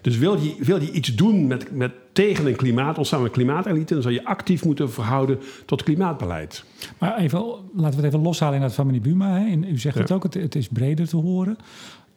Dus 0.00 0.18
wil 0.18 0.36
je, 0.40 0.54
wil 0.58 0.80
je 0.80 0.90
iets 0.92 1.14
doen 1.14 1.46
met, 1.46 1.76
met 1.76 1.92
tegen 2.12 2.46
een 2.46 2.56
klimaat, 2.56 2.98
ontstaan 2.98 3.24
een 3.24 3.30
klimatelite, 3.30 3.92
dan 3.94 4.02
zou 4.02 4.14
je 4.14 4.24
actief 4.24 4.64
moeten 4.64 4.90
verhouden 4.90 5.38
tot 5.66 5.82
klimaatbeleid. 5.82 6.64
Maar 6.98 7.16
even, 7.18 7.38
laten 7.74 7.98
we 7.98 8.04
het 8.04 8.14
even 8.14 8.22
loshalen 8.22 8.54
in 8.54 8.60
dat 8.60 8.74
van 8.74 8.86
meneer 8.86 9.00
Buma. 9.00 9.38
Hè. 9.38 9.50
En 9.50 9.64
u 9.64 9.78
zegt 9.78 9.94
Ja. 9.96 10.00
het 10.02 10.12
ook, 10.12 10.22
het, 10.22 10.34
het 10.34 10.54
is 10.54 10.68
breder 10.68 11.08
te 11.08 11.16
horen. 11.16 11.56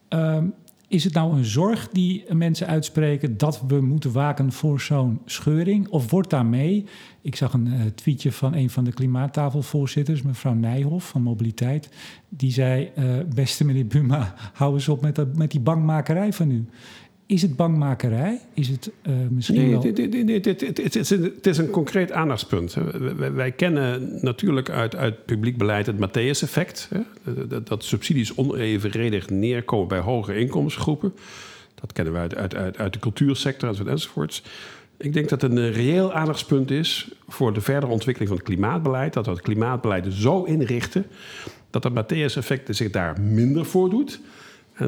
Ehm, 0.08 0.46
is 0.94 1.04
het 1.04 1.14
nou 1.14 1.38
een 1.38 1.46
zorg 1.46 1.90
die 1.92 2.34
mensen 2.34 2.68
uitspreken 2.68 3.38
dat 3.38 3.62
we 3.68 3.82
moeten 3.82 4.12
waken 4.12 4.52
voor 4.52 4.82
zo'n 4.82 5.22
scheuring? 5.26 5.88
Of 5.88 6.12
wordt 6.12 6.30
daarmee, 6.30 6.86
ik 7.22 7.36
zag 7.36 7.54
een 7.54 7.68
uh, 7.68 7.82
tweetje 7.96 8.32
van 8.32 8.54
een 8.54 8.70
van 8.70 8.84
de 8.84 8.94
klimaattafelvoorzitters, 8.94 10.22
mevrouw 10.22 10.54
Nijhoff 10.54 11.10
van 11.10 11.22
Mobiliteit, 11.22 11.90
die 12.30 12.52
zei: 12.52 12.92
uh, 12.98 13.06
Beste 13.36 13.66
meneer 13.66 13.88
Buma, 13.88 14.34
hou 14.54 14.74
eens 14.74 14.90
op 14.90 15.02
met, 15.02 15.16
dat, 15.16 15.36
met 15.36 15.52
die 15.52 15.60
bangmakerij 15.60 16.34
van 16.34 16.52
u. 16.52 16.66
Is 17.26 17.42
het 17.42 17.56
bangmakerij? 17.56 18.40
Is 18.54 18.68
het 18.68 18.92
uh, 19.08 19.14
misschien 19.30 19.58
nee, 19.58 19.70
wel... 19.70 19.82
Het, 19.82 21.46
is 21.46 21.58
een, 21.58 21.70
concreet 21.70 22.12
aandachtspunt. 22.12 22.74
Wij, 23.18 23.34
wij, 23.34 23.52
kennen 23.52 24.18
natuurlijk 24.22 24.70
uit, 24.70 24.96
uit 24.96 25.26
publiek 25.26 25.58
beleid 25.58 25.86
het 25.86 25.96
Matthäus-effect. 25.96 26.90
Dat, 27.48 27.68
dat, 27.68 27.84
subsidies 27.84 28.38
onevenredig 28.38 29.30
neerkomen 29.30 29.88
bij 29.88 30.00
hoge 30.00 30.36
inkomensgroepen. 30.36 31.14
Dat 31.76 31.94
kennen 31.94 32.14
we 32.14 32.20
uit, 32.20 32.36
uit, 32.36 32.56
uit, 32.56 32.78
uit 32.78 32.94
de 32.94 33.00
cultuursector 33.00 33.88
enzovoorts. 33.88 34.44
Ik 34.98 35.14
denk 35.14 35.30
dat 35.30 35.42
het 35.42 35.52
een 35.52 35.72
reëel 35.72 36.14
aandachtspunt 36.14 36.72
is 36.72 37.12
voor 37.28 37.54
de 37.54 37.62
verdere 37.62 37.92
ontwikkeling 37.92 38.30
van 38.30 38.40
het 38.40 38.48
klimaatbeleid. 38.48 39.14
Dat 39.14 39.26
we 39.26 39.32
het 39.32 39.42
klimaatbeleid 39.42 40.06
zo 40.10 40.44
inrichten 40.44 41.06
dat 41.70 41.84
het 41.84 41.94
Matthäus-effect 41.94 42.76
zich 42.76 42.90
daar 42.90 43.22
minder 43.22 43.66
voordoet... 43.66 44.20
En 44.20 44.20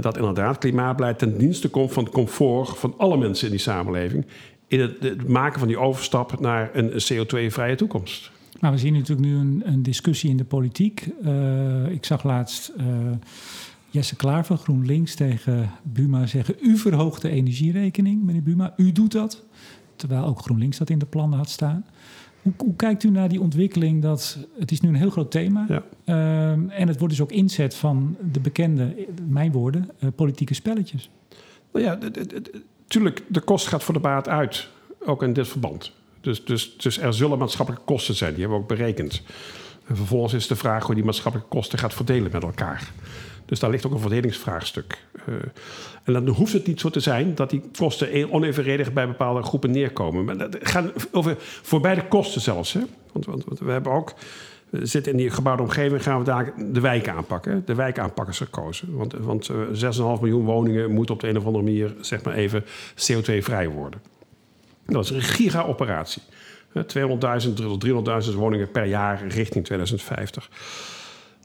dat 0.02 0.18
inderdaad 0.18 0.58
klimaatbeleid 0.58 1.20
ten 1.20 1.38
dienste 1.38 1.70
komt 1.70 1.94
van 1.94 2.04
het 2.04 2.14
comfort 2.14 2.78
van 2.78 2.94
alle 2.98 3.18
mensen 3.18 3.46
in 3.46 3.52
die 3.52 3.62
samenleving. 3.62 4.26
In 4.68 4.80
het, 4.80 5.28
maken 5.28 5.60
van 5.60 5.68
die 5.68 5.78
overstap 5.78 6.40
naar 6.40 6.70
een 6.74 6.92
CO2-vrije 6.92 7.76
toekomst. 7.76 8.32
Maar 8.60 8.72
we 8.72 8.78
zien 8.78 8.94
natuurlijk 8.94 9.28
nu 9.28 9.36
een, 9.36 9.62
een 9.66 9.84
discussie 9.84 10.30
in 10.30 10.38
de 10.38 10.44
politiek. 10.44 11.08
Uh, 11.24 11.90
ik 11.90 12.06
zag 12.06 12.24
laatst 12.24 12.72
uh, 12.78 12.86
Jesse 13.90 14.16
Klaar 14.16 14.46
van 14.46 14.58
GroenLinks 14.58 15.16
tegen 15.16 15.72
Buma 15.84 16.26
zeggen... 16.26 16.56
u 16.62 16.78
verhoogt 16.78 17.22
de 17.22 17.30
energierekening, 17.30 18.24
meneer 18.24 18.44
Buma. 18.44 18.74
U 18.78 18.92
doet 18.92 19.12
dat. 19.12 19.44
Terwijl 19.96 20.26
ook 20.26 20.40
GroenLinks 20.40 20.78
dat 20.78 20.90
in 20.90 21.00
de 21.00 21.06
plannen 21.06 21.38
had 21.38 21.50
staan. 21.50 21.86
Hoe, 22.46 22.54
hoe, 22.58 22.76
kijkt 22.76 23.04
u 23.04 23.10
naar 23.10 23.30
die 23.30 23.42
ontwikkeling? 23.42 24.02
Dat, 24.02 24.38
het 24.60 24.72
is 24.72 24.82
nu 24.82 24.90
een 24.90 24.96
heel 24.96 25.10
groot 25.10 25.32
thema. 25.32 25.66
Ja. 25.68 26.52
Um, 26.52 26.70
en 26.70 26.88
het 26.88 26.98
wordt 26.98 27.14
dus 27.14 27.24
ook 27.24 27.32
inzet 27.32 27.76
van 27.76 28.18
de 28.32 28.40
bekende, 28.40 29.08
mijn 29.28 29.52
woorden, 29.52 29.90
uh, 30.00 30.10
politieke 30.16 30.54
spelletjes. 30.54 31.10
Nou 31.72 31.86
ja, 31.86 31.98
natuurlijk, 32.88 33.24
de 33.28 33.40
kost 33.40 33.68
gaat 33.68 33.84
voor 33.84 33.94
de 33.94 34.00
baat 34.00 34.28
uit. 34.28 34.70
Ook 35.06 35.24
in 35.24 35.34
dit 35.34 35.48
verband. 35.48 35.92
Dus, 36.22 36.46
dus, 36.46 36.78
dus 36.78 37.00
er 37.00 37.14
zullen 37.14 37.38
maatschappelijke 37.38 37.86
kosten 37.86 38.16
zijn. 38.16 38.32
Die 38.32 38.40
hebben 38.40 38.58
we 38.58 38.64
ook 38.64 38.78
berekend. 38.78 39.22
En 39.88 39.96
vervolgens 39.96 40.34
is 40.34 40.48
de 40.48 40.56
vraag 40.56 40.86
hoe 40.86 40.96
die 40.96 41.04
maatschappelijke 41.04 41.52
kosten 41.52 41.80
gaat 41.80 41.94
verdelen 41.94 42.32
met 42.32 42.44
elkaar. 42.44 42.92
Dus 43.46 43.60
daar 43.60 43.70
ligt 43.70 43.86
ook 43.86 43.94
een 43.94 44.00
verdelingsvraagstuk. 44.00 45.06
Uh, 45.30 45.36
en 46.04 46.14
dan 46.14 46.28
hoeft 46.28 46.54
het 46.54 46.68
niet 46.68 46.80
zo 46.80 46.90
te 46.90 47.00
zijn 47.00 47.36
dat 47.36 47.50
die 47.50 47.64
kosten 47.78 48.32
onevenredig 48.32 48.94
bij 48.94 49.08
bepaalde 49.08 49.44
groepen 49.44 49.72
neerkomen. 49.72 50.26
Maar 50.26 50.38
dat 50.38 50.58
over, 51.12 51.36
voor 51.40 51.82
beide 51.82 52.08
kosten 52.08 52.42
zelfs. 52.42 52.74
Hè? 52.74 52.82
Want, 53.12 53.26
want, 53.26 53.46
want 53.46 53.60
we 53.60 53.72
hebben 53.72 53.92
ook 53.92 54.14
zitten 54.82 55.12
in 55.12 55.18
die 55.18 55.30
gebouwde 55.30 55.64
omgeving, 55.64 56.04
gaan 56.04 56.20
we 56.20 56.26
daar 56.26 56.54
de 56.72 56.80
wijken 56.80 57.14
aanpakken. 57.14 57.64
De 57.66 57.76
wijkaanpakkers 57.76 58.38
gekozen. 58.38 58.96
Want, 58.96 59.14
want 59.14 59.52
6,5 59.52 59.56
miljoen 59.98 60.46
woningen 60.46 60.92
moeten 60.92 61.16
op 61.16 61.22
de 61.22 61.28
een 61.28 61.38
of 61.38 61.46
andere 61.46 61.64
manier, 61.64 61.96
zeg 62.02 62.24
maar 62.24 62.34
even, 62.34 62.64
CO2-vrij 62.96 63.70
worden. 63.70 64.02
Dat 64.86 65.04
is 65.04 65.10
een 65.10 65.22
giga-operatie. 65.22 66.22
200.000 66.76 67.54
tot 67.54 67.86
300.000 68.30 68.36
woningen 68.36 68.72
per 68.72 68.86
jaar 68.86 69.28
richting 69.28 69.66
2050. 69.66 70.50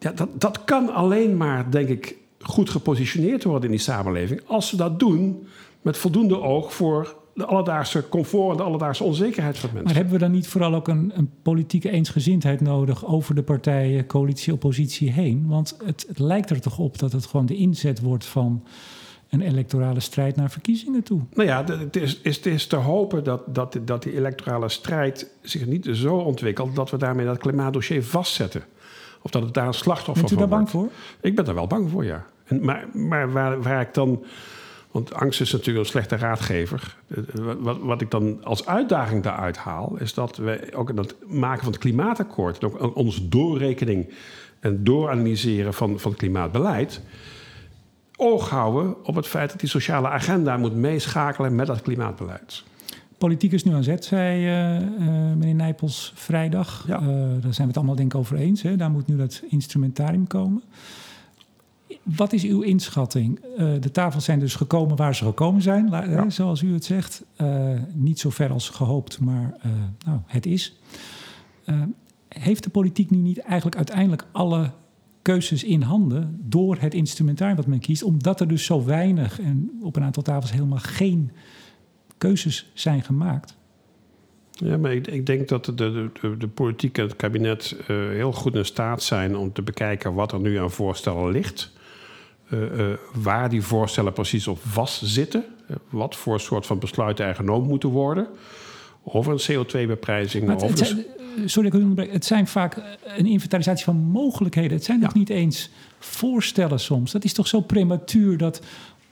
Ja, 0.01 0.13
dat, 0.13 0.29
dat 0.33 0.65
kan 0.65 0.93
alleen 0.93 1.37
maar, 1.37 1.71
denk 1.71 1.89
ik, 1.89 2.17
goed 2.41 2.71
gepositioneerd 2.71 3.45
worden 3.45 3.65
in 3.65 3.71
die 3.71 3.85
samenleving. 3.85 4.41
Als 4.47 4.71
we 4.71 4.77
dat 4.77 4.99
doen 4.99 5.47
met 5.83 5.97
voldoende 5.97 6.41
oog 6.41 6.75
voor 6.75 7.17
de 7.35 7.45
alledaagse 7.45 8.09
comfort 8.09 8.51
en 8.51 8.57
de 8.57 8.63
alledaagse 8.63 9.05
onzekerheid 9.05 9.59
van 9.59 9.69
mensen. 9.69 9.87
Maar 9.87 9.95
hebben 9.95 10.13
we 10.13 10.19
dan 10.19 10.31
niet 10.31 10.49
vooral 10.49 10.75
ook 10.75 10.89
een, 10.89 11.13
een 11.15 11.31
politieke 11.43 11.91
eensgezindheid 11.91 12.61
nodig 12.61 13.07
over 13.07 13.35
de 13.35 13.43
partijen, 13.43 14.07
coalitie, 14.07 14.53
oppositie 14.53 15.11
heen? 15.11 15.47
Want 15.47 15.77
het, 15.85 16.05
het, 16.09 16.19
lijkt 16.19 16.51
er 16.51 16.61
toch 16.61 16.79
op 16.79 16.99
dat 16.99 17.13
het 17.13 17.27
gewoon 17.27 17.47
de 17.47 17.57
inzet 17.57 18.01
wordt 18.01 18.25
van 18.25 18.65
een 19.29 19.41
electorale 19.41 20.01
strijd 20.01 20.37
naar 20.37 20.51
verkiezingen 20.51 21.03
toe. 21.03 21.21
Nou 21.35 21.49
ja, 21.49 21.65
het 21.65 21.97
is, 21.97 22.21
is, 22.23 22.37
het 22.37 22.47
is 22.47 22.67
te 22.67 22.77
hopen 22.77 23.25
dat, 23.25 23.55
dat, 23.55 23.79
dat 23.85 24.03
die 24.03 24.17
electorale 24.17 24.69
strijd 24.69 25.31
zich 25.43 25.67
niet 25.67 25.89
zo 25.93 26.17
ontwikkelt 26.17 26.77
dat 26.77 26.91
we 26.91 26.97
daarmee 26.97 27.27
dat 27.27 27.39
klimaatdossier 27.39 28.05
vastzetten. 28.05 28.63
Of 29.23 29.31
dat 29.31 29.43
het 29.43 29.55
daar 29.55 29.67
een 29.67 29.75
slachtoffer 29.75 30.29
van 30.29 30.37
wordt. 30.37 30.51
Bent 30.51 30.51
u 30.51 30.51
daar 30.51 30.59
bang 30.59 30.71
voor? 30.71 30.89
Ik 31.21 31.35
ben 31.37 31.45
daar 31.45 31.55
wel 31.55 31.67
bang 31.67 31.91
voor, 31.91 32.05
ja. 32.05 32.25
En, 32.45 32.65
maar 32.65 32.85
maar 32.93 33.33
waar, 33.33 33.63
waar 33.63 33.81
ik 33.81 33.95
dan... 33.95 34.25
Want 34.91 35.15
angst 35.15 35.41
is 35.41 35.53
natuurlijk 35.53 35.85
een 35.85 35.91
slechte 35.91 36.17
raadgever. 36.17 36.97
Wat, 37.59 37.79
wat 37.79 38.01
ik 38.01 38.11
dan 38.11 38.45
als 38.45 38.67
uitdaging 38.67 39.23
daaruit 39.23 39.57
haal... 39.57 39.97
is 39.99 40.15
dat 40.15 40.37
we 40.37 40.69
ook 40.75 40.91
in 40.91 40.97
het 40.97 41.15
maken 41.27 41.63
van 41.63 41.73
het 41.73 41.81
klimaatakkoord... 41.81 42.59
en 42.59 42.81
ook 42.81 42.97
onze 42.97 43.29
doorrekening 43.29 44.15
en 44.61 44.85
dooranalyseren 44.85 45.75
van, 45.75 45.99
van 45.99 46.11
het 46.11 46.21
klimaatbeleid... 46.21 47.01
oog 48.17 48.49
houden 48.49 49.05
op 49.05 49.15
het 49.15 49.27
feit 49.27 49.51
dat 49.51 49.61
die 49.61 49.69
sociale 49.69 50.09
agenda 50.09 50.57
moet 50.57 50.75
meeschakelen 50.75 51.55
met 51.55 51.67
dat 51.67 51.83
klimaatbeleid. 51.83 52.63
Politiek 53.21 53.53
is 53.53 53.65
nu 53.65 53.75
aan 53.75 53.83
zet, 53.83 54.05
zei 54.05 54.47
uh, 54.47 54.81
uh, 54.81 55.09
meneer 55.35 55.55
Nijpels 55.55 56.13
vrijdag. 56.15 56.85
Ja. 56.87 57.01
Uh, 57.01 57.09
daar 57.09 57.55
zijn 57.55 57.57
we 57.57 57.67
het 57.67 57.77
allemaal 57.77 57.95
denk 57.95 58.13
ik 58.13 58.19
over 58.19 58.37
eens. 58.37 58.63
Hè? 58.63 58.77
Daar 58.77 58.91
moet 58.91 59.07
nu 59.07 59.17
dat 59.17 59.43
instrumentarium 59.49 60.27
komen. 60.27 60.63
Wat 62.03 62.33
is 62.33 62.45
uw 62.45 62.61
inschatting? 62.61 63.41
de 63.81 63.91
tafels 63.93 64.25
zijn 64.25 64.39
dus 64.39 64.55
gekomen 64.55 64.97
waar 64.97 65.15
ze 65.15 65.25
gekomen 65.25 65.63
zijn, 65.63 65.89
ja. 65.91 66.31
zoals 66.31 66.63
u 66.63 66.73
het 66.73 66.85
zegt. 66.85 67.25
niet 67.93 68.21
zo 68.21 68.31
ver 68.31 68.53
als 68.53 68.69
gehoopt, 68.69 69.21
maar 69.21 69.55
nou, 70.07 70.19
het 70.27 70.47
is. 70.47 70.77
heeft 72.29 72.65
de 72.65 72.71
politiek 72.71 73.11
nu 73.11 73.19
niet 73.19 73.39
eigenlijk 73.39 73.77
uiteindelijk 73.77 74.27
alle 74.33 74.71
keuzes 75.23 75.65
in 75.65 75.83
handen 75.83 76.39
door 76.43 76.77
het 76.79 76.95
instrumentarium 76.95 77.57
wat 77.57 77.67
men 77.67 77.81
kiest, 77.81 78.03
omdat 78.03 78.41
er 78.41 78.49
dus 78.49 78.65
zo 78.65 78.85
weinig 78.85 79.41
en 79.41 79.71
op 79.83 79.97
een 79.97 80.03
aantal 80.03 80.23
tafels 80.23 80.53
helemaal 80.53 80.79
geen 80.79 81.31
keuzes 82.21 82.71
zijn 82.75 83.03
gemaakt. 83.03 83.57
Ja, 84.51 84.77
maar 84.77 84.93
ik, 84.93 85.07
ik 85.07 85.27
denk 85.27 85.49
dat 85.49 85.65
de, 85.65 85.75
de, 85.75 86.37
de, 86.39 86.49
politiek 86.49 86.99
en 86.99 87.05
het 87.05 87.17
kabinet 87.17 87.77
uh, 87.81 87.87
heel 87.87 88.33
goed 88.33 88.55
in 88.55 88.65
staat 88.65 89.03
zijn 89.03 89.37
om 89.37 89.53
te 89.53 89.63
bekijken 89.63 90.15
wat 90.15 90.33
er 90.33 90.41
nu 90.41 90.59
aan 90.59 90.71
voorstellen 90.71 91.31
ligt. 91.31 91.73
Uh, 92.49 92.61
uh, 92.61 92.87
waar 93.15 93.49
die 93.49 93.63
voorstellen 93.63 94.13
precies 94.13 94.49
op 94.49 94.59
vastzitten. 94.63 95.45
wat 95.89 96.17
voor 96.17 96.41
soort 96.41 96.67
van 96.67 96.79
besluiten 96.79 97.25
er 97.27 97.35
genomen 97.35 97.69
moeten 97.69 97.89
worden. 97.89 98.27
Over 99.03 99.33
een 99.33 99.65
CO2-beprijzing. 99.67 100.49
Het, 100.49 100.79
zijn, 100.79 101.05
sorry, 101.45 101.69
ik 101.69 101.75
onderbreek. 101.75 102.13
Het 102.13 102.25
zijn 102.25 102.47
vaak 102.47 102.83
een 103.17 103.27
inventarisatie 103.27 103.85
van 103.85 103.97
mogelijkheden. 103.97 104.73
Het 104.73 104.85
zijn 104.85 104.99
ja. 104.99 105.05
nog 105.05 105.15
niet 105.15 105.31
eens 105.31 105.71
voorstellen 105.99 106.81
soms. 106.81 107.13
Dat 107.13 107.25
is 107.25 107.33
toch 107.33 107.47
zo 107.47 107.61
prematuur 107.61 108.39
dat 108.39 108.63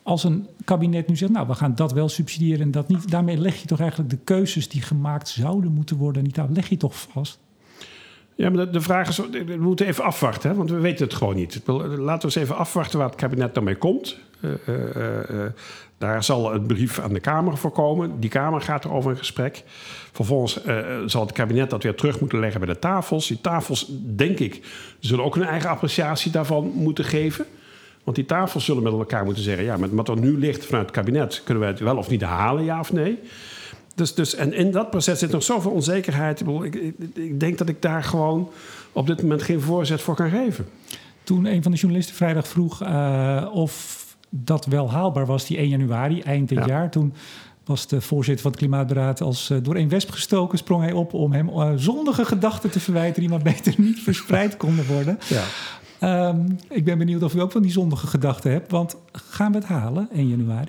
als 0.09 0.25
een 0.25 0.47
kabinet 0.65 1.09
nu 1.09 1.17
zegt, 1.17 1.33
nou, 1.33 1.47
we 1.47 1.55
gaan 1.55 1.75
dat 1.75 1.93
wel 1.93 2.09
subsidiëren 2.09 2.61
en 2.61 2.71
dat 2.71 2.89
niet, 2.89 3.11
daarmee 3.11 3.39
leg 3.39 3.61
je 3.61 3.67
toch 3.67 3.81
eigenlijk 3.81 4.11
de 4.11 4.19
keuzes 4.25 4.69
die 4.69 4.83
gemaakt 4.83 5.29
zouden 5.29 5.73
moeten 5.73 5.97
worden 5.97 6.23
niet 6.23 6.39
aan, 6.39 6.53
leg 6.53 6.69
je 6.69 6.77
toch 6.77 6.95
vast? 6.95 7.39
Ja, 8.35 8.51
maar 8.51 8.71
de, 8.71 8.81
vraag 8.81 9.09
is, 9.09 9.17
we 9.17 9.57
moeten 9.59 9.87
even 9.87 10.05
afwachten, 10.05 10.57
want 10.57 10.71
we 10.71 10.79
weten 10.79 11.05
het 11.05 11.15
gewoon 11.15 11.35
niet. 11.35 11.61
Laten 11.67 11.99
we 11.99 12.25
eens 12.25 12.35
even 12.35 12.57
afwachten 12.57 12.99
waar 12.99 13.09
het 13.09 13.17
kabinet 13.17 13.55
daarmee 13.55 13.77
komt. 13.77 14.19
Uh, 14.41 14.51
uh, 14.69 15.31
uh, 15.31 15.45
daar 15.99 16.25
zal 16.25 16.55
een 16.55 16.67
brief 16.67 16.99
aan 16.99 17.13
de 17.13 17.21
Kamer 17.21 17.57
voor 17.57 17.71
komen. 17.71 18.21
Die 18.21 18.31
Kamer 18.31 18.61
gaat 18.61 18.85
erover 18.85 19.11
in 19.11 19.17
gesprek. 19.17 19.63
Vervolgens 20.13 20.61
zal 21.07 21.23
het 21.23 21.33
kabinet 21.33 21.71
dat 21.71 21.83
weer 21.83 21.95
terug 21.95 22.21
moeten 22.21 22.39
leggen 22.39 22.61
bij 22.61 22.75
de 22.75 22.79
tafels. 22.79 23.27
Die 23.27 23.41
tafels, 23.41 23.93
denk 24.01 24.39
ik, 24.39 24.67
zullen 24.99 25.25
ook 25.25 25.37
een 25.37 25.43
eigen 25.43 25.71
appreciatie 25.71 26.31
daarvan 26.31 26.73
moeten 26.75 27.05
geven. 27.05 27.47
Want 28.09 28.21
die 28.21 28.29
tafels 28.29 28.65
zullen 28.65 28.83
met 28.83 28.93
elkaar 28.93 29.25
moeten 29.25 29.43
zeggen: 29.43 29.65
ja, 29.65 29.77
met 29.77 29.91
wat 29.93 30.09
er 30.09 30.19
nu 30.19 30.39
ligt 30.39 30.67
vanuit 30.67 30.87
het 30.87 30.95
kabinet, 30.95 31.43
kunnen 31.45 31.63
we 31.63 31.69
het 31.69 31.81
wel 31.81 31.97
of 31.97 32.11
niet 32.11 32.23
halen, 32.23 32.65
ja 32.65 32.81
of 32.81 32.93
nee? 32.93 33.19
Dus, 33.95 34.15
dus, 34.15 34.35
en 34.35 34.53
in 34.53 34.71
dat 34.71 34.91
proces 34.91 35.19
zit 35.19 35.31
nog 35.31 35.43
zoveel 35.43 35.71
onzekerheid. 35.71 36.41
Ik, 36.41 36.75
ik, 36.75 36.95
ik 37.15 37.41
denk 37.41 37.59
dat 37.59 37.69
ik 37.69 37.83
daar 37.83 38.05
gewoon 38.05 38.51
op 38.93 39.07
dit 39.07 39.23
moment 39.23 39.43
geen 39.43 39.61
voorzet 39.61 40.01
voor 40.01 40.15
kan 40.15 40.31
geven. 40.31 40.67
Toen 41.23 41.45
een 41.45 41.63
van 41.63 41.73
de 41.73 41.79
journalisten 41.79 42.17
vrijdag 42.17 42.49
vroeg 42.49 42.83
uh, 42.83 43.47
of 43.53 44.05
dat 44.29 44.67
wel 44.67 44.91
haalbaar 44.91 45.27
was, 45.27 45.47
die 45.47 45.57
1 45.57 45.69
januari, 45.69 46.21
eind 46.21 46.49
dit 46.49 46.59
ja. 46.59 46.67
jaar, 46.67 46.91
toen 46.91 47.15
was 47.65 47.87
de 47.87 48.01
voorzitter 48.01 48.43
van 48.43 48.51
het 48.51 48.61
Klimaatberaad 48.61 49.21
als 49.21 49.51
uh, 49.51 49.59
door 49.63 49.77
een 49.77 49.89
wesp 49.89 50.11
gestoken. 50.11 50.59
Sprong 50.59 50.83
hij 50.83 50.93
op 50.93 51.13
om 51.13 51.33
hem 51.33 51.49
uh, 51.49 51.73
zondige 51.77 52.25
gedachten 52.25 52.71
te 52.71 52.81
verwijten 52.81 53.21
die 53.21 53.31
maar 53.31 53.43
beter 53.43 53.75
niet 53.77 54.01
verspreid 54.01 54.57
konden 54.57 54.87
worden. 54.87 55.19
Ja. 55.29 55.43
Um, 56.03 56.57
ik 56.71 56.85
ben 56.85 56.99
benieuwd 56.99 57.23
of 57.23 57.35
u 57.35 57.41
ook 57.41 57.53
van 57.53 57.63
die 57.63 57.71
zondige 57.71 58.07
gedachten 58.07 58.51
hebt. 58.51 58.71
Want 58.71 58.97
gaan 59.13 59.53
we 59.53 59.59
het 59.59 59.67
halen 59.67 60.09
1 60.13 60.29
januari? 60.29 60.69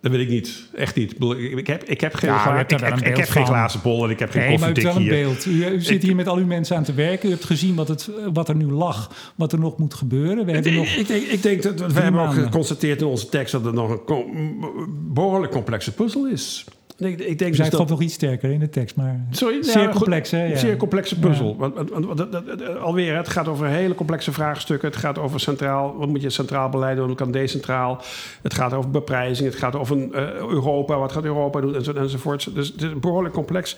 Dat 0.00 0.10
weet 0.12 0.20
ik 0.20 0.28
niet. 0.28 0.64
Echt 0.74 0.96
niet. 0.96 1.14
Ik 1.56 1.66
heb, 1.66 1.84
ik 1.84 2.00
heb 2.00 2.14
geen, 2.14 2.30
Ja, 2.30 2.38
gla- 2.38 2.52
u 2.54 2.56
hebt 2.56 2.72
ik, 2.72 2.80
er 2.80 2.86
heb- 2.86 3.16
heb 3.16 3.28
geen 3.28 3.46
glazen 3.46 3.80
bol 3.82 4.04
en 4.04 4.10
ik 4.10 4.18
heb 4.18 4.30
geen 4.30 4.48
Nee, 4.48 4.58
maar 4.58 4.78
u 4.78 4.82
wel 4.82 4.96
een 4.96 5.02
hier. 5.02 5.10
beeld. 5.10 5.46
U, 5.46 5.66
u 5.66 5.80
zit 5.80 6.02
hier 6.02 6.14
met 6.16 6.28
al 6.28 6.36
uw 6.36 6.46
mensen 6.46 6.76
aan 6.76 6.82
te 6.84 6.94
werken. 6.94 7.28
U 7.28 7.32
hebt 7.32 7.44
gezien 7.44 7.74
wat, 7.74 7.88
het, 7.88 8.10
wat 8.32 8.48
er 8.48 8.56
nu 8.56 8.64
lag, 8.70 9.10
wat 9.34 9.52
er 9.52 9.58
nog 9.58 9.78
moet 9.78 9.94
gebeuren. 9.94 10.46
We 10.46 10.52
hebben 10.52 10.74
nog... 10.74 10.86
Ik 10.86 11.06
denk, 11.06 11.22
ik 11.22 11.42
denk 11.42 11.62
dat 11.62 11.92
we 11.92 12.00
hebben 12.00 12.20
ook 12.20 12.32
geconstateerd 12.34 13.00
in 13.00 13.06
onze 13.06 13.28
tekst 13.28 13.52
dat 13.52 13.64
het 13.64 13.74
nog 13.74 13.90
een 13.90 14.64
behoorlijk 15.12 15.52
complexe 15.52 15.92
puzzel 15.92 16.26
is. 16.26 16.64
Ik, 17.00 17.20
ik 17.20 17.38
denk 17.38 17.54
U 17.54 17.56
dus 17.56 17.70
dat, 17.70 17.88
nog 17.88 18.00
iets 18.00 18.14
sterker 18.14 18.50
in 18.50 18.60
de 18.60 18.68
tekst, 18.68 18.96
maar 18.96 19.26
Sorry, 19.30 19.62
zeer 19.62 19.78
ja, 19.78 19.84
goed. 19.86 19.94
complex, 19.94 20.30
hè? 20.30 20.44
Ja. 20.44 20.56
Zeer 20.56 20.76
complexe 20.76 21.18
puzzel. 21.18 21.48
Ja. 21.48 21.56
Want, 21.56 21.74
want- 21.74 21.90
want- 21.90 22.04
want 22.04 22.18
dat- 22.18 22.32
dat- 22.32 22.58
dat- 22.58 22.78
alweer, 22.78 23.16
het 23.16 23.28
gaat 23.28 23.48
over 23.48 23.66
hele 23.66 23.94
complexe 23.94 24.32
vraagstukken. 24.32 24.88
Het 24.88 24.96
gaat 24.98 25.18
over 25.18 25.40
centraal, 25.40 25.96
wat 25.96 26.08
moet 26.08 26.22
je 26.22 26.30
centraal 26.30 26.68
beleid 26.68 26.96
doen, 26.96 27.06
wat 27.08 27.16
kan 27.16 27.30
decentraal. 27.30 28.02
Het 28.42 28.54
gaat 28.54 28.72
over 28.72 28.90
beprijzing, 28.90 29.48
het 29.48 29.58
gaat 29.58 29.76
over 29.76 29.96
eh, 30.12 30.34
Europa, 30.34 30.98
wat 30.98 31.12
gaat 31.12 31.24
Europa 31.24 31.60
doen 31.60 31.74
enzo, 31.74 31.92
enzovoort. 31.92 32.54
Dus 32.54 32.68
het 32.68 32.82
is 32.82 32.98
behoorlijk 33.00 33.34
complex. 33.34 33.76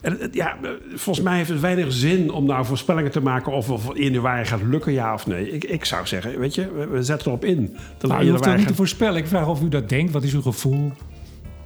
En 0.00 0.16
het- 0.20 0.34
ja, 0.34 0.56
eh, 0.62 0.70
volgens 0.94 1.24
mij 1.24 1.36
heeft 1.36 1.48
het 1.48 1.60
weinig 1.60 1.92
zin 1.92 2.32
om 2.32 2.44
nou 2.46 2.64
voorspellingen 2.64 3.10
te 3.10 3.20
maken 3.22 3.52
of, 3.52 3.70
of 3.70 3.94
in 3.94 4.04
januari 4.12 4.44
gaat 4.44 4.62
lukken, 4.62 4.92
ja 4.92 5.14
of 5.14 5.26
nee. 5.26 5.50
Ik, 5.50 5.64
ik 5.64 5.84
zou 5.84 6.06
zeggen, 6.06 6.38
weet 6.38 6.54
je, 6.54 6.72
we, 6.72 6.86
we 6.86 7.02
zetten 7.02 7.26
erop 7.26 7.44
in. 7.44 7.76
Dat 7.98 8.10
Nou, 8.10 8.24
u 8.24 8.30
hoeft 8.30 8.44
dat 8.44 8.56
niet 8.56 8.66
te 8.66 8.74
voorspellen. 8.74 9.16
Ik 9.16 9.26
vraag 9.26 9.46
of 9.48 9.62
u 9.62 9.68
dat 9.68 9.88
denkt. 9.88 10.12
Wat 10.12 10.22
is 10.22 10.34
uw 10.34 10.42
gevoel? 10.42 10.92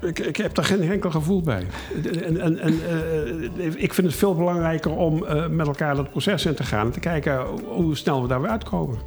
Ik, 0.00 0.18
ik 0.18 0.36
heb 0.36 0.54
daar 0.54 0.64
geen 0.64 0.90
enkel 0.90 1.10
gevoel 1.10 1.42
bij. 1.42 1.66
En, 2.04 2.40
en, 2.40 2.58
en, 2.58 2.74
eh, 2.88 3.82
ik 3.82 3.94
vind 3.94 4.06
het 4.06 4.16
veel 4.16 4.34
belangrijker 4.34 4.90
om 4.90 5.24
eh, 5.24 5.46
met 5.46 5.66
elkaar 5.66 5.94
dat 5.94 6.10
proces 6.10 6.46
in 6.46 6.54
te 6.54 6.64
gaan. 6.64 6.90
Te 6.90 7.00
kijken 7.00 7.44
hoe 7.66 7.96
snel 7.96 8.22
we 8.22 8.28
daar 8.28 8.40
weer 8.40 8.50
uitkomen. 8.50 8.98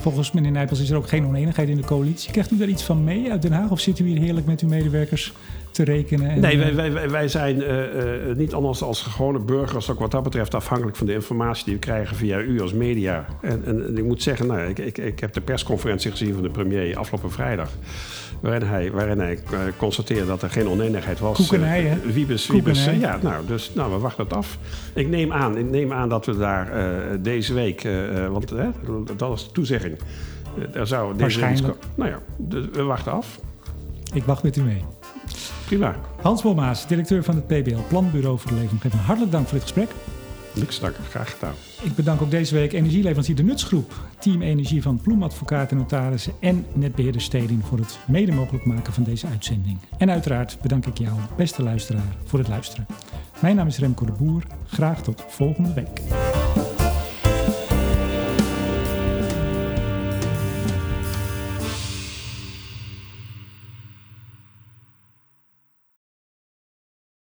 Volgens 0.00 0.32
meneer 0.32 0.50
Nijpels 0.50 0.80
is 0.80 0.90
er 0.90 0.96
ook 0.96 1.08
geen 1.08 1.26
oneenigheid 1.26 1.68
in 1.68 1.76
de 1.76 1.84
coalitie. 1.84 2.32
Krijgt 2.32 2.50
u 2.50 2.56
daar 2.56 2.68
iets 2.68 2.82
van 2.82 3.04
mee 3.04 3.30
uit 3.30 3.42
Den 3.42 3.52
Haag? 3.52 3.70
Of 3.70 3.80
zit 3.80 3.98
u 3.98 4.06
hier 4.06 4.18
heerlijk 4.18 4.46
met 4.46 4.60
uw 4.60 4.68
medewerkers 4.68 5.32
te 5.72 5.84
rekenen? 5.84 6.30
En, 6.30 6.40
Nee, 6.40 6.62
eh, 6.62 6.74
wij, 6.74 6.92
wij, 6.92 7.10
wij- 7.10 7.28
zijn 7.28 7.62
eh, 7.62 8.30
eh, 8.30 8.36
niet 8.36 8.54
anders 8.54 8.82
als 8.82 9.02
gewone 9.02 9.38
burgers, 9.38 9.90
ook 9.90 9.98
wat 9.98 10.10
dat 10.10 10.22
betreft, 10.22 10.54
afhankelijk 10.54 10.96
van 10.96 11.06
de 11.06 11.12
informatie 11.12 11.64
die 11.64 11.74
we 11.74 11.80
krijgen 11.80 12.16
via 12.16 12.38
u 12.40 12.60
als 12.60 12.72
media. 12.72 13.26
En, 13.42 13.62
en, 13.64 13.86
en 13.86 13.96
ik 13.98 14.04
moet 14.04 14.22
zeggen, 14.22 14.46
nou, 14.46 14.60
ik, 14.68 14.78
ik, 14.78 14.98
ik 14.98 15.20
heb 15.20 15.32
de 15.32 15.40
persconferentie 15.40 16.10
gezien 16.10 16.34
van 16.34 16.42
de 16.42 16.50
premier 16.50 16.96
afgelopen 16.96 17.30
vrijdag. 17.30 17.70
Waarin 18.40 18.62
hij, 18.68 18.90
waarin 18.90 19.18
hij 19.18 19.38
constateerde 19.76 20.26
dat 20.26 20.42
er 20.42 20.50
geen 20.50 20.68
oneenigheid 20.68 21.18
was. 21.20 21.36
Koekenij, 21.36 21.82
hè? 21.82 22.12
Wiebes, 22.12 22.46
Wiebes, 22.46 22.84
ja, 23.00 23.18
nou, 23.22 23.46
dus 23.46 23.70
nou, 23.74 23.92
we 23.92 23.98
wachten 23.98 24.24
het 24.24 24.32
af. 24.32 24.58
Ik 24.94 25.08
neem 25.08 25.32
aan, 25.32 25.56
ik 25.58 25.70
neem 25.70 25.92
aan 25.92 26.08
dat 26.08 26.26
we 26.26 26.36
daar 26.36 26.70
deze 27.22 27.54
week, 27.54 27.88
want 28.30 28.52
dat 29.16 29.36
is 29.38 29.44
de 29.44 29.52
toezegging. 29.52 29.98
Er 30.72 30.86
zou 30.86 31.16
deze 31.16 31.18
week 31.18 31.20
Waarschijnlijk. 31.20 31.80
ko- 31.80 31.86
Nou 31.94 32.10
ja, 32.10 32.18
dus 32.38 32.64
we 32.72 32.82
wachten 32.82 33.12
af. 33.12 33.40
Ik 34.14 34.24
wacht 34.24 34.42
met 34.42 34.56
u 34.56 34.62
mee. 34.62 34.82
Prima. 35.72 35.96
Hans 36.20 36.42
Bomaas, 36.42 36.86
directeur 36.86 37.24
van 37.24 37.34
het 37.34 37.46
PBL 37.46 37.80
Planbureau 37.88 38.38
voor 38.38 38.50
de 38.50 38.56
Leefomgeving. 38.56 39.02
Hartelijk 39.02 39.32
dank 39.32 39.44
voor 39.46 39.58
dit 39.58 39.62
gesprek. 39.62 39.88
Niks 40.54 40.80
dank, 40.80 40.94
graag 41.08 41.30
gedaan. 41.30 41.54
Ik 41.82 41.94
bedank 41.94 42.22
ook 42.22 42.30
deze 42.30 42.54
week 42.54 42.72
energieleverancier 42.72 43.36
De 43.36 43.42
Nutsgroep, 43.42 43.92
Team 44.18 44.42
Energie 44.42 44.82
van 44.82 45.00
Ploemadvocaten 45.00 45.76
en 45.76 45.82
Notarissen 45.82 46.32
en 46.40 46.66
netbeheerder 46.72 47.20
Stedin 47.20 47.62
voor 47.62 47.78
het 47.78 47.98
mede 48.06 48.32
mogelijk 48.32 48.64
maken 48.64 48.92
van 48.92 49.02
deze 49.02 49.26
uitzending. 49.26 49.78
En 49.98 50.10
uiteraard 50.10 50.58
bedank 50.62 50.86
ik 50.86 50.98
jou, 50.98 51.14
beste 51.36 51.62
luisteraar, 51.62 52.16
voor 52.24 52.38
het 52.38 52.48
luisteren. 52.48 52.86
Mijn 53.40 53.56
naam 53.56 53.66
is 53.66 53.78
Remco 53.78 54.06
de 54.06 54.12
Boer. 54.12 54.42
Graag 54.66 55.02
tot 55.02 55.24
volgende 55.28 55.72
week. 55.74 56.00